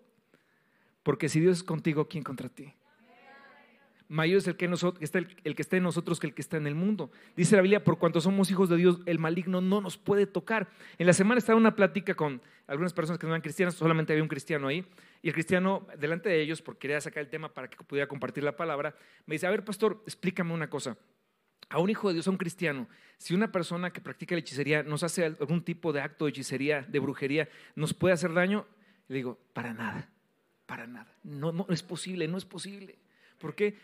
Porque 1.09 1.27
si 1.27 1.39
Dios 1.39 1.57
es 1.57 1.63
contigo, 1.63 2.07
¿quién 2.07 2.23
contra 2.23 2.49
ti? 2.49 2.71
mayor 4.09 4.37
es 4.37 4.45
el 4.45 4.55
que, 4.57 4.69
está 4.99 5.17
el, 5.17 5.55
que 5.55 5.61
está 5.63 5.75
en 5.75 5.81
nosotros 5.81 6.19
que 6.19 6.27
el 6.27 6.35
que 6.35 6.41
está 6.43 6.57
en 6.57 6.67
el 6.67 6.75
mundo. 6.75 7.09
Dice 7.35 7.55
la 7.55 7.63
Biblia, 7.63 7.83
por 7.83 7.97
cuanto 7.97 8.21
somos 8.21 8.51
hijos 8.51 8.69
de 8.69 8.77
Dios, 8.77 8.99
el 9.07 9.17
maligno 9.17 9.59
no 9.59 9.81
nos 9.81 9.97
puede 9.97 10.27
tocar. 10.27 10.69
En 10.99 11.07
la 11.07 11.13
semana 11.13 11.39
estaba 11.39 11.57
una 11.57 11.75
plática 11.75 12.13
con 12.13 12.43
algunas 12.67 12.93
personas 12.93 13.17
que 13.17 13.25
no 13.25 13.33
eran 13.33 13.41
cristianas, 13.41 13.73
solamente 13.73 14.13
había 14.13 14.21
un 14.21 14.29
cristiano 14.29 14.67
ahí, 14.67 14.85
y 15.23 15.29
el 15.29 15.33
cristiano, 15.33 15.87
delante 15.97 16.29
de 16.29 16.41
ellos, 16.41 16.61
porque 16.61 16.81
quería 16.81 17.01
sacar 17.01 17.23
el 17.23 17.29
tema 17.31 17.51
para 17.55 17.71
que 17.71 17.83
pudiera 17.83 18.07
compartir 18.07 18.43
la 18.43 18.55
palabra, 18.55 18.95
me 19.25 19.33
dice, 19.33 19.47
a 19.47 19.49
ver, 19.49 19.65
pastor, 19.65 20.03
explícame 20.05 20.53
una 20.53 20.69
cosa. 20.69 20.95
A 21.69 21.79
un 21.79 21.89
hijo 21.89 22.09
de 22.09 22.13
Dios, 22.13 22.27
a 22.27 22.29
un 22.29 22.37
cristiano, 22.37 22.87
si 23.17 23.33
una 23.33 23.51
persona 23.51 23.91
que 23.91 23.99
practica 23.99 24.35
la 24.35 24.41
hechicería 24.41 24.83
nos 24.83 25.01
hace 25.01 25.25
algún 25.25 25.63
tipo 25.63 25.91
de 25.91 26.01
acto 26.01 26.25
de 26.25 26.29
hechicería, 26.29 26.83
de 26.83 26.99
brujería, 26.99 27.49
¿nos 27.75 27.95
puede 27.95 28.13
hacer 28.13 28.31
daño? 28.31 28.67
Le 29.07 29.15
digo, 29.15 29.39
para 29.53 29.73
nada, 29.73 30.07
para 30.69 30.85
nada. 30.85 31.11
No, 31.23 31.51
no 31.51 31.65
es 31.69 31.81
posible, 31.81 32.27
no 32.27 32.37
es 32.37 32.45
posible. 32.45 32.95
¿Por 33.39 33.55
qué? 33.55 33.75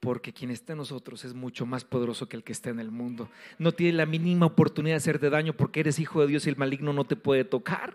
porque 0.00 0.32
quien 0.32 0.50
está 0.50 0.72
en 0.72 0.78
nosotros 0.78 1.24
es 1.26 1.34
mucho 1.34 1.66
más 1.66 1.84
poderoso 1.84 2.26
que 2.26 2.36
el 2.36 2.42
que 2.42 2.52
está 2.52 2.70
en 2.70 2.80
el 2.80 2.90
mundo. 2.90 3.28
No 3.58 3.72
tiene 3.72 3.98
la 3.98 4.06
mínima 4.06 4.46
oportunidad 4.46 4.94
de 4.94 4.96
hacerte 4.96 5.28
daño 5.28 5.52
porque 5.52 5.80
eres 5.80 5.98
hijo 5.98 6.22
de 6.22 6.26
Dios 6.26 6.46
y 6.46 6.48
el 6.48 6.56
maligno 6.56 6.94
no 6.94 7.04
te 7.04 7.16
puede 7.16 7.44
tocar. 7.44 7.94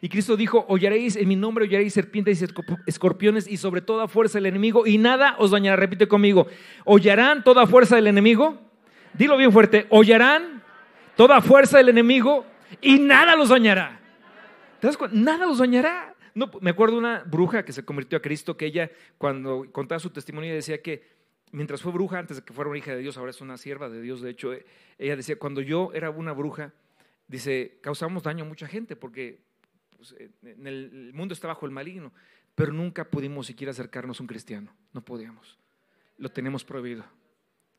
Y 0.00 0.08
Cristo 0.08 0.38
dijo, 0.38 0.64
hollaréis 0.68 1.16
en 1.16 1.28
mi 1.28 1.36
nombre, 1.36 1.66
hollaréis 1.66 1.92
serpientes 1.92 2.40
y 2.40 2.46
escorpiones 2.86 3.46
y 3.46 3.58
sobre 3.58 3.82
toda 3.82 4.08
fuerza 4.08 4.38
del 4.38 4.46
enemigo 4.46 4.86
y 4.86 4.96
nada 4.96 5.36
os 5.38 5.50
dañará. 5.50 5.76
Repite 5.76 6.08
conmigo, 6.08 6.46
hollarán 6.86 7.44
toda 7.44 7.66
fuerza 7.66 7.96
del 7.96 8.06
enemigo. 8.06 8.58
Dilo 9.12 9.36
bien 9.36 9.52
fuerte, 9.52 9.86
hollarán 9.90 10.62
toda 11.14 11.42
fuerza 11.42 11.76
del 11.76 11.90
enemigo 11.90 12.46
y 12.80 12.98
nada 12.98 13.36
los 13.36 13.50
dañará. 13.50 14.00
¿Te 14.80 14.86
das 14.86 14.96
cuenta? 14.96 15.14
Nada 15.16 15.44
los 15.44 15.58
dañará. 15.58 16.13
No, 16.34 16.50
me 16.60 16.70
acuerdo 16.70 16.98
una 16.98 17.22
bruja 17.24 17.64
que 17.64 17.72
se 17.72 17.84
convirtió 17.84 18.18
a 18.18 18.22
Cristo, 18.22 18.56
que 18.56 18.66
ella 18.66 18.90
cuando 19.18 19.70
contaba 19.70 20.00
su 20.00 20.10
testimonio 20.10 20.52
decía 20.52 20.82
que 20.82 21.14
mientras 21.52 21.80
fue 21.80 21.92
bruja, 21.92 22.18
antes 22.18 22.38
de 22.38 22.42
que 22.42 22.52
fuera 22.52 22.68
una 22.68 22.78
hija 22.78 22.92
de 22.92 22.98
Dios, 22.98 23.16
ahora 23.16 23.30
es 23.30 23.40
una 23.40 23.56
sierva 23.56 23.88
de 23.88 24.02
Dios, 24.02 24.20
de 24.20 24.30
hecho, 24.30 24.52
eh, 24.52 24.66
ella 24.98 25.16
decía, 25.16 25.38
cuando 25.38 25.60
yo 25.60 25.92
era 25.94 26.10
una 26.10 26.32
bruja, 26.32 26.72
dice, 27.28 27.78
causamos 27.80 28.24
daño 28.24 28.44
a 28.44 28.48
mucha 28.48 28.66
gente 28.66 28.96
porque 28.96 29.40
pues, 29.96 30.14
en 30.42 30.66
el 30.66 31.12
mundo 31.14 31.32
está 31.32 31.46
bajo 31.46 31.64
el 31.66 31.72
maligno, 31.72 32.12
pero 32.56 32.72
nunca 32.72 33.08
pudimos 33.08 33.46
siquiera 33.46 33.70
acercarnos 33.70 34.18
a 34.18 34.22
un 34.24 34.26
cristiano, 34.26 34.74
no 34.92 35.04
podíamos, 35.04 35.56
lo 36.18 36.28
tenemos 36.30 36.64
prohibido, 36.64 37.04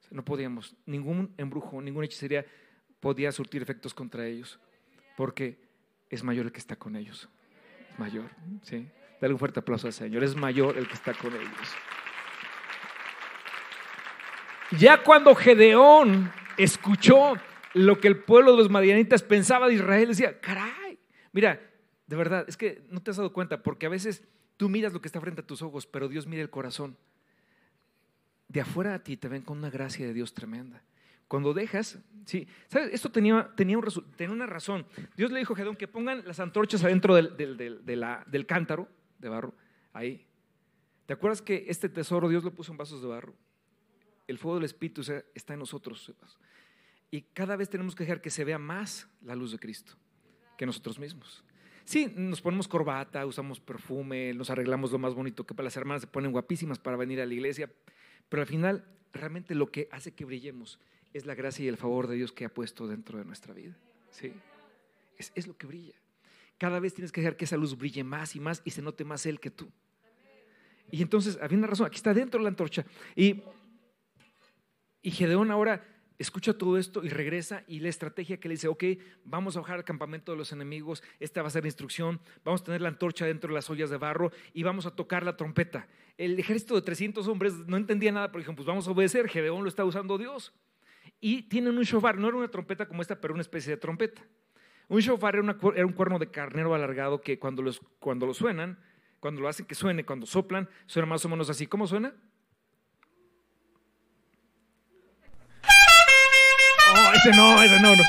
no 0.09 0.23
podíamos, 0.23 0.75
ningún 0.85 1.33
embrujo, 1.37 1.81
ninguna 1.81 2.05
hechicería 2.05 2.45
podía 3.01 3.31
surtir 3.33 3.61
efectos 3.61 3.93
contra 3.93 4.25
ellos, 4.25 4.57
porque 5.17 5.59
es 6.09 6.23
mayor 6.23 6.45
el 6.45 6.51
que 6.53 6.59
está 6.59 6.77
con 6.77 6.95
ellos, 6.95 7.27
mayor, 7.97 8.29
¿sí? 8.61 8.87
Dale 9.21 9.33
un 9.33 9.39
fuerte 9.39 9.59
aplauso 9.59 9.87
al 9.87 9.93
Señor, 9.93 10.23
es 10.23 10.35
mayor 10.35 10.77
el 10.77 10.87
que 10.87 10.93
está 10.93 11.13
con 11.13 11.33
ellos. 11.33 11.75
Ya 14.77 15.03
cuando 15.03 15.35
Gedeón 15.35 16.31
escuchó 16.57 17.35
lo 17.73 17.99
que 17.99 18.07
el 18.07 18.17
pueblo 18.17 18.51
de 18.51 18.57
los 18.57 18.69
madianitas 18.69 19.21
pensaba 19.23 19.67
de 19.67 19.75
Israel, 19.75 20.09
decía, 20.09 20.39
caray, 20.39 20.97
mira, 21.31 21.61
de 22.07 22.15
verdad, 22.15 22.45
es 22.47 22.57
que 22.57 22.83
no 22.89 23.01
te 23.01 23.11
has 23.11 23.17
dado 23.17 23.33
cuenta, 23.33 23.61
porque 23.61 23.85
a 23.85 23.89
veces 23.89 24.23
tú 24.57 24.69
miras 24.69 24.93
lo 24.93 25.01
que 25.01 25.07
está 25.07 25.21
frente 25.21 25.41
a 25.41 25.47
tus 25.47 25.61
ojos, 25.61 25.85
pero 25.85 26.07
Dios 26.07 26.27
mira 26.27 26.41
el 26.41 26.49
corazón. 26.49 26.97
De 28.47 28.61
afuera 28.61 28.93
a 28.93 29.03
ti 29.03 29.17
te 29.17 29.27
ven 29.27 29.41
con 29.41 29.57
una 29.57 29.69
gracia 29.69 30.05
de 30.05 30.13
Dios 30.13 30.33
tremenda. 30.33 30.81
Cuando 31.27 31.53
dejas, 31.53 31.99
sí, 32.25 32.47
¿sabes? 32.67 32.93
Esto 32.93 33.11
tenía, 33.11 33.51
tenía, 33.55 33.77
un, 33.77 33.85
tenía 34.15 34.33
una 34.33 34.45
razón. 34.45 34.85
Dios 35.17 35.31
le 35.31 35.39
dijo 35.39 35.53
a 35.53 35.57
Gedeón 35.57 35.75
que 35.75 35.87
pongan 35.87 36.23
las 36.25 36.39
antorchas 36.39 36.83
adentro 36.83 37.15
del, 37.15 37.35
del 37.35 38.45
cántaro 38.45 38.87
de 39.19 39.29
barro, 39.29 39.53
ahí. 39.93 40.25
¿Te 41.05 41.13
acuerdas 41.13 41.41
que 41.41 41.65
este 41.67 41.89
tesoro 41.89 42.29
Dios 42.29 42.43
lo 42.43 42.53
puso 42.53 42.71
en 42.71 42.77
vasos 42.77 43.01
de 43.01 43.07
barro? 43.07 43.35
el 44.27 44.37
fuego 44.37 44.55
del 44.55 44.65
Espíritu 44.65 45.01
está 45.33 45.53
en 45.53 45.59
nosotros. 45.59 46.13
Y 47.11 47.21
cada 47.21 47.55
vez 47.55 47.69
tenemos 47.69 47.95
que 47.95 48.03
dejar 48.03 48.21
que 48.21 48.29
se 48.29 48.43
vea 48.43 48.57
más 48.57 49.07
la 49.21 49.35
luz 49.35 49.51
de 49.51 49.59
Cristo 49.59 49.93
que 50.57 50.65
nosotros 50.65 50.99
mismos. 50.99 51.43
Sí, 51.83 52.11
nos 52.15 52.41
ponemos 52.41 52.67
corbata, 52.67 53.25
usamos 53.25 53.59
perfume, 53.59 54.33
nos 54.33 54.49
arreglamos 54.49 54.91
lo 54.91 54.97
más 54.97 55.13
bonito 55.13 55.45
que 55.45 55.53
para 55.53 55.65
las 55.65 55.77
hermanas 55.77 56.01
se 56.01 56.07
ponen 56.07 56.31
guapísimas 56.31 56.79
para 56.79 56.97
venir 56.97 57.21
a 57.21 57.25
la 57.25 57.33
iglesia, 57.33 57.69
pero 58.27 58.41
al 58.41 58.47
final 58.47 58.85
realmente 59.13 59.53
lo 59.53 59.67
que 59.67 59.87
hace 59.91 60.13
que 60.13 60.25
brillemos 60.25 60.79
es 61.17 61.25
la 61.25 61.35
gracia 61.35 61.65
y 61.65 61.67
el 61.67 61.77
favor 61.77 62.07
de 62.07 62.15
Dios 62.15 62.31
que 62.31 62.45
ha 62.45 62.49
puesto 62.49 62.87
dentro 62.87 63.17
de 63.17 63.25
nuestra 63.25 63.53
vida. 63.53 63.75
Sí, 64.11 64.33
es, 65.17 65.47
lo 65.47 65.57
que 65.57 65.67
brilla. 65.67 65.95
Cada 66.57 66.79
vez 66.79 66.93
tienes 66.93 67.11
que 67.11 67.21
dejar 67.21 67.37
que 67.37 67.45
esa 67.45 67.57
luz 67.57 67.77
brille 67.77 68.03
más 68.03 68.35
y 68.35 68.39
más 68.39 68.61
y 68.65 68.71
se 68.71 68.81
note 68.81 69.03
más 69.03 69.25
Él 69.25 69.39
que 69.39 69.51
tú. 69.51 69.69
Y 70.91 71.01
entonces, 71.01 71.37
había 71.41 71.57
una 71.57 71.67
razón, 71.67 71.87
aquí 71.87 71.97
está 71.97 72.13
dentro 72.13 72.39
la 72.39 72.49
antorcha. 72.49 72.85
Y 73.15 73.41
y 75.05 75.11
Gedeón 75.11 75.51
ahora 75.51 75.85
escucha 76.17 76.57
todo 76.57 76.79
esto 76.79 77.03
y 77.03 77.09
regresa 77.09 77.63
y 77.67 77.79
la 77.79 77.89
estrategia 77.89 78.39
que 78.39 78.47
le 78.47 78.55
dice, 78.55 78.67
ok, 78.67 78.83
vamos 79.23 79.55
a 79.55 79.59
bajar 79.59 79.75
al 79.75 79.83
campamento 79.83 80.31
de 80.31 80.37
los 80.39 80.51
enemigos, 80.51 81.03
esta 81.19 81.43
va 81.43 81.47
a 81.47 81.51
ser 81.51 81.61
la 81.61 81.67
instrucción, 81.67 82.19
vamos 82.43 82.61
a 82.61 82.63
tener 82.63 82.81
la 82.81 82.87
antorcha 82.87 83.23
dentro 83.27 83.49
de 83.49 83.53
las 83.53 83.69
ollas 83.69 83.91
de 83.91 83.97
barro 83.97 84.31
y 84.51 84.63
vamos 84.63 84.87
a 84.87 84.95
tocar 84.95 85.23
la 85.23 85.37
trompeta. 85.37 85.87
El 86.17 86.39
ejército 86.39 86.73
de 86.73 86.81
300 86.81 87.27
hombres 87.27 87.53
no 87.67 87.77
entendía 87.77 88.11
nada, 88.11 88.29
pero 88.29 88.39
dijeron, 88.39 88.55
pues 88.55 88.65
vamos 88.65 88.87
a 88.87 88.91
obedecer, 88.91 89.29
Gedeón 89.29 89.61
lo 89.61 89.69
está 89.69 89.85
usando 89.85 90.17
Dios. 90.17 90.51
Y 91.19 91.43
tienen 91.43 91.77
un 91.77 91.83
shofar, 91.83 92.17
no 92.17 92.27
era 92.27 92.37
una 92.37 92.47
trompeta 92.49 92.87
como 92.87 93.01
esta, 93.01 93.19
pero 93.19 93.33
una 93.33 93.41
especie 93.41 93.71
de 93.71 93.77
trompeta. 93.77 94.21
Un 94.87 94.99
shofar 94.99 95.35
era, 95.35 95.57
era 95.75 95.85
un 95.85 95.93
cuerno 95.93 96.19
de 96.19 96.29
carnero 96.29 96.75
alargado 96.75 97.21
que 97.21 97.39
cuando, 97.39 97.61
los, 97.61 97.79
cuando 97.99 98.25
lo 98.25 98.33
suenan, 98.33 98.77
cuando 99.19 99.41
lo 99.41 99.47
hacen 99.47 99.65
que 99.65 99.75
suene, 99.75 100.05
cuando 100.05 100.25
soplan, 100.25 100.69
suena 100.85 101.07
más 101.07 101.25
o 101.25 101.29
menos 101.29 101.49
así. 101.49 101.65
¿Cómo 101.65 101.87
suena? 101.87 102.13
ese 107.15 107.31
no, 107.31 107.61
ese 107.63 107.79
no, 107.81 107.95
no. 107.95 108.03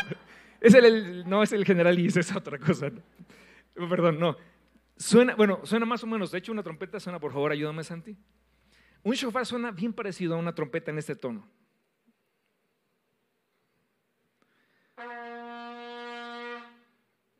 No 1.26 1.42
es 1.42 1.52
el 1.52 1.64
general 1.64 1.98
y 1.98 2.06
es 2.06 2.34
otra 2.34 2.58
cosa. 2.58 2.90
Perdón, 3.74 4.18
no. 4.18 4.36
Suena, 4.96 5.34
bueno, 5.34 5.60
suena 5.64 5.86
más 5.86 6.02
o 6.02 6.06
menos. 6.06 6.30
De 6.30 6.38
hecho, 6.38 6.52
una 6.52 6.62
trompeta 6.62 6.98
suena, 6.98 7.20
por 7.20 7.32
favor, 7.32 7.52
ayúdame, 7.52 7.84
Santi. 7.84 8.16
Un 9.02 9.14
shofar 9.14 9.46
suena 9.46 9.70
bien 9.70 9.92
parecido 9.92 10.34
a 10.34 10.38
una 10.38 10.54
trompeta 10.54 10.90
en 10.90 10.98
este 10.98 11.14
tono. 11.14 11.48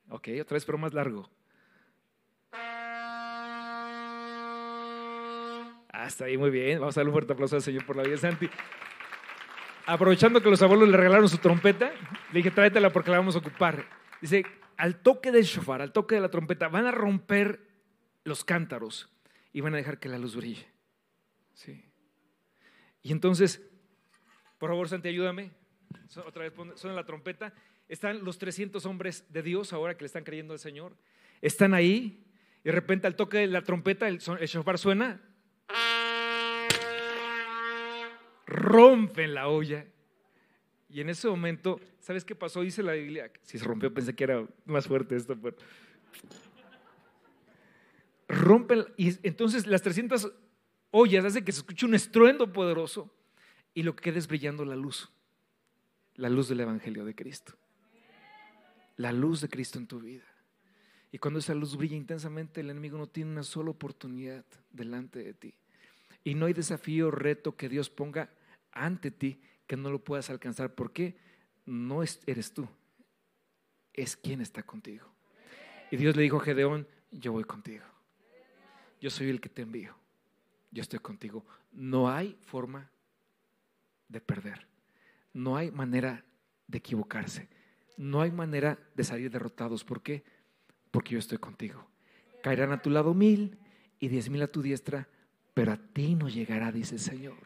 Ok, 0.09 0.28
otra 0.40 0.54
vez, 0.54 0.64
pero 0.64 0.78
más 0.78 0.94
largo. 0.94 1.28
Ah, 5.92 6.07
está 6.07 6.26
ahí, 6.26 6.36
muy 6.36 6.50
bien. 6.50 6.78
Vamos 6.78 6.96
a 6.96 7.00
darle 7.00 7.11
un 7.11 7.14
fuerte 7.14 7.32
aplauso 7.32 7.57
al 7.57 7.62
Señor 7.62 7.84
por 7.86 7.96
la 7.96 8.02
vida, 8.02 8.16
Santi 8.16 8.48
aprovechando 9.86 10.42
que 10.42 10.50
los 10.50 10.61
abuelos 10.62 10.88
le 10.88 10.96
regalaron 10.96 11.28
su 11.28 11.38
trompeta, 11.38 11.92
le 12.32 12.38
dije, 12.38 12.50
tráetela 12.50 12.90
porque 12.90 13.11
la 13.11 13.18
vamos 13.18 13.36
a 13.36 13.38
ocupar. 13.38 13.86
Dice, 14.20 14.44
al 14.76 15.00
toque 15.00 15.30
del 15.30 15.44
shofar, 15.44 15.80
al 15.80 15.92
toque 15.92 16.16
de 16.16 16.20
la 16.20 16.28
trompeta, 16.28 16.68
van 16.68 16.86
a 16.86 16.90
romper 16.90 17.61
los 18.24 18.44
cántaros 18.44 19.09
y 19.52 19.61
van 19.61 19.74
a 19.74 19.76
dejar 19.78 19.98
que 19.98 20.09
la 20.09 20.18
luz 20.18 20.36
brille. 20.36 20.66
Sí. 21.54 21.84
Y 23.02 23.12
entonces, 23.12 23.62
por 24.59 24.70
favor, 24.70 24.88
Santi, 24.88 25.09
ayúdame. 25.09 25.52
Otra 26.24 26.42
vez 26.42 26.53
suena 26.76 26.94
la 26.94 27.05
trompeta. 27.05 27.53
Están 27.88 28.24
los 28.24 28.38
300 28.38 28.84
hombres 28.86 29.24
de 29.32 29.42
Dios 29.42 29.72
ahora 29.72 29.97
que 29.97 30.03
le 30.03 30.07
están 30.07 30.24
creyendo 30.24 30.53
al 30.53 30.59
Señor. 30.59 30.97
Están 31.40 31.74
ahí 31.74 32.24
y 32.62 32.64
de 32.64 32.72
repente 32.72 33.07
al 33.07 33.16
toque 33.16 33.38
de 33.38 33.47
la 33.47 33.62
trompeta 33.62 34.09
el, 34.09 34.20
el 34.40 34.47
shofar 34.49 34.78
suena 34.78 35.20
rompen 38.47 39.34
la 39.34 39.49
olla. 39.49 39.86
Y 40.88 41.01
en 41.01 41.11
ese 41.11 41.28
momento, 41.28 41.80
¿sabes 42.01 42.24
qué 42.24 42.34
pasó? 42.34 42.62
Dice 42.62 42.82
la 42.82 42.92
Biblia, 42.92 43.30
si 43.42 43.59
se 43.59 43.64
rompió 43.64 43.92
pensé 43.92 44.14
que 44.14 44.24
era 44.24 44.47
más 44.64 44.86
fuerte 44.86 45.16
esto, 45.16 45.36
pero... 45.40 45.57
Rompen, 48.28 48.84
y 48.97 49.14
entonces 49.26 49.66
las 49.66 49.82
300 49.82 50.32
ollas 50.90 51.24
hace 51.24 51.44
que 51.44 51.53
se 51.53 51.59
escuche 51.59 51.86
un 51.86 51.94
estruendo 51.94 52.53
poderoso 52.53 53.14
y 53.74 53.82
lo 53.82 53.94
que 53.94 54.03
queda 54.03 54.18
es 54.18 54.26
brillando 54.26 54.64
la 54.64 54.74
luz, 54.74 55.12
la 56.17 56.29
luz 56.29 56.49
del 56.49 56.61
Evangelio 56.61 57.05
de 57.05 57.14
Cristo, 57.14 57.55
la 58.97 59.12
luz 59.12 59.41
de 59.41 59.49
Cristo 59.49 59.79
en 59.79 59.87
tu 59.87 60.01
vida. 60.01 60.25
Y 61.12 61.19
cuando 61.19 61.39
esa 61.39 61.55
luz 61.55 61.77
brilla 61.77 61.97
intensamente, 61.97 62.61
el 62.61 62.71
enemigo 62.71 62.99
no 62.99 63.07
tiene 63.07 63.31
una 63.31 63.43
sola 63.43 63.71
oportunidad 63.71 64.45
delante 64.71 65.23
de 65.23 65.35
ti. 65.35 65.55
Y 66.25 66.35
no 66.35 66.47
hay 66.47 66.53
desafío, 66.53 67.11
reto 67.11 67.57
que 67.57 67.69
Dios 67.69 67.89
ponga 67.89 68.31
ante 68.73 69.11
ti 69.11 69.41
que 69.67 69.77
no 69.77 69.91
lo 69.91 70.03
puedas 70.03 70.31
alcanzar. 70.31 70.75
¿Por 70.75 70.93
qué? 70.93 71.17
No 71.64 72.03
eres 72.03 72.53
tú, 72.53 72.69
es 73.93 74.17
quien 74.17 74.41
está 74.41 74.62
contigo. 74.62 75.07
Y 75.91 75.97
Dios 75.97 76.17
le 76.17 76.23
dijo 76.23 76.39
a 76.39 76.45
Gedeón, 76.45 76.87
yo 77.11 77.33
voy 77.33 77.45
contigo. 77.45 77.85
Yo 79.01 79.11
soy 79.11 79.29
el 79.31 79.41
que 79.41 79.49
te 79.49 79.62
envío. 79.62 79.95
Yo 80.71 80.83
estoy 80.83 80.99
contigo. 80.99 81.45
No 81.73 82.11
hay 82.11 82.37
forma 82.43 82.91
de 84.09 84.21
perder. 84.21 84.67
No 85.37 85.59
hay 85.59 85.70
manera 85.70 86.24
de 86.66 86.78
equivocarse. 86.78 87.51
No 87.99 88.22
hay 88.22 88.30
manera 88.30 88.78
de 88.95 89.05
salir 89.05 89.30
derrotados. 89.30 89.84
¿Por 89.84 90.03
qué? 90.03 90.24
Porque 90.91 91.12
yo 91.12 91.18
estoy 91.18 91.37
contigo. 91.37 91.91
Caerán 92.43 92.72
a 92.72 92.80
tu 92.80 92.89
lado 92.89 93.12
mil 93.12 93.59
y 93.99 94.09
diez 94.09 94.30
mil 94.30 94.41
a 94.41 94.47
tu 94.47 94.62
diestra, 94.62 95.11
pero 95.53 95.72
a 95.72 95.76
ti 95.76 96.14
no 96.14 96.30
llegará, 96.30 96.72
dice 96.72 96.95
el 96.95 97.03
Señor. 97.03 97.37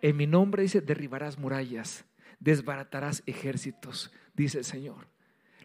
En 0.00 0.16
mi 0.16 0.28
nombre 0.28 0.62
dice, 0.62 0.80
derribarás 0.80 1.40
murallas, 1.40 2.04
desbaratarás 2.38 3.24
ejércitos, 3.26 4.12
dice 4.34 4.58
el 4.58 4.64
Señor. 4.64 5.08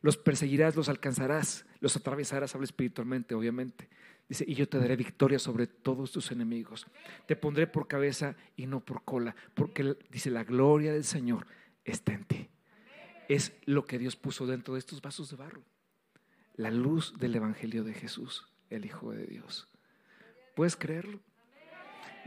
Los 0.02 0.18
perseguirás, 0.18 0.76
los 0.76 0.90
alcanzarás, 0.90 1.68
los 1.82 1.96
atravesarás, 1.96 2.56
habla 2.56 2.66
espiritualmente, 2.66 3.36
obviamente. 3.36 3.90
Dice, 4.30 4.44
y 4.48 4.56
yo 4.56 4.68
te 4.68 4.78
daré 4.78 4.96
victoria 4.96 5.40
sobre 5.40 5.68
todos 5.68 6.12
tus 6.12 6.32
enemigos. 6.32 6.86
Te 7.26 7.36
pondré 7.36 7.68
por 7.68 7.88
cabeza 7.88 8.36
y 8.56 8.66
no 8.66 8.82
por 8.82 9.04
cola, 9.04 9.36
porque 9.54 9.96
dice, 10.10 10.30
la 10.30 10.44
gloria 10.44 10.92
del 10.92 11.06
Señor 11.06 11.48
está 11.86 12.14
en 12.14 12.26
ti. 12.26 12.50
Es 13.30 13.54
lo 13.66 13.86
que 13.86 13.98
Dios 13.98 14.16
puso 14.16 14.46
dentro 14.46 14.74
de 14.74 14.80
estos 14.80 15.02
vasos 15.02 15.30
de 15.30 15.38
barro. 15.38 15.64
La 16.56 16.72
luz 16.72 17.14
del 17.18 17.36
Evangelio 17.36 17.84
de 17.84 17.94
Jesús, 17.94 18.48
el 18.70 18.86
Hijo 18.86 19.12
de 19.12 19.26
Dios. 19.26 19.68
¿Puedes 20.56 20.76
creerlo? 20.76 21.20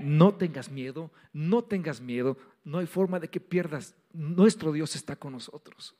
no 0.01 0.34
tengas 0.34 0.70
miedo, 0.70 1.11
no 1.32 1.62
tengas 1.62 2.01
miedo, 2.01 2.36
no 2.64 2.78
hay 2.78 2.86
forma 2.86 3.20
de 3.20 3.28
que 3.28 3.40
pierdas. 3.40 3.94
Nuestro 4.12 4.72
Dios 4.72 4.96
está 4.96 5.16
con 5.16 5.32
nosotros. 5.32 5.94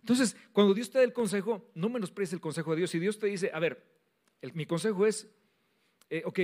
Entonces, 0.00 0.36
cuando 0.52 0.74
Dios 0.74 0.90
te 0.90 0.98
da 0.98 1.04
el 1.04 1.12
consejo, 1.12 1.70
no 1.74 1.88
menosprecies 1.88 2.34
el 2.34 2.40
consejo 2.40 2.70
de 2.70 2.78
Dios. 2.78 2.90
Si 2.90 2.98
Dios 2.98 3.18
te 3.18 3.26
dice, 3.26 3.50
a 3.52 3.58
ver, 3.58 3.84
mi 4.54 4.66
consejo 4.66 5.06
es, 5.06 5.28
eh, 6.10 6.22
ok, 6.24 6.40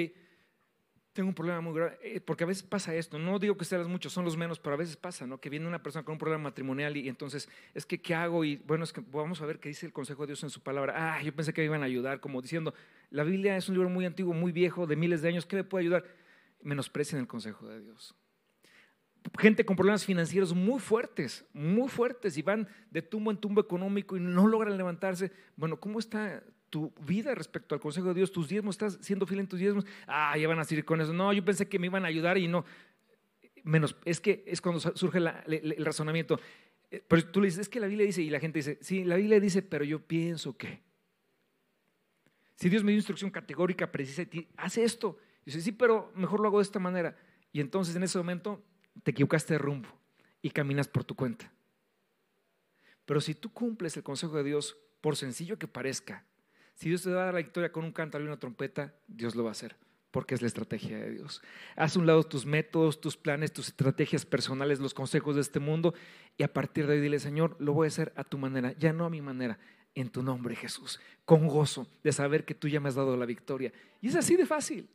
tengo 1.14 1.28
un 1.28 1.34
problema 1.34 1.60
muy 1.60 1.72
grave, 1.74 1.96
eh, 2.02 2.20
porque 2.20 2.42
a 2.42 2.46
veces 2.46 2.64
pasa 2.64 2.92
esto, 2.94 3.20
no 3.20 3.38
digo 3.38 3.56
que 3.56 3.64
sean 3.64 3.80
los 3.80 3.88
muchos, 3.88 4.12
son 4.12 4.24
los 4.24 4.36
menos, 4.36 4.58
pero 4.58 4.74
a 4.74 4.76
veces 4.76 4.96
pasa, 4.96 5.28
¿no? 5.28 5.38
Que 5.40 5.48
viene 5.48 5.66
una 5.68 5.80
persona 5.80 6.04
con 6.04 6.14
un 6.14 6.18
problema 6.18 6.42
matrimonial 6.42 6.96
y, 6.96 7.08
entonces, 7.08 7.48
es 7.72 7.86
que, 7.86 8.02
¿qué 8.02 8.16
hago? 8.16 8.44
Y 8.44 8.56
bueno, 8.56 8.82
es 8.82 8.92
que 8.92 9.00
vamos 9.12 9.40
a 9.40 9.46
ver 9.46 9.60
qué 9.60 9.68
dice 9.68 9.86
el 9.86 9.92
consejo 9.92 10.22
de 10.24 10.28
Dios 10.28 10.42
en 10.42 10.50
su 10.50 10.60
palabra. 10.60 10.94
Ah, 10.96 11.22
yo 11.22 11.32
pensé 11.32 11.54
que 11.54 11.60
me 11.60 11.66
iban 11.66 11.82
a 11.82 11.86
ayudar, 11.86 12.18
como 12.18 12.42
diciendo, 12.42 12.74
la 13.10 13.22
Biblia 13.22 13.56
es 13.56 13.68
un 13.68 13.76
libro 13.76 13.88
muy 13.88 14.04
antiguo, 14.04 14.34
muy 14.34 14.50
viejo, 14.50 14.88
de 14.88 14.96
miles 14.96 15.22
de 15.22 15.28
años, 15.28 15.46
¿qué 15.46 15.54
me 15.54 15.64
puede 15.64 15.82
ayudar? 15.82 16.04
Menosprecien 16.62 17.20
el 17.20 17.28
consejo 17.28 17.68
de 17.68 17.80
Dios. 17.80 18.16
Gente 19.38 19.64
con 19.64 19.76
problemas 19.76 20.04
financieros 20.04 20.52
muy 20.52 20.80
fuertes, 20.80 21.44
muy 21.52 21.88
fuertes, 21.88 22.36
y 22.36 22.42
van 22.42 22.68
de 22.90 23.02
tumbo 23.02 23.30
en 23.30 23.36
tumbo 23.36 23.60
económico 23.60 24.16
y 24.16 24.20
no 24.20 24.48
logran 24.48 24.76
levantarse. 24.76 25.30
Bueno, 25.56 25.78
¿cómo 25.78 26.00
está 26.00 26.42
tu 26.74 26.92
vida 27.06 27.36
respecto 27.36 27.76
al 27.76 27.80
consejo 27.80 28.08
de 28.08 28.14
Dios, 28.14 28.32
tus 28.32 28.48
diezmos, 28.48 28.74
estás 28.74 28.98
siendo 29.00 29.26
fiel 29.26 29.38
en 29.38 29.46
tus 29.46 29.60
diezmos, 29.60 29.86
ah, 30.08 30.36
ya 30.36 30.48
van 30.48 30.58
a 30.58 30.64
seguir 30.64 30.84
con 30.84 31.00
eso. 31.00 31.12
No, 31.12 31.32
yo 31.32 31.44
pensé 31.44 31.68
que 31.68 31.78
me 31.78 31.86
iban 31.86 32.04
a 32.04 32.08
ayudar 32.08 32.36
y 32.36 32.48
no. 32.48 32.64
Menos, 33.62 33.94
es 34.04 34.18
que 34.18 34.42
es 34.44 34.60
cuando 34.60 34.80
surge 34.80 35.18
el 35.18 35.84
razonamiento. 35.84 36.40
Eh, 36.90 37.00
pero 37.06 37.30
tú 37.30 37.40
le 37.40 37.46
dices, 37.46 37.60
es 37.60 37.68
que 37.68 37.78
la 37.78 37.86
Biblia 37.86 38.04
dice, 38.04 38.22
y 38.22 38.28
la 38.28 38.40
gente 38.40 38.58
dice, 38.58 38.76
sí, 38.80 39.04
la 39.04 39.14
Biblia 39.14 39.38
dice, 39.38 39.62
pero 39.62 39.84
yo 39.84 40.00
pienso 40.00 40.56
que. 40.56 40.82
Si 42.56 42.68
Dios 42.68 42.82
me 42.82 42.90
dio 42.90 42.98
instrucción 42.98 43.30
categórica, 43.30 43.92
precisa, 43.92 44.28
hace 44.56 44.82
esto. 44.82 45.16
Y 45.42 45.52
dice, 45.52 45.60
sí, 45.60 45.70
pero 45.70 46.10
mejor 46.16 46.40
lo 46.40 46.48
hago 46.48 46.58
de 46.58 46.64
esta 46.64 46.80
manera. 46.80 47.16
Y 47.52 47.60
entonces 47.60 47.94
en 47.94 48.02
ese 48.02 48.18
momento 48.18 48.64
te 49.04 49.12
equivocaste 49.12 49.54
de 49.54 49.58
rumbo 49.58 49.90
y 50.42 50.50
caminas 50.50 50.88
por 50.88 51.04
tu 51.04 51.14
cuenta. 51.14 51.52
Pero 53.04 53.20
si 53.20 53.36
tú 53.36 53.52
cumples 53.52 53.96
el 53.96 54.02
consejo 54.02 54.36
de 54.36 54.42
Dios, 54.42 54.76
por 55.00 55.14
sencillo 55.14 55.56
que 55.56 55.68
parezca, 55.68 56.24
si 56.74 56.88
Dios 56.88 57.02
te 57.02 57.10
da 57.10 57.32
la 57.32 57.38
victoria 57.38 57.72
con 57.72 57.84
un 57.84 57.92
cántaro 57.92 58.24
y 58.24 58.26
una 58.26 58.38
trompeta, 58.38 58.94
Dios 59.06 59.34
lo 59.34 59.44
va 59.44 59.50
a 59.50 59.52
hacer, 59.52 59.76
porque 60.10 60.34
es 60.34 60.42
la 60.42 60.48
estrategia 60.48 60.98
de 60.98 61.10
Dios. 61.10 61.42
Haz 61.76 61.96
un 61.96 62.06
lado 62.06 62.24
tus 62.24 62.46
métodos, 62.46 63.00
tus 63.00 63.16
planes, 63.16 63.52
tus 63.52 63.68
estrategias 63.68 64.26
personales, 64.26 64.80
los 64.80 64.94
consejos 64.94 65.36
de 65.36 65.40
este 65.40 65.60
mundo, 65.60 65.94
y 66.36 66.42
a 66.42 66.52
partir 66.52 66.86
de 66.86 66.94
ahí 66.94 67.00
dile, 67.00 67.18
Señor, 67.18 67.56
lo 67.58 67.72
voy 67.72 67.86
a 67.86 67.88
hacer 67.88 68.12
a 68.16 68.24
tu 68.24 68.38
manera, 68.38 68.72
ya 68.78 68.92
no 68.92 69.04
a 69.04 69.10
mi 69.10 69.22
manera, 69.22 69.58
en 69.94 70.08
tu 70.08 70.22
nombre, 70.22 70.56
Jesús, 70.56 71.00
con 71.24 71.46
gozo 71.46 71.88
de 72.02 72.12
saber 72.12 72.44
que 72.44 72.54
tú 72.54 72.68
ya 72.68 72.80
me 72.80 72.88
has 72.88 72.96
dado 72.96 73.16
la 73.16 73.26
victoria. 73.26 73.72
Y 74.00 74.08
es 74.08 74.16
así 74.16 74.36
de 74.36 74.44
fácil. 74.44 74.88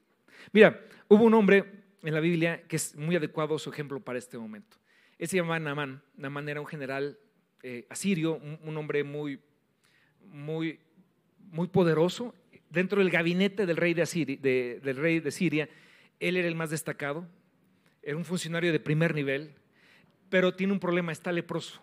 Mira, 0.52 0.82
hubo 1.08 1.24
un 1.24 1.34
hombre 1.34 1.66
en 2.04 2.14
la 2.14 2.20
Biblia 2.20 2.64
que 2.68 2.76
es 2.76 2.96
muy 2.96 3.16
adecuado 3.16 3.58
su 3.60 3.70
ejemplo 3.70 4.00
para 4.00 4.20
este 4.20 4.38
momento. 4.38 4.78
Él 5.18 5.28
se 5.28 5.38
llamaba 5.38 5.60
Naamán. 5.60 6.02
Naamán 6.16 6.50
era 6.50 6.62
un 6.62 6.68
general 6.68 7.18
eh, 7.64 7.86
asirio, 7.90 8.40
un, 8.64 8.78
hombre 8.78 9.04
muy, 9.04 9.40
muy 10.26 10.80
muy 11.52 11.68
poderoso. 11.68 12.34
Dentro 12.70 13.00
del 13.00 13.10
gabinete 13.10 13.66
del 13.66 13.78
rey 13.78 13.94
de, 13.94 14.06
Siria, 15.32 15.70
él 16.20 16.38
era 16.38 16.48
el 16.48 16.56
más 16.56 16.70
destacado, 16.70 17.28
era 18.04 18.16
un 18.18 18.26
funcionario 18.26 18.72
de 18.72 18.80
primer 18.80 19.16
nivel, 19.16 19.56
pero 20.30 20.56
tiene 20.56 20.74
un 20.74 20.80
problema, 20.80 21.12
está 21.12 21.32
leproso. 21.32 21.82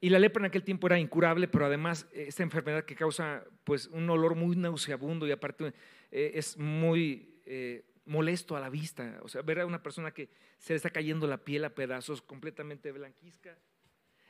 Y 0.00 0.10
la 0.10 0.18
lepra 0.18 0.42
en 0.42 0.46
aquel 0.46 0.62
tiempo 0.62 0.86
era 0.86 0.98
incurable, 0.98 1.48
pero 1.48 1.66
además 1.66 2.08
esta 2.12 2.42
enfermedad 2.42 2.84
que 2.84 2.94
causa 2.94 3.44
pues, 3.64 3.88
un 3.88 4.08
olor 4.08 4.34
muy 4.36 4.56
nauseabundo 4.56 5.26
y 5.26 5.32
aparte 5.32 5.74
eh, 6.10 6.32
es 6.34 6.56
muy 6.56 7.40
eh, 7.44 7.84
molesto 8.06 8.56
a 8.56 8.60
la 8.60 8.70
vista. 8.70 9.18
O 9.22 9.28
sea, 9.28 9.42
ver 9.42 9.60
a 9.60 9.66
una 9.66 9.82
persona 9.82 10.12
que 10.12 10.30
se 10.58 10.72
le 10.72 10.76
está 10.76 10.90
cayendo 10.90 11.26
la 11.26 11.38
piel 11.38 11.64
a 11.64 11.74
pedazos, 11.74 12.22
completamente 12.22 12.92
blanquizca 12.92 13.58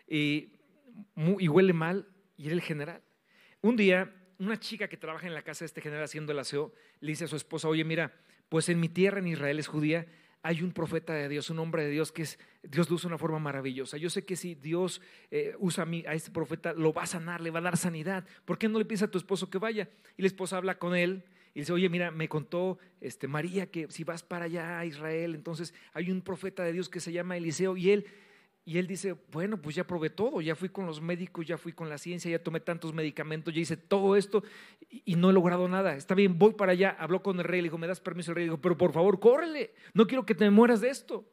y, 0.09 0.55
y 1.17 1.49
huele 1.49 1.73
mal, 1.73 2.09
y 2.37 2.47
era 2.47 2.55
el 2.55 2.63
general. 2.63 3.03
Un 3.61 3.77
día 3.77 4.15
una 4.39 4.59
chica 4.59 4.89
que 4.89 4.97
trabaja 4.97 5.27
en 5.27 5.35
la 5.35 5.43
casa 5.43 5.61
de 5.61 5.67
este 5.67 5.81
general 5.81 6.05
haciendo 6.05 6.33
el 6.33 6.39
aseo 6.39 6.73
le 7.01 7.11
dice 7.11 7.25
a 7.25 7.29
su 7.29 7.37
esposa, 7.37 7.69
oye, 7.69 7.85
mira, 7.85 8.13
pues 8.49 8.69
en 8.69 8.81
mi 8.81 8.89
tierra, 8.89 9.19
en 9.19 9.27
Israel 9.27 9.59
es 9.59 9.67
judía, 9.67 10.07
hay 10.43 10.63
un 10.63 10.73
profeta 10.73 11.13
de 11.13 11.29
Dios, 11.29 11.51
un 11.51 11.59
hombre 11.59 11.85
de 11.85 11.91
Dios 11.91 12.13
que 12.13 12.23
es, 12.23 12.39
Dios 12.63 12.89
lo 12.89 12.97
usa 12.97 13.09
de 13.09 13.15
una 13.15 13.19
forma 13.19 13.39
maravillosa. 13.39 13.97
Yo 13.97 14.09
sé 14.09 14.25
que 14.25 14.37
si 14.37 14.55
Dios 14.55 15.03
eh, 15.31 15.55
usa 15.59 15.83
a, 15.83 15.87
mí, 15.87 16.05
a 16.07 16.15
este 16.15 16.31
profeta, 16.31 16.73
lo 16.73 16.93
va 16.93 17.03
a 17.03 17.07
sanar, 17.07 17.41
le 17.41 17.51
va 17.51 17.59
a 17.59 17.63
dar 17.63 17.77
sanidad. 17.77 18.25
¿Por 18.45 18.59
qué 18.59 18.69
no 18.69 18.79
le 18.79 18.85
pides 18.85 19.03
a 19.03 19.11
tu 19.11 19.19
esposo 19.19 19.51
que 19.51 19.59
vaya? 19.59 19.89
Y 20.17 20.23
la 20.23 20.29
esposa 20.29 20.57
habla 20.57 20.79
con 20.79 20.95
él 20.95 21.25
y 21.55 21.61
dice, 21.61 21.73
oye, 21.73 21.89
mira, 21.89 22.13
me 22.13 22.29
contó 22.29 22.79
este, 23.01 23.27
María 23.27 23.71
que 23.71 23.91
si 23.91 24.05
vas 24.05 24.23
para 24.23 24.45
allá 24.45 24.79
a 24.79 24.87
Israel, 24.87 25.35
entonces 25.35 25.75
hay 25.93 26.11
un 26.11 26.23
profeta 26.23 26.63
de 26.63 26.73
Dios 26.73 26.89
que 26.89 27.01
se 27.01 27.13
llama 27.13 27.37
Eliseo 27.37 27.77
y 27.77 27.91
él 27.91 28.07
y 28.69 28.77
él 28.77 28.87
dice, 28.87 29.17
bueno, 29.33 29.57
pues 29.57 29.77
ya 29.77 29.87
probé 29.87 30.11
todo, 30.11 30.43
ya 30.43 30.55
fui 30.55 30.69
con 30.69 30.85
los 30.85 31.01
médicos, 31.01 31.47
ya 31.47 31.57
fui 31.57 31.73
con 31.73 31.89
la 31.89 31.97
ciencia, 31.97 32.31
ya 32.31 32.39
tomé 32.39 32.61
tantos 32.61 32.93
medicamentos, 32.93 33.55
ya 33.55 33.63
hice 33.63 33.79
todo 33.79 34.15
esto 34.15 34.45
y 34.91 35.15
no 35.15 35.31
he 35.31 35.33
logrado 35.33 35.67
nada. 35.69 35.95
Está 35.95 36.15
bien, 36.15 36.39
voy 36.39 36.53
para 36.53 36.73
allá. 36.73 36.95
Habló 36.99 37.23
con 37.23 37.39
el 37.39 37.45
rey, 37.45 37.63
le 37.63 37.69
dijo, 37.69 37.79
¿me 37.79 37.87
das 37.87 37.99
permiso? 37.99 38.33
El 38.33 38.35
rey 38.35 38.45
dijo, 38.45 38.61
pero 38.61 38.77
por 38.77 38.93
favor, 38.93 39.19
córrele, 39.21 39.73
no 39.95 40.07
quiero 40.07 40.27
que 40.27 40.35
te 40.35 40.51
mueras 40.51 40.83
de 40.83 40.91
esto. 40.91 41.25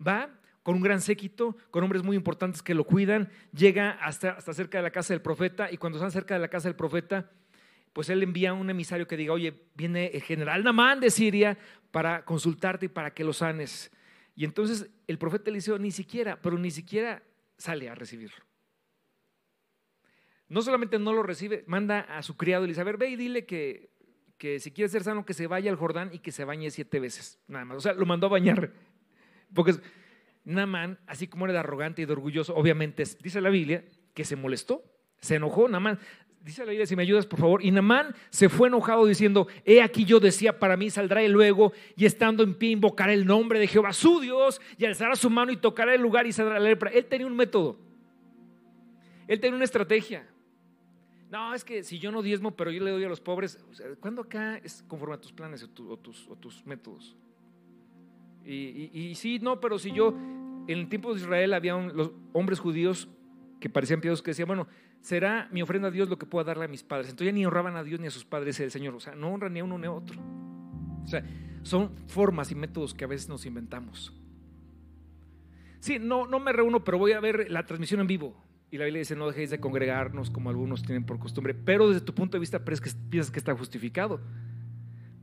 Va 0.00 0.30
con 0.62 0.76
un 0.76 0.80
gran 0.80 1.02
séquito, 1.02 1.58
con 1.70 1.84
hombres 1.84 2.02
muy 2.02 2.16
importantes 2.16 2.62
que 2.62 2.72
lo 2.72 2.84
cuidan, 2.84 3.28
llega 3.52 3.90
hasta, 3.90 4.30
hasta 4.30 4.54
cerca 4.54 4.78
de 4.78 4.84
la 4.84 4.90
casa 4.90 5.12
del 5.12 5.20
profeta 5.20 5.70
y 5.70 5.76
cuando 5.76 5.98
están 5.98 6.10
cerca 6.10 6.32
de 6.32 6.40
la 6.40 6.48
casa 6.48 6.68
del 6.68 6.76
profeta, 6.76 7.30
pues 7.92 8.08
él 8.08 8.22
envía 8.22 8.48
a 8.48 8.54
un 8.54 8.70
emisario 8.70 9.06
que 9.06 9.18
diga, 9.18 9.34
oye, 9.34 9.52
viene 9.74 10.06
el 10.06 10.22
general 10.22 10.64
Namán 10.64 11.00
de 11.00 11.10
Siria 11.10 11.58
para 11.90 12.24
consultarte 12.24 12.86
y 12.86 12.88
para 12.88 13.12
que 13.12 13.24
lo 13.24 13.34
sanes. 13.34 13.90
Y 14.38 14.44
entonces 14.44 14.88
el 15.08 15.18
profeta 15.18 15.50
Eliseo 15.50 15.80
ni 15.80 15.90
siquiera, 15.90 16.40
pero 16.40 16.56
ni 16.56 16.70
siquiera 16.70 17.24
sale 17.56 17.88
a 17.88 17.96
recibirlo. 17.96 18.44
No 20.46 20.62
solamente 20.62 21.00
no 21.00 21.12
lo 21.12 21.24
recibe, 21.24 21.64
manda 21.66 22.02
a 22.02 22.22
su 22.22 22.36
criado 22.36 22.64
y 22.64 22.72
ve 22.72 23.08
y 23.08 23.16
dile 23.16 23.46
que, 23.46 23.90
que 24.36 24.60
si 24.60 24.70
quiere 24.70 24.88
ser 24.88 25.02
sano, 25.02 25.26
que 25.26 25.34
se 25.34 25.48
vaya 25.48 25.72
al 25.72 25.76
Jordán 25.76 26.10
y 26.12 26.20
que 26.20 26.30
se 26.30 26.44
bañe 26.44 26.70
siete 26.70 27.00
veces, 27.00 27.40
nada 27.48 27.64
más. 27.64 27.78
O 27.78 27.80
sea, 27.80 27.94
lo 27.94 28.06
mandó 28.06 28.28
a 28.28 28.30
bañar. 28.30 28.72
Porque 29.56 29.74
Namán, 30.44 31.00
así 31.08 31.26
como 31.26 31.46
era 31.46 31.54
de 31.54 31.58
arrogante 31.58 32.02
y 32.02 32.04
de 32.04 32.12
orgulloso, 32.12 32.54
obviamente 32.54 33.02
dice 33.20 33.40
la 33.40 33.50
Biblia 33.50 33.86
que 34.14 34.24
se 34.24 34.36
molestó, 34.36 34.84
se 35.20 35.34
enojó, 35.34 35.66
Namán 35.68 35.98
dice 36.42 36.64
la 36.64 36.70
Biblia, 36.70 36.86
si 36.86 36.96
me 36.96 37.02
ayudas 37.02 37.26
por 37.26 37.38
favor, 37.38 37.64
y 37.64 37.70
Namán 37.70 38.14
se 38.30 38.48
fue 38.48 38.68
enojado 38.68 39.04
diciendo, 39.06 39.48
he 39.64 39.82
aquí 39.82 40.04
yo 40.04 40.20
decía, 40.20 40.58
para 40.58 40.76
mí 40.76 40.90
saldrá 40.90 41.22
y 41.22 41.28
luego, 41.28 41.72
y 41.96 42.06
estando 42.06 42.42
en 42.42 42.54
pie 42.54 42.70
invocará 42.70 43.12
el 43.12 43.26
nombre 43.26 43.58
de 43.58 43.66
Jehová, 43.66 43.92
su 43.92 44.20
Dios, 44.20 44.60
y 44.76 44.84
alzará 44.84 45.14
su 45.16 45.30
mano 45.30 45.52
y 45.52 45.56
tocará 45.56 45.94
el 45.94 46.00
lugar 46.00 46.26
y 46.26 46.32
saldrá 46.32 46.58
la 46.58 46.68
lepra. 46.68 46.90
Él 46.90 47.04
tenía 47.04 47.26
un 47.26 47.36
método, 47.36 47.78
él 49.26 49.40
tenía 49.40 49.56
una 49.56 49.64
estrategia. 49.64 50.26
No, 51.30 51.52
es 51.52 51.62
que 51.62 51.82
si 51.82 51.98
yo 51.98 52.10
no 52.10 52.22
diezmo, 52.22 52.52
pero 52.52 52.70
yo 52.70 52.82
le 52.82 52.90
doy 52.90 53.04
a 53.04 53.08
los 53.08 53.20
pobres, 53.20 53.62
¿cuándo 54.00 54.22
acá 54.22 54.56
es 54.58 54.82
conforme 54.88 55.16
a 55.16 55.20
tus 55.20 55.32
planes 55.32 55.62
o, 55.62 55.68
tus, 55.68 56.64
métodos? 56.64 57.14
Y, 58.46 58.90
y, 58.94 59.14
sí, 59.14 59.38
no, 59.38 59.60
pero 59.60 59.78
si 59.78 59.92
yo, 59.92 60.08
en 60.08 60.78
el 60.78 60.88
tiempo 60.88 61.12
de 61.12 61.20
Israel 61.20 61.52
había 61.52 61.76
los 61.76 62.12
hombres 62.32 62.58
judíos 62.58 63.08
que 63.60 63.68
parecían 63.68 64.00
piadosos 64.00 64.22
que 64.22 64.30
decían, 64.30 64.48
bueno, 64.48 64.66
será 65.00 65.48
mi 65.52 65.62
ofrenda 65.62 65.88
a 65.88 65.90
Dios 65.90 66.08
lo 66.08 66.18
que 66.18 66.26
pueda 66.26 66.44
darle 66.44 66.64
a 66.64 66.68
mis 66.68 66.82
padres. 66.82 67.08
Entonces 67.10 67.32
ya 67.32 67.32
ni 67.32 67.46
honraban 67.46 67.76
a 67.76 67.82
Dios 67.82 68.00
ni 68.00 68.06
a 68.06 68.10
sus 68.10 68.24
padres 68.24 68.58
el 68.60 68.70
Señor. 68.70 68.94
O 68.94 69.00
sea, 69.00 69.14
no 69.14 69.28
honran 69.32 69.52
ni 69.52 69.60
a 69.60 69.64
uno 69.64 69.78
ni 69.78 69.86
a 69.86 69.92
otro. 69.92 70.20
O 71.04 71.06
sea, 71.06 71.24
son 71.62 71.96
formas 72.08 72.50
y 72.50 72.54
métodos 72.54 72.94
que 72.94 73.04
a 73.04 73.08
veces 73.08 73.28
nos 73.28 73.46
inventamos. 73.46 74.12
Sí, 75.80 75.98
no, 75.98 76.26
no 76.26 76.40
me 76.40 76.52
reúno, 76.52 76.84
pero 76.84 76.98
voy 76.98 77.12
a 77.12 77.20
ver 77.20 77.50
la 77.50 77.64
transmisión 77.64 78.00
en 78.00 78.06
vivo. 78.06 78.36
Y 78.70 78.76
la 78.76 78.84
Biblia 78.84 78.98
dice, 79.00 79.16
no 79.16 79.26
dejéis 79.28 79.50
de 79.50 79.60
congregarnos 79.60 80.30
como 80.30 80.50
algunos 80.50 80.82
tienen 80.82 81.04
por 81.04 81.18
costumbre. 81.18 81.54
Pero 81.54 81.88
desde 81.88 82.04
tu 82.04 82.14
punto 82.14 82.36
de 82.36 82.40
vista 82.40 82.62
que, 82.62 82.90
piensas 83.08 83.30
que 83.30 83.38
está 83.38 83.56
justificado. 83.56 84.20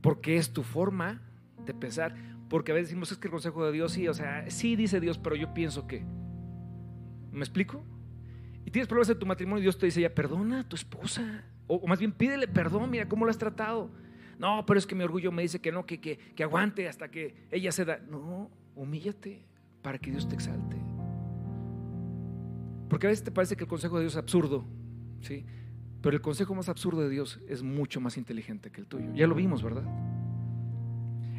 Porque 0.00 0.36
es 0.36 0.52
tu 0.52 0.62
forma 0.62 1.22
de 1.64 1.74
pensar. 1.74 2.16
Porque 2.48 2.72
a 2.72 2.74
veces 2.74 2.88
decimos, 2.88 3.12
es 3.12 3.18
que 3.18 3.28
el 3.28 3.32
consejo 3.32 3.64
de 3.64 3.72
Dios 3.72 3.92
sí, 3.92 4.08
o 4.08 4.14
sea, 4.14 4.50
sí 4.50 4.74
dice 4.74 4.98
Dios, 4.98 5.18
pero 5.18 5.36
yo 5.36 5.54
pienso 5.54 5.86
que. 5.86 6.04
¿Me 7.30 7.40
explico? 7.40 7.84
Y 8.66 8.70
tienes 8.72 8.88
problemas 8.88 9.08
en 9.10 9.18
tu 9.20 9.26
matrimonio, 9.26 9.62
Dios 9.62 9.78
te 9.78 9.86
dice 9.86 10.00
ya, 10.00 10.12
perdona 10.12 10.60
a 10.60 10.68
tu 10.68 10.74
esposa. 10.74 11.44
O, 11.68 11.86
más 11.86 12.00
bien 12.00 12.10
pídele 12.10 12.48
perdón, 12.48 12.90
mira 12.90 13.08
cómo 13.08 13.24
lo 13.24 13.30
has 13.30 13.38
tratado. 13.38 13.90
No, 14.40 14.66
pero 14.66 14.76
es 14.76 14.86
que 14.86 14.96
mi 14.96 15.04
orgullo 15.04 15.30
me 15.30 15.42
dice 15.42 15.60
que 15.60 15.70
no, 15.70 15.86
que, 15.86 16.00
que, 16.00 16.18
que 16.18 16.42
aguante 16.42 16.88
hasta 16.88 17.08
que 17.08 17.46
ella 17.52 17.70
se 17.70 17.84
da. 17.84 17.98
No, 18.10 18.50
humíllate 18.74 19.46
para 19.82 19.98
que 19.98 20.10
Dios 20.10 20.28
te 20.28 20.34
exalte. 20.34 20.76
Porque 22.90 23.06
a 23.06 23.10
veces 23.10 23.24
te 23.24 23.30
parece 23.30 23.56
que 23.56 23.62
el 23.62 23.68
consejo 23.68 23.98
de 23.98 24.02
Dios 24.02 24.14
es 24.14 24.18
absurdo, 24.18 24.64
¿sí? 25.20 25.46
Pero 26.02 26.16
el 26.16 26.22
consejo 26.22 26.52
más 26.56 26.68
absurdo 26.68 27.02
de 27.02 27.08
Dios 27.08 27.40
es 27.48 27.62
mucho 27.62 28.00
más 28.00 28.16
inteligente 28.16 28.72
que 28.72 28.80
el 28.80 28.88
tuyo. 28.88 29.14
Ya 29.14 29.28
lo 29.28 29.36
vimos, 29.36 29.62
¿verdad? 29.62 29.84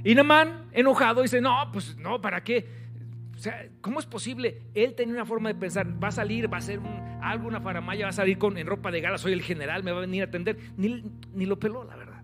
Y 0.04 0.16
Namán, 0.16 0.70
enojado, 0.72 1.22
dice, 1.24 1.42
no, 1.42 1.54
pues 1.74 1.98
no, 1.98 2.22
¿para 2.22 2.42
qué? 2.42 2.87
O 3.38 3.40
sea, 3.40 3.70
¿cómo 3.82 4.00
es 4.00 4.08
posible? 4.08 4.64
Él 4.74 4.96
tenía 4.96 5.14
una 5.14 5.26
forma 5.26 5.50
de 5.50 5.56
pensar, 5.56 5.86
va 6.04 6.08
a 6.08 6.12
salir, 6.12 6.52
va 6.52 6.58
a 6.58 6.60
hacer 6.60 6.80
algo, 7.22 7.48
una 7.48 7.62
faramaya, 7.62 8.06
va 8.06 8.10
a 8.10 8.14
salir 8.14 8.40
con, 8.40 8.58
en 8.58 8.66
ropa 8.66 8.90
de 8.90 9.00
gala, 9.00 9.20
soy 9.20 9.34
el 9.34 9.44
general, 9.44 9.84
me 9.84 9.92
va 9.92 10.00
a 10.00 10.02
venir 10.02 10.24
a 10.24 10.26
atender. 10.26 10.58
Ni, 10.76 11.46
lo 11.46 11.60
peló, 11.60 11.84
la 11.84 11.96
verdad. 11.96 12.24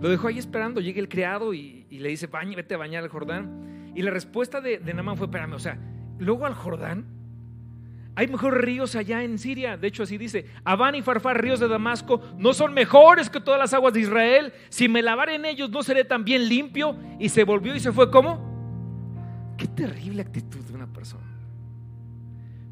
Lo 0.00 0.08
dejó 0.08 0.26
ahí 0.26 0.38
esperando, 0.38 0.80
llega 0.80 0.98
el 0.98 1.08
criado 1.08 1.54
y, 1.54 1.86
le 1.88 2.08
dice, 2.08 2.26
vete 2.56 2.74
a 2.74 2.76
bañar 2.76 3.04
al 3.04 3.08
Jordán. 3.08 3.92
Y 3.94 4.02
la 4.02 4.10
respuesta 4.10 4.60
de, 4.60 4.78
de 4.78 4.94
Namán 4.94 5.16
fue, 5.16 5.26
espérame, 5.26 5.52
o 5.52 5.60
sea, 5.60 5.78
luego 6.18 6.44
al 6.44 6.54
Jordán, 6.54 7.06
hay 8.16 8.26
mejores 8.26 8.60
ríos 8.60 8.96
allá 8.96 9.22
en 9.22 9.38
Siria. 9.38 9.76
De 9.76 9.86
hecho, 9.86 10.02
así 10.02 10.18
dice: 10.18 10.46
Abán 10.64 10.94
y 10.94 11.02
Farfar, 11.02 11.40
ríos 11.40 11.60
de 11.60 11.68
Damasco, 11.68 12.20
no 12.38 12.54
son 12.54 12.72
mejores 12.72 13.28
que 13.28 13.40
todas 13.40 13.60
las 13.60 13.74
aguas 13.74 13.92
de 13.92 14.00
Israel. 14.00 14.54
Si 14.70 14.88
me 14.88 15.02
lavaré 15.02 15.34
en 15.34 15.44
ellos, 15.44 15.68
no 15.68 15.82
seré 15.82 16.02
tan 16.02 16.24
bien 16.24 16.48
limpio. 16.48 16.96
Y 17.20 17.28
se 17.28 17.44
volvió 17.44 17.76
y 17.76 17.80
se 17.80 17.92
fue. 17.92 18.10
¿Cómo? 18.10 18.45
Terrible 19.76 20.22
actitud 20.22 20.60
de 20.60 20.74
una 20.74 20.86
persona. 20.86 21.26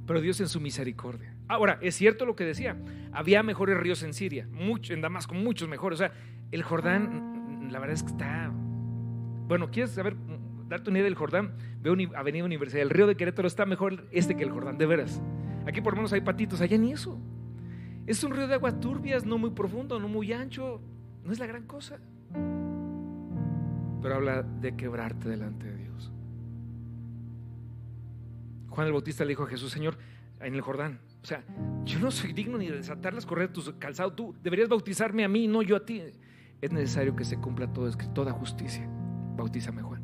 Pero 0.06 0.20
Dios 0.20 0.40
en 0.40 0.48
su 0.48 0.60
misericordia. 0.60 1.34
Ahora, 1.46 1.78
es 1.80 1.94
cierto 1.94 2.26
lo 2.26 2.34
que 2.34 2.44
decía: 2.44 2.76
había 3.12 3.42
mejores 3.42 3.78
ríos 3.78 4.02
en 4.02 4.14
Siria, 4.14 4.48
mucho, 4.50 4.92
en 4.92 5.00
Damasco, 5.00 5.34
muchos 5.34 5.68
mejores. 5.68 6.00
O 6.00 6.04
sea, 6.04 6.12
el 6.50 6.62
Jordán, 6.62 7.68
la 7.70 7.78
verdad 7.78 7.94
es 7.94 8.02
que 8.02 8.10
está. 8.10 8.50
Bueno, 9.46 9.70
¿quieres 9.70 9.92
saber 9.92 10.16
darte 10.68 10.90
una 10.90 10.98
idea 10.98 11.04
del 11.04 11.14
Jordán, 11.14 11.54
veo 11.82 11.94
Avenida 12.16 12.44
Universidad, 12.44 12.82
el 12.82 12.90
río 12.90 13.06
de 13.06 13.16
Querétaro 13.16 13.48
está 13.48 13.66
mejor 13.66 14.06
este 14.10 14.36
que 14.36 14.44
el 14.44 14.50
Jordán, 14.50 14.78
de 14.78 14.86
veras. 14.86 15.20
Aquí 15.66 15.80
por 15.80 15.94
lo 15.94 15.98
menos 15.98 16.12
hay 16.12 16.20
patitos, 16.20 16.60
allá 16.60 16.76
ni 16.78 16.92
eso. 16.92 17.18
Es 18.06 18.22
un 18.24 18.32
río 18.32 18.46
de 18.46 18.54
aguas 18.54 18.80
turbias, 18.80 19.24
no 19.24 19.38
muy 19.38 19.50
profundo, 19.50 19.98
no 19.98 20.08
muy 20.08 20.32
ancho, 20.32 20.80
no 21.24 21.32
es 21.32 21.38
la 21.38 21.46
gran 21.46 21.64
cosa. 21.64 21.98
Pero 24.02 24.14
habla 24.14 24.42
de 24.42 24.76
quebrarte 24.76 25.28
delante 25.28 25.66
de 25.66 25.73
Juan 28.74 28.88
el 28.88 28.92
Bautista 28.92 29.24
le 29.24 29.30
dijo 29.30 29.44
a 29.44 29.46
Jesús, 29.46 29.70
Señor, 29.70 29.96
en 30.40 30.54
el 30.54 30.60
Jordán, 30.60 30.98
o 31.22 31.26
sea, 31.26 31.44
yo 31.84 32.00
no 32.00 32.10
soy 32.10 32.32
digno 32.32 32.58
ni 32.58 32.66
de 32.66 32.76
desatar 32.76 33.14
las 33.14 33.24
correas 33.24 33.50
de 33.50 33.62
tu 33.62 33.78
calzado, 33.78 34.12
tú 34.12 34.34
deberías 34.42 34.68
bautizarme 34.68 35.24
a 35.24 35.28
mí, 35.28 35.46
no 35.46 35.62
yo 35.62 35.76
a 35.76 35.86
ti. 35.86 36.02
Es 36.60 36.72
necesario 36.72 37.14
que 37.14 37.24
se 37.24 37.38
cumpla 37.38 37.72
todo, 37.72 37.88
toda 38.14 38.32
justicia. 38.32 38.88
Bautízame, 39.36 39.82
Juan. 39.82 40.02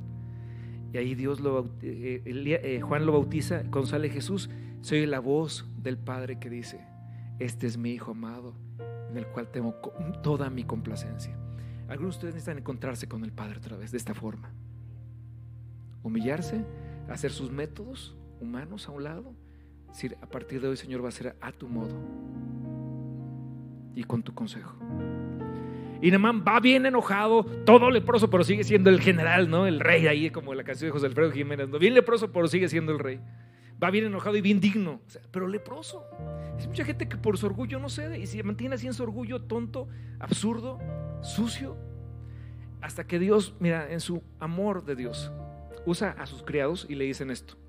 Y 0.93 0.99
ahí 0.99 1.15
Dios 1.17 1.41
lo, 1.41 1.69
eh, 1.83 2.23
eh, 2.25 2.81
Juan 2.81 3.07
lo 3.07 3.13
bautiza, 3.13 3.65
con 3.71 3.87
sale 3.87 4.09
Jesús, 4.09 4.51
soy 4.83 5.05
la 5.07 5.19
voz 5.19 5.67
del 5.77 5.99
Padre 5.99 6.39
que 6.39 6.49
dice, 6.49 6.81
este 7.41 7.67
es 7.67 7.77
mi 7.77 7.91
Hijo 7.91 8.13
amado, 8.13 8.55
en 9.11 9.17
el 9.17 9.27
cual 9.27 9.49
tengo 9.51 9.75
toda 10.23 10.49
mi 10.49 10.63
complacencia. 10.63 11.37
Algunos 11.89 12.15
de 12.15 12.19
ustedes 12.19 12.35
necesitan 12.35 12.59
encontrarse 12.59 13.09
con 13.09 13.25
el 13.25 13.33
Padre 13.33 13.59
otra 13.59 13.77
vez, 13.77 13.91
de 13.91 13.99
esta 13.99 14.15
forma. 14.15 14.53
Humillarse, 16.05 16.65
hacer 17.09 17.33
sus 17.33 17.51
métodos 17.51 18.17
humanos 18.41 18.89
a 18.89 18.93
un 18.93 19.05
lado, 19.05 19.35
decir, 19.89 20.17
a 20.21 20.27
partir 20.27 20.61
de 20.61 20.69
hoy, 20.69 20.77
Señor, 20.77 21.05
va 21.05 21.09
a 21.09 21.13
ser 21.13 21.37
a 21.41 21.53
tu 21.53 21.69
modo 21.69 21.97
y 23.95 24.05
con 24.05 24.23
tu 24.23 24.35
consejo. 24.35 24.77
Y 26.03 26.11
Namán 26.11 26.43
va 26.47 26.61
bien 26.61 26.87
enojado, 26.87 27.45
todo 27.45 27.91
leproso, 27.91 28.31
pero 28.31 28.43
sigue 28.43 28.65
siendo 28.65 28.89
el 28.89 29.01
general, 29.01 29.51
¿no? 29.51 29.67
El 29.67 29.81
rey 29.81 30.07
ahí, 30.07 30.31
como 30.31 30.55
la 30.55 30.65
canción 30.65 30.89
de 30.89 30.93
José 30.93 31.07
Alfredo 31.07 31.31
Jiménez, 31.31 31.69
¿no? 31.69 31.79
Bien 31.79 31.93
leproso, 31.93 32.33
pero 32.33 32.49
sigue 32.49 32.69
siendo 32.69 32.93
el 32.93 32.99
rey. 32.99 33.21
Va 33.83 33.91
bien 33.91 34.07
enojado 34.07 34.37
y 34.37 34.41
bien 34.41 34.61
digno, 34.61 35.01
pero 35.31 35.47
leproso. 35.47 36.05
Es 36.59 36.67
mucha 36.67 36.85
gente 36.85 37.09
que 37.09 37.17
por 37.17 37.37
su 37.37 37.47
orgullo 37.47 37.79
no 37.79 37.89
cede 37.89 38.19
y 38.19 38.27
se 38.27 38.43
mantiene 38.43 38.77
así 38.77 38.87
en 38.87 38.95
su 38.95 39.03
orgullo 39.03 39.43
tonto, 39.43 39.89
absurdo, 40.19 40.79
sucio, 41.23 41.77
hasta 42.81 43.07
que 43.07 43.19
Dios, 43.19 43.55
mira, 43.61 43.91
en 43.93 44.01
su 44.01 44.23
amor 44.39 44.85
de 44.85 44.97
Dios, 44.97 45.31
usa 45.85 46.15
a 46.19 46.27
sus 46.27 46.43
criados 46.43 46.87
y 46.89 46.95
le 46.95 47.05
dicen 47.05 47.31
esto. 47.31 47.60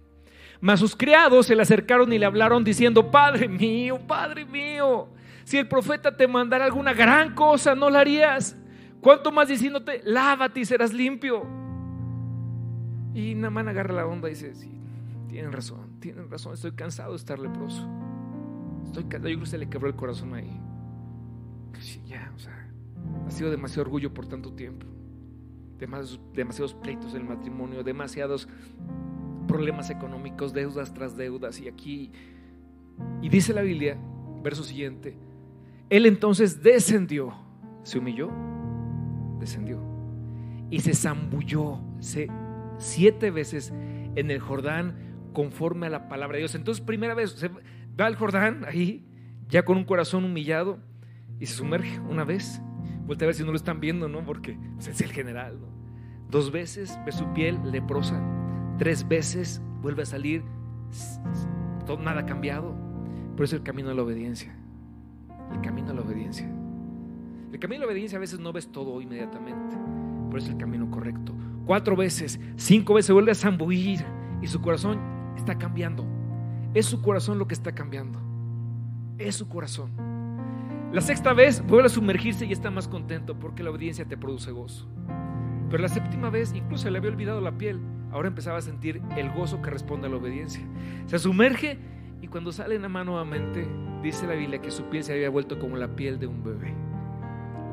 Mas 0.62 0.80
sus 0.80 0.96
criados 0.96 1.48
se 1.48 1.56
le 1.56 1.64
acercaron 1.64 2.14
y 2.14 2.20
le 2.20 2.26
hablaron 2.26 2.64
diciendo, 2.64 3.10
Padre 3.10 3.48
mío, 3.48 4.00
Padre 4.08 4.46
mío, 4.46 5.10
si 5.44 5.58
el 5.58 5.68
profeta 5.68 6.16
te 6.16 6.28
mandara 6.28 6.66
alguna 6.66 6.94
gran 6.94 7.34
cosa, 7.34 7.74
no 7.74 7.90
la 7.90 8.02
harías. 8.02 8.56
¿Cuánto 9.02 9.32
más 9.32 9.48
diciéndote, 9.48 10.02
lávate 10.06 10.60
y 10.60 10.66
serás 10.66 10.94
limpio? 10.94 11.48
Y 13.16 13.34
Namán 13.34 13.68
agarra 13.68 13.96
la 13.96 14.06
onda 14.06 14.30
y 14.30 14.34
dice, 14.34 14.54
sí, 14.54 14.72
tienen 15.28 15.52
razón, 15.52 16.00
tienen 16.00 16.30
razón, 16.30 16.54
estoy 16.54 16.74
cansado 16.74 17.12
de 17.12 17.18
estar 17.18 17.40
leproso. 17.40 17.90
Estoy 18.86 19.06
cansado, 19.06 19.30
yo 19.30 19.38
creo 19.38 19.46
que 19.46 19.50
se 19.50 19.58
le 19.58 19.68
quebró 19.68 19.88
el 19.88 19.96
corazón 19.96 20.36
ahí. 20.36 20.62
ya, 22.06 22.32
o 22.36 22.40
sea, 22.40 22.70
ha 23.28 23.32
sido 23.32 23.50
demasiado 23.50 23.82
orgullo 23.82 24.14
por 24.14 24.28
tanto 24.28 24.54
tiempo. 24.54 24.86
demasiados 26.36 26.76
pleitos 26.76 27.16
en 27.16 27.22
el 27.22 27.28
matrimonio, 27.28 27.84
demasiados 27.84 28.48
problemas 29.52 29.90
económicos, 29.90 30.54
deudas 30.54 30.94
tras 30.94 31.18
deudas. 31.18 31.60
Y 31.60 31.68
aquí, 31.68 32.12
y 33.22 33.30
dice 33.30 33.54
la 33.54 33.62
Biblia, 33.62 33.98
verso 34.44 34.64
siguiente, 34.64 35.18
él 35.90 36.06
entonces 36.06 36.64
descendió, 36.64 37.34
se 37.84 38.00
humilló, 38.00 38.30
descendió 39.40 39.92
y 40.70 40.80
se 40.80 40.94
zambulló 40.94 41.80
siete 42.78 43.30
veces 43.30 43.74
en 44.16 44.32
el 44.32 44.40
Jordán 44.40 44.96
conforme 45.34 45.88
a 45.88 45.90
la 45.90 46.08
palabra 46.08 46.38
de 46.38 46.44
Dios. 46.44 46.56
Entonces, 46.56 46.84
primera 46.84 47.14
vez, 47.14 47.32
se 47.32 47.50
va 47.50 48.06
al 48.06 48.16
Jordán 48.16 48.66
ahí, 48.66 49.06
ya 49.50 49.64
con 49.64 49.78
un 49.78 49.84
corazón 49.84 50.24
humillado, 50.24 50.80
y 51.40 51.46
se 51.46 51.56
sumerge 51.56 52.00
una 52.00 52.24
vez. 52.24 52.62
Vuelve 53.06 53.26
a 53.26 53.28
ver 53.28 53.36
si 53.36 53.44
no 53.44 53.52
lo 53.52 53.58
están 53.58 53.82
viendo, 53.82 54.08
¿no? 54.08 54.24
Porque 54.24 54.58
pues, 54.76 54.88
es 54.88 55.02
el 55.02 55.12
general, 55.12 55.60
Dos 56.30 56.50
veces 56.50 56.98
ve 57.06 57.12
su 57.12 57.26
piel 57.34 57.60
leprosa, 57.70 58.24
tres 58.82 59.08
veces 59.08 59.62
vuelve 59.84 60.02
a 60.02 60.08
salir, 60.08 60.44
todo, 61.86 62.02
nada 62.02 62.26
cambiado. 62.26 62.74
Pero 63.36 63.46
es 63.46 63.54
el 63.54 63.62
camino 63.62 63.90
de 63.90 63.96
la 63.96 64.02
obediencia 64.02 64.58
el 65.54 65.62
camino 65.62 65.92
a 65.92 65.94
la 65.94 66.02
obediencia. 66.02 66.50
El 67.52 67.60
camino 67.60 67.84
a 67.84 67.86
la 67.86 67.92
obediencia 67.92 68.18
a 68.18 68.22
veces 68.22 68.40
no 68.40 68.52
ves 68.52 68.72
todo 68.72 69.00
inmediatamente, 69.02 69.78
pero 70.30 70.42
es 70.42 70.50
el 70.50 70.58
camino 70.58 70.90
correcto. 70.90 71.32
Cuatro 71.68 71.96
veces, 71.96 72.40
cinco 72.56 72.96
veces 72.96 73.12
vuelve 73.12 73.34
a 73.34 73.36
zambullir 73.36 74.04
y 74.42 74.48
su 74.48 74.62
corazón 74.62 74.98
está 75.38 75.60
cambiando. 75.60 76.04
Es 76.74 76.88
su 76.88 77.04
corazón 77.04 77.38
lo 77.38 77.48
que 77.48 77.54
está 77.54 77.74
cambiando. 77.74 78.20
Es 79.20 79.36
su 79.36 79.48
corazón. 79.48 79.92
La 80.92 81.02
sexta 81.02 81.34
vez 81.34 81.64
vuelve 81.68 81.86
a 81.86 81.90
sumergirse 81.90 82.48
y 82.48 82.52
está 82.52 82.72
más 82.72 82.88
contento 82.88 83.38
porque 83.38 83.62
la 83.62 83.70
obediencia 83.70 84.06
te 84.06 84.18
produce 84.18 84.52
gozo. 84.52 84.88
Pero 85.70 85.84
la 85.84 85.90
séptima 85.90 86.32
vez 86.32 86.52
incluso 86.56 86.90
le 86.90 86.98
había 86.98 87.12
olvidado 87.12 87.42
la 87.42 87.52
piel. 87.52 87.80
Ahora 88.12 88.28
empezaba 88.28 88.58
a 88.58 88.62
sentir 88.62 89.02
el 89.16 89.32
gozo 89.32 89.62
que 89.62 89.70
responde 89.70 90.08
a 90.08 90.10
la 90.10 90.18
obediencia. 90.18 90.62
Se 91.06 91.18
sumerge 91.18 91.78
y 92.22 92.28
cuando 92.28 92.52
sale 92.52 92.76
en 92.76 92.84
la 92.84 92.90
mano 92.90 93.12
nuevamente, 93.12 93.68
dice 94.04 94.28
la 94.28 94.34
Biblia 94.34 94.62
que 94.62 94.70
su 94.70 94.84
piel 94.86 95.04
se 95.04 95.14
había 95.14 95.30
vuelto 95.30 95.58
como 95.60 95.78
la 95.78 95.96
piel 95.96 96.20
de 96.20 96.28
un 96.28 96.44
bebé, 96.44 96.74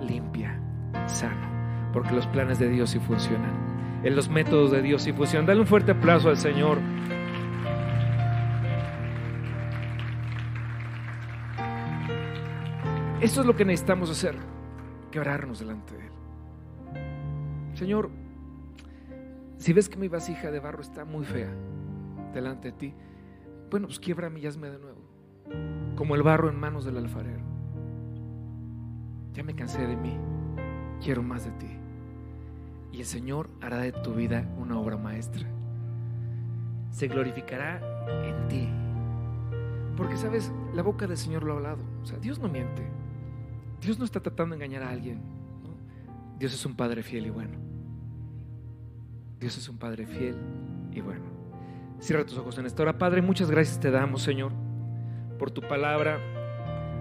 limpia, 0.00 0.58
sano, 1.06 1.90
porque 1.92 2.14
los 2.14 2.26
planes 2.28 2.58
de 2.58 2.68
Dios 2.68 2.90
sí 2.90 2.98
funcionan, 2.98 4.00
en 4.04 4.14
los 4.16 4.28
métodos 4.28 4.70
de 4.70 4.80
Dios 4.80 5.02
sí 5.02 5.12
funcionan. 5.12 5.46
Dale 5.46 5.60
un 5.60 5.66
fuerte 5.66 5.92
aplauso 5.92 6.30
al 6.30 6.38
Señor. 6.38 6.78
Eso 13.20 13.40
es 13.40 13.46
lo 13.46 13.56
que 13.56 13.64
necesitamos 13.64 14.08
hacer, 14.10 14.36
quebrarnos 15.10 15.58
delante 15.58 15.94
de 15.94 16.06
Él. 16.06 16.12
Señor, 17.74 18.10
si 19.58 19.72
ves 19.72 19.88
que 19.88 19.98
mi 19.98 20.08
vasija 20.08 20.50
de 20.50 20.60
barro 20.60 20.80
está 20.80 21.04
muy 21.04 21.24
fea 21.24 21.50
delante 22.32 22.70
de 22.70 22.78
ti, 22.78 22.94
bueno, 23.70 23.88
pues 23.88 23.98
quiebra 23.98 24.30
y 24.36 24.46
hazme 24.46 24.70
de 24.70 24.78
nuevo. 24.78 25.00
Como 25.96 26.14
el 26.14 26.22
barro 26.22 26.48
en 26.48 26.58
manos 26.58 26.84
del 26.84 26.96
alfarero. 26.96 27.42
Ya 29.34 29.42
me 29.42 29.54
cansé 29.54 29.86
de 29.86 29.96
mí. 29.96 30.16
Quiero 31.02 31.22
más 31.22 31.44
de 31.44 31.50
ti. 31.52 31.76
Y 32.92 33.00
el 33.00 33.04
Señor 33.04 33.50
hará 33.60 33.78
de 33.78 33.92
tu 33.92 34.14
vida 34.14 34.48
una 34.58 34.78
obra 34.78 34.96
maestra. 34.96 35.46
Se 36.90 37.08
glorificará 37.08 37.80
en 38.24 38.48
ti. 38.48 38.68
Porque, 39.96 40.16
sabes, 40.16 40.52
la 40.72 40.82
boca 40.82 41.06
del 41.06 41.16
Señor 41.16 41.42
lo 41.42 41.52
ha 41.52 41.56
hablado. 41.56 41.82
O 42.02 42.06
sea, 42.06 42.18
Dios 42.18 42.38
no 42.38 42.48
miente. 42.48 42.82
Dios 43.80 43.98
no 43.98 44.04
está 44.04 44.20
tratando 44.20 44.56
de 44.56 44.64
engañar 44.64 44.84
a 44.84 44.90
alguien. 44.90 45.20
Dios 46.38 46.54
es 46.54 46.64
un 46.64 46.74
Padre 46.74 47.02
fiel 47.02 47.26
y 47.26 47.30
bueno. 47.30 47.67
Dios 49.40 49.56
es 49.56 49.68
un 49.68 49.78
Padre 49.78 50.06
fiel 50.06 50.36
y 50.92 51.00
bueno. 51.00 51.24
Cierra 52.00 52.24
tus 52.24 52.38
ojos 52.38 52.58
en 52.58 52.66
esta 52.66 52.82
hora. 52.82 52.98
Padre, 52.98 53.22
muchas 53.22 53.50
gracias 53.50 53.80
te 53.80 53.90
damos, 53.90 54.22
Señor, 54.22 54.52
por 55.38 55.50
tu 55.50 55.60
palabra 55.62 56.20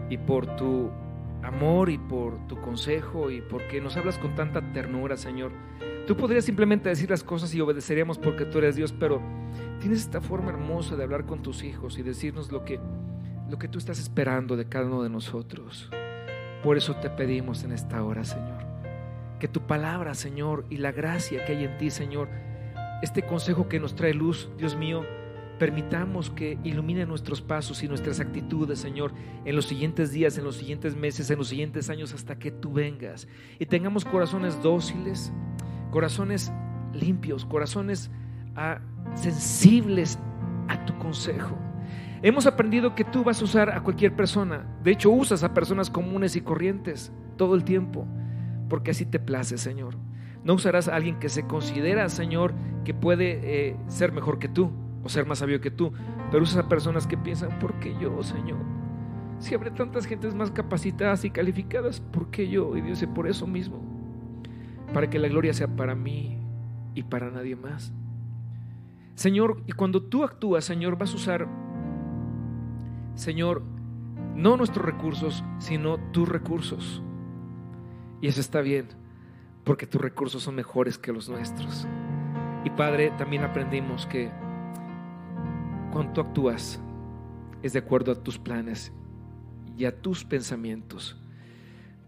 y 0.09 0.17
por 0.17 0.55
tu 0.55 0.89
amor 1.43 1.89
y 1.89 1.97
por 1.97 2.47
tu 2.47 2.59
consejo 2.59 3.29
y 3.29 3.41
porque 3.41 3.79
nos 3.79 3.95
hablas 3.95 4.17
con 4.17 4.35
tanta 4.35 4.73
ternura, 4.73 5.17
Señor. 5.17 5.51
Tú 6.07 6.15
podrías 6.15 6.45
simplemente 6.45 6.89
decir 6.89 7.09
las 7.09 7.23
cosas 7.23 7.53
y 7.53 7.61
obedeceríamos 7.61 8.17
porque 8.17 8.45
tú 8.45 8.59
eres 8.59 8.75
Dios, 8.75 8.93
pero 8.97 9.21
tienes 9.79 9.99
esta 9.99 10.21
forma 10.21 10.49
hermosa 10.49 10.95
de 10.95 11.03
hablar 11.03 11.25
con 11.25 11.41
tus 11.43 11.63
hijos 11.63 11.97
y 11.99 12.03
decirnos 12.03 12.51
lo 12.51 12.63
que, 12.63 12.79
lo 13.49 13.57
que 13.57 13.67
tú 13.67 13.77
estás 13.77 13.99
esperando 13.99 14.55
de 14.55 14.65
cada 14.65 14.85
uno 14.85 15.03
de 15.03 15.09
nosotros. 15.09 15.89
Por 16.63 16.77
eso 16.77 16.95
te 16.95 17.09
pedimos 17.09 17.63
en 17.63 17.71
esta 17.71 18.03
hora, 18.03 18.23
Señor, 18.23 18.56
que 19.39 19.47
tu 19.47 19.61
palabra, 19.61 20.13
Señor, 20.13 20.65
y 20.69 20.77
la 20.77 20.91
gracia 20.91 21.45
que 21.45 21.53
hay 21.53 21.65
en 21.65 21.77
ti, 21.77 21.89
Señor, 21.89 22.29
este 23.01 23.23
consejo 23.23 23.67
que 23.67 23.79
nos 23.79 23.95
trae 23.95 24.13
luz, 24.13 24.49
Dios 24.57 24.75
mío, 24.75 25.05
permitamos 25.57 26.29
que 26.29 26.57
ilumine 26.63 27.05
nuestros 27.05 27.41
pasos 27.41 27.83
y 27.83 27.87
nuestras 27.87 28.19
actitudes, 28.19 28.79
Señor, 28.79 29.13
en 29.45 29.55
los 29.55 29.65
siguientes 29.65 30.11
días, 30.11 30.37
en 30.37 30.43
los 30.43 30.55
siguientes 30.55 30.95
meses, 30.95 31.29
en 31.29 31.37
los 31.37 31.47
siguientes 31.47 31.89
años, 31.89 32.13
hasta 32.13 32.37
que 32.37 32.51
tú 32.51 32.73
vengas. 32.73 33.27
Y 33.59 33.65
tengamos 33.65 34.05
corazones 34.05 34.61
dóciles, 34.61 35.31
corazones 35.91 36.51
limpios, 36.93 37.45
corazones 37.45 38.11
ah, 38.55 38.79
sensibles 39.15 40.19
a 40.67 40.85
tu 40.85 40.97
consejo. 40.97 41.57
Hemos 42.21 42.47
aprendido 42.47 42.95
que 42.95 43.03
tú 43.03 43.23
vas 43.23 43.41
a 43.41 43.45
usar 43.45 43.69
a 43.69 43.81
cualquier 43.81 44.15
persona. 44.15 44.65
De 44.83 44.91
hecho, 44.91 45.11
usas 45.11 45.43
a 45.43 45.53
personas 45.53 45.89
comunes 45.89 46.35
y 46.35 46.41
corrientes 46.41 47.11
todo 47.37 47.55
el 47.55 47.63
tiempo, 47.63 48.07
porque 48.69 48.91
así 48.91 49.05
te 49.05 49.19
place, 49.19 49.57
Señor. 49.57 49.95
No 50.43 50.53
usarás 50.53 50.87
a 50.87 50.95
alguien 50.95 51.19
que 51.19 51.29
se 51.29 51.45
considera, 51.45 52.07
Señor, 52.09 52.53
que 52.85 52.93
puede 52.93 53.39
eh, 53.43 53.75
ser 53.87 54.11
mejor 54.11 54.39
que 54.39 54.47
tú 54.47 54.71
o 55.03 55.09
ser 55.09 55.25
más 55.25 55.39
sabio 55.39 55.61
que 55.61 55.71
tú, 55.71 55.91
pero 56.31 56.43
usas 56.43 56.65
a 56.65 56.69
personas 56.69 57.07
que 57.07 57.17
piensan, 57.17 57.59
¿por 57.59 57.73
qué 57.79 57.95
yo, 57.99 58.21
Señor? 58.23 58.59
Si 59.39 59.53
habrá 59.53 59.73
tantas 59.73 60.05
gentes 60.05 60.33
más 60.33 60.51
capacitadas 60.51 61.23
y 61.23 61.29
calificadas, 61.29 61.99
¿por 61.99 62.29
qué 62.31 62.49
yo? 62.49 62.75
Y 62.75 62.81
dice, 62.81 63.07
por 63.07 63.27
eso 63.27 63.45
mismo, 63.45 63.81
para 64.93 65.09
que 65.09 65.19
la 65.19 65.27
gloria 65.27 65.53
sea 65.53 65.67
para 65.67 65.95
mí 65.95 66.39
y 66.95 67.03
para 67.03 67.29
nadie 67.29 67.55
más. 67.55 67.93
Señor, 69.15 69.61
y 69.65 69.71
cuando 69.71 70.03
tú 70.03 70.23
actúas, 70.23 70.65
Señor, 70.65 70.97
vas 70.97 71.13
a 71.13 71.15
usar, 71.15 71.47
Señor, 73.15 73.63
no 74.35 74.57
nuestros 74.57 74.85
recursos, 74.85 75.43
sino 75.59 75.97
tus 76.11 76.27
recursos. 76.29 77.01
Y 78.21 78.27
eso 78.27 78.41
está 78.41 78.61
bien, 78.61 78.87
porque 79.63 79.85
tus 79.85 80.01
recursos 80.01 80.43
son 80.43 80.55
mejores 80.55 80.97
que 80.97 81.11
los 81.11 81.29
nuestros. 81.29 81.87
Y 82.65 82.69
Padre, 82.71 83.11
también 83.17 83.43
aprendimos 83.43 84.05
que 84.05 84.31
cuando 85.91 86.13
tú 86.13 86.21
actúas 86.21 86.79
es 87.63 87.73
de 87.73 87.79
acuerdo 87.79 88.11
a 88.11 88.23
tus 88.23 88.37
planes 88.37 88.91
y 89.77 89.85
a 89.85 90.01
tus 90.01 90.25
pensamientos, 90.25 91.15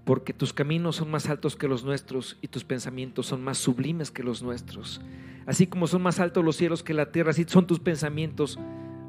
porque 0.06 0.34
tus 0.34 0.54
caminos 0.54 0.98
son 0.98 1.12
más 1.12 1.30
altos 1.30 1.56
que 1.56 1.68
los 1.68 1.84
nuestros 1.84 2.38
y 2.42 2.48
tus 2.48 2.64
pensamientos 2.64 3.28
son 3.28 3.44
más 3.44 3.58
sublimes 3.58 4.10
que 4.10 4.24
los 4.24 4.42
nuestros. 4.42 5.02
Así 5.46 5.68
como 5.68 5.88
son 5.88 6.02
más 6.02 6.20
altos 6.20 6.44
los 6.44 6.56
cielos 6.56 6.84
que 6.84 6.94
la 6.94 7.12
tierra, 7.12 7.32
así 7.32 7.46
son 7.48 7.68
tus 7.68 7.80
pensamientos 7.80 8.60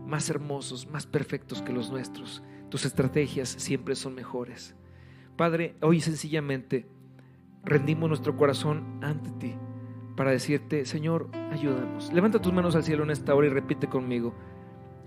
más 0.06 0.28
hermosos, 0.28 0.86
más 0.86 1.06
perfectos 1.06 1.62
que 1.62 1.72
los 1.72 1.90
nuestros. 1.90 2.42
Tus 2.68 2.84
estrategias 2.84 3.48
siempre 3.48 3.94
son 3.94 4.14
mejores. 4.14 4.74
Padre, 5.40 5.74
hoy 5.80 6.02
sencillamente 6.02 6.84
rendimos 7.64 8.10
nuestro 8.10 8.36
corazón 8.36 8.98
ante 9.00 9.30
ti 9.30 9.54
para 10.14 10.32
decirte, 10.32 10.84
Señor, 10.84 11.30
ayúdanos. 11.50 12.12
Levanta 12.12 12.42
tus 12.42 12.52
manos 12.52 12.76
al 12.76 12.84
cielo 12.84 13.04
en 13.04 13.10
esta 13.10 13.34
hora 13.34 13.46
y 13.46 13.50
repite 13.50 13.86
conmigo, 13.86 14.34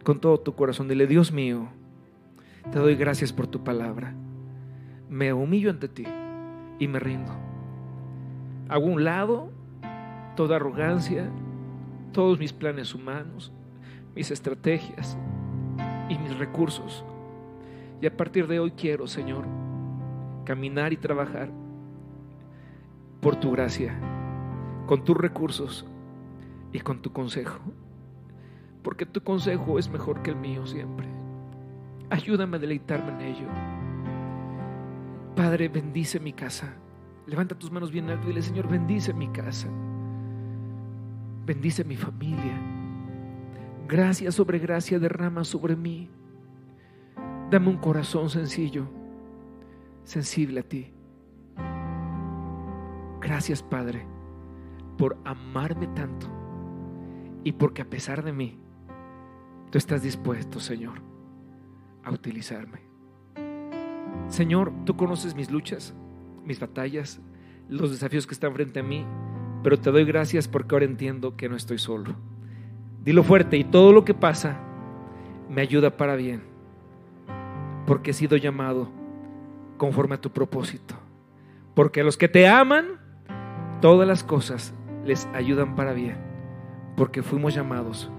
con 0.04 0.20
todo 0.20 0.40
tu 0.40 0.56
corazón, 0.56 0.88
dile, 0.88 1.06
Dios 1.06 1.32
mío, 1.32 1.68
te 2.72 2.80
doy 2.80 2.96
gracias 2.96 3.32
por 3.32 3.46
tu 3.46 3.64
palabra. 3.64 4.16
Me 5.08 5.34
humillo 5.34 5.70
ante 5.70 5.88
ti 5.88 6.06
y 6.80 6.88
me 6.88 6.98
rindo. 6.98 7.32
Hago 8.70 8.88
un 8.88 9.04
lado 9.04 9.52
toda 10.36 10.56
arrogancia, 10.56 11.30
todos 12.12 12.40
mis 12.40 12.54
planes 12.54 12.96
humanos, 12.96 13.52
mis 14.16 14.32
estrategias 14.32 15.16
y 16.10 16.18
mis 16.18 16.36
recursos. 16.40 17.06
Y 18.02 18.08
a 18.08 18.18
partir 18.18 18.48
de 18.48 18.60
hoy 18.60 18.72
quiero, 18.72 19.06
Señor, 19.06 19.46
caminar 20.44 20.94
y 20.94 20.98
trabajar 20.98 21.50
por 23.22 23.38
tu 23.38 23.52
gracia, 23.52 23.98
con 24.86 25.04
tus 25.04 25.16
recursos 25.16 25.86
y 26.72 26.80
con 26.80 27.02
tu 27.02 27.12
consejo. 27.12 27.60
Porque 28.84 29.06
tu 29.06 29.22
consejo 29.22 29.80
es 29.80 29.90
mejor 29.90 30.22
que 30.22 30.32
el 30.32 30.36
mío 30.36 30.66
siempre. 30.68 31.08
Ayúdame 32.10 32.58
a 32.58 32.60
deleitarme 32.60 33.12
en 33.14 33.22
ello. 33.22 33.48
Padre, 35.36 35.70
bendice 35.70 36.20
mi 36.20 36.34
casa. 36.34 36.76
Levanta 37.26 37.58
tus 37.58 37.72
manos 37.72 37.92
bien 37.92 38.10
alto 38.10 38.26
y 38.26 38.30
dile, 38.30 38.42
Señor, 38.42 38.68
bendice 38.68 39.14
mi 39.14 39.30
casa. 39.30 39.70
Bendice 41.46 41.84
mi 41.84 41.96
familia. 41.96 42.60
Gracia 43.88 44.32
sobre 44.32 44.60
gracia 44.60 45.00
derrama 45.00 45.44
sobre 45.44 45.76
mí. 45.76 46.10
Dame 47.50 47.70
un 47.70 47.78
corazón 47.78 48.30
sencillo, 48.30 48.88
sensible 50.04 50.62
a 50.62 50.64
ti. 50.64 50.94
Gracias, 53.22 53.64
Padre, 53.64 54.06
por 54.98 55.18
amarme 55.24 55.88
tanto 55.88 56.28
y 57.44 57.54
porque 57.54 57.82
a 57.82 57.90
pesar 57.90 58.24
de 58.24 58.34
mí, 58.34 58.60
tú 59.70 59.78
estás 59.78 60.04
dispuesto, 60.04 60.60
Señor, 60.60 61.02
a 62.04 62.12
utilizarme. 62.12 62.82
Señor, 64.28 64.72
tú 64.86 64.96
conoces 64.96 65.36
mis 65.36 65.50
luchas, 65.50 65.94
mis 66.46 66.60
batallas, 66.60 67.22
los 67.70 67.92
desafíos 67.92 68.28
que 68.28 68.34
están 68.34 68.54
frente 68.54 68.80
a 68.80 68.84
mí 68.84 69.06
pero 69.64 69.80
te 69.80 69.92
doy 69.92 70.04
gracias 70.04 70.48
porque 70.48 70.76
ahora 70.76 70.86
entiendo 70.86 71.38
que 71.38 71.48
no 71.48 71.56
estoy 71.56 71.78
solo. 71.78 72.14
Dilo 73.04 73.24
fuerte 73.24 73.58
y 73.58 73.64
todo 73.64 73.94
lo 73.94 74.04
que 74.04 74.14
pasa 74.14 74.60
me 75.50 75.62
ayuda 75.62 75.96
para 75.98 76.16
bien, 76.16 76.44
porque 77.88 78.12
he 78.12 78.14
sido 78.14 78.36
llamado 78.36 78.90
conforme 79.84 80.16
a 80.16 80.22
tu 80.22 80.32
propósito. 80.32 80.96
Porque 81.76 82.00
a 82.00 82.04
los 82.06 82.16
que 82.16 82.30
te 82.30 82.48
aman, 82.48 83.02
todas 83.82 84.08
las 84.08 84.24
cosas 84.24 84.74
les 85.04 85.26
ayudan 85.34 85.76
para 85.76 85.92
bien, 85.92 86.16
porque 86.96 87.22
fuimos 87.22 87.54
llamados 87.54 88.10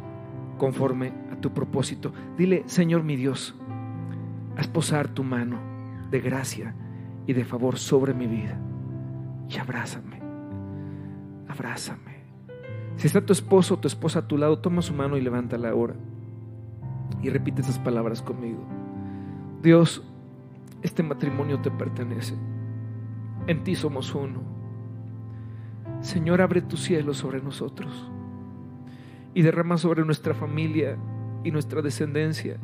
conforme 0.59 1.15
a 1.33 1.41
tu 1.41 1.55
propósito. 1.55 2.13
Dile, 2.37 2.65
Señor 2.67 3.03
mi 3.03 3.17
Dios, 3.17 3.55
haz 4.59 4.69
posar 4.69 5.09
tu 5.09 5.25
mano 5.25 5.59
de 6.11 6.21
gracia 6.21 6.75
y 7.27 7.33
de 7.33 7.47
favor 7.47 7.79
sobre 7.79 8.13
mi 8.13 8.27
vida 8.27 8.61
y 9.49 9.57
abrázame 9.57 10.21
abrázame. 11.49 12.25
Si 12.97 13.07
está 13.07 13.25
tu 13.25 13.33
esposo 13.33 13.75
o 13.75 13.79
tu 13.79 13.89
esposa 13.89 14.19
a 14.19 14.29
tu 14.29 14.37
lado, 14.37 14.59
toma 14.59 14.83
su 14.83 14.93
mano 14.93 15.17
y 15.17 15.23
levántala 15.23 15.71
ahora. 15.71 15.95
Y 17.23 17.31
repite 17.31 17.63
esas 17.63 17.79
palabras 17.79 18.21
conmigo. 18.21 18.61
Dios, 19.63 20.03
este 20.85 21.03
matrimonio 21.03 21.61
te 21.61 21.71
pertenece. 21.71 22.35
En 23.47 23.65
ti 23.65 23.75
somos 23.75 24.15
uno. 24.15 24.43
Señor, 26.03 26.43
abre 26.43 26.61
tu 26.61 26.77
cielo 26.77 27.15
sobre 27.15 27.41
nosotros 27.41 28.13
y 29.33 29.41
derrama 29.41 29.79
sobre 29.79 30.05
nuestra 30.05 30.35
familia 30.35 30.99
y 31.43 31.51
nuestra 31.51 31.81
descendencia 31.83 32.59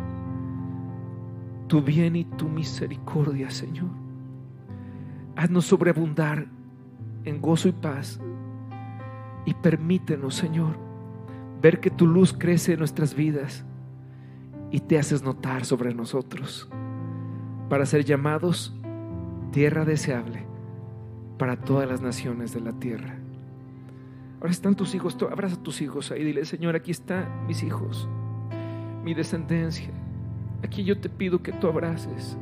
tu 1.66 1.80
bien 1.80 2.16
y 2.16 2.24
tu 2.24 2.48
misericordia, 2.48 3.48
Señor. 3.48 3.88
Haznos 5.36 5.66
sobreabundar 5.66 6.46
en 7.24 7.40
gozo 7.40 7.68
y 7.68 7.72
paz 7.72 8.20
y 9.46 9.54
permítenos, 9.54 10.34
Señor, 10.34 10.76
ver 11.62 11.80
que 11.80 11.90
tu 11.90 12.06
luz 12.06 12.34
crece 12.36 12.72
en 12.72 12.80
nuestras 12.80 13.14
vidas 13.14 13.64
y 14.72 14.80
te 14.80 14.98
haces 14.98 15.22
notar 15.22 15.64
sobre 15.64 15.94
nosotros 15.94 16.68
para 17.70 17.86
ser 17.86 18.04
llamados 18.04 18.74
tierra 19.52 19.84
deseable 19.84 20.44
para 21.38 21.56
todas 21.56 21.88
las 21.88 22.02
naciones 22.02 22.52
de 22.52 22.60
la 22.60 22.72
tierra. 22.72 23.16
Ahora 24.40 24.50
están 24.50 24.74
tus 24.74 24.94
hijos, 24.94 25.16
abraza 25.22 25.54
a 25.54 25.62
tus 25.62 25.80
hijos 25.80 26.10
ahí, 26.10 26.24
dile, 26.24 26.44
Señor, 26.44 26.74
aquí 26.74 26.90
están 26.90 27.46
mis 27.46 27.62
hijos, 27.62 28.08
mi 29.04 29.14
descendencia. 29.14 29.90
Aquí 30.62 30.82
yo 30.84 31.00
te 31.00 31.08
pido 31.08 31.42
que 31.42 31.52
tú 31.52 31.68
abraces 31.68 32.36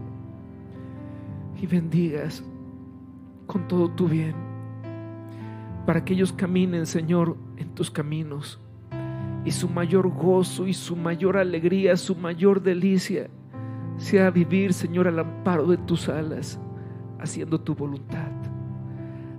y 1.61 1.67
bendigas 1.67 2.43
con 3.47 3.69
todo 3.69 3.91
tu 3.91 4.09
bien 4.09 4.35
para 5.87 6.05
que 6.05 6.15
ellos 6.15 6.33
caminen, 6.33 6.87
Señor, 6.87 7.37
en 7.59 7.75
tus 7.75 7.91
caminos. 7.91 8.59
Y 9.45 9.51
su 9.51 9.69
mayor 9.69 10.09
gozo 10.09 10.67
y 10.67 10.73
su 10.73 10.97
mayor 10.97 11.37
alegría, 11.37 11.97
su 11.97 12.17
mayor 12.17 12.63
delicia, 12.63 13.29
sea 13.99 14.31
vivir, 14.31 14.73
Señor, 14.73 15.09
al 15.09 15.19
amparo 15.19 15.67
de 15.67 15.77
tus 15.77 16.09
alas, 16.09 16.59
haciendo 17.19 17.61
tu 17.61 17.75
voluntad. 17.75 18.31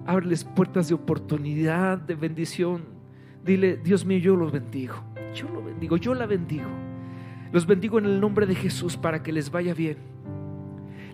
Ábreles 0.05 0.43
puertas 0.43 0.89
de 0.89 0.95
oportunidad, 0.95 1.97
de 1.97 2.15
bendición. 2.15 2.83
Dile, 3.43 3.77
Dios 3.77 4.05
mío, 4.05 4.19
yo 4.19 4.35
los 4.35 4.51
bendigo. 4.51 4.95
Yo 5.33 5.47
lo 5.49 5.63
bendigo, 5.63 5.97
yo 5.97 6.13
la 6.13 6.25
bendigo. 6.25 6.69
Los 7.51 7.65
bendigo 7.65 7.97
en 7.99 8.05
el 8.05 8.19
nombre 8.19 8.45
de 8.45 8.55
Jesús 8.55 8.97
para 8.97 9.23
que 9.23 9.31
les 9.31 9.49
vaya 9.49 9.73
bien. 9.73 9.97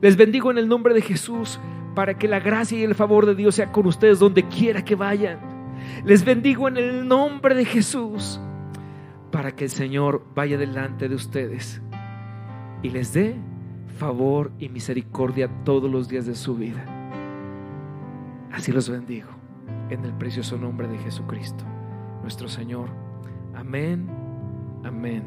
Les 0.01 0.17
bendigo 0.17 0.51
en 0.51 0.57
el 0.57 0.67
nombre 0.67 0.93
de 0.93 1.01
Jesús 1.01 1.59
para 1.93 2.17
que 2.17 2.27
la 2.27 2.39
gracia 2.39 2.79
y 2.79 2.83
el 2.83 2.95
favor 2.95 3.25
de 3.25 3.35
Dios 3.35 3.55
sea 3.55 3.71
con 3.71 3.85
ustedes 3.85 4.19
donde 4.19 4.47
quiera 4.47 4.83
que 4.83 4.95
vayan. 4.95 5.39
Les 6.03 6.25
bendigo 6.25 6.67
en 6.67 6.77
el 6.77 7.07
nombre 7.07 7.53
de 7.53 7.65
Jesús 7.65 8.39
para 9.31 9.55
que 9.55 9.65
el 9.65 9.69
Señor 9.69 10.25
vaya 10.33 10.57
delante 10.57 11.07
de 11.07 11.15
ustedes 11.15 11.81
y 12.85 12.89
les 12.91 13.13
dé 13.13 13.35
favor 13.97 14.51
y 14.59 14.69
misericordia 14.69 15.49
todos 15.63 15.89
los 15.89 16.07
días 16.07 16.27
de 16.27 16.35
su 16.35 16.55
vida. 16.55 16.85
Así 18.51 18.71
los 18.71 18.87
bendigo 18.87 19.29
en 19.89 20.05
el 20.05 20.13
precioso 20.13 20.55
nombre 20.55 20.87
de 20.87 20.99
Jesucristo, 20.99 21.63
nuestro 22.21 22.47
Señor. 22.47 22.89
Amén, 23.55 24.07
amén 24.83 25.23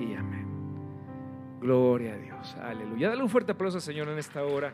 y 0.00 0.14
amén. 0.14 0.46
Gloria 1.60 2.14
a 2.14 2.16
Dios. 2.16 2.56
Aleluya. 2.56 3.10
Dale 3.10 3.22
un 3.22 3.28
fuerte 3.28 3.52
aplauso, 3.52 3.78
Señor, 3.78 4.08
en 4.08 4.16
esta 4.16 4.42
hora. 4.42 4.72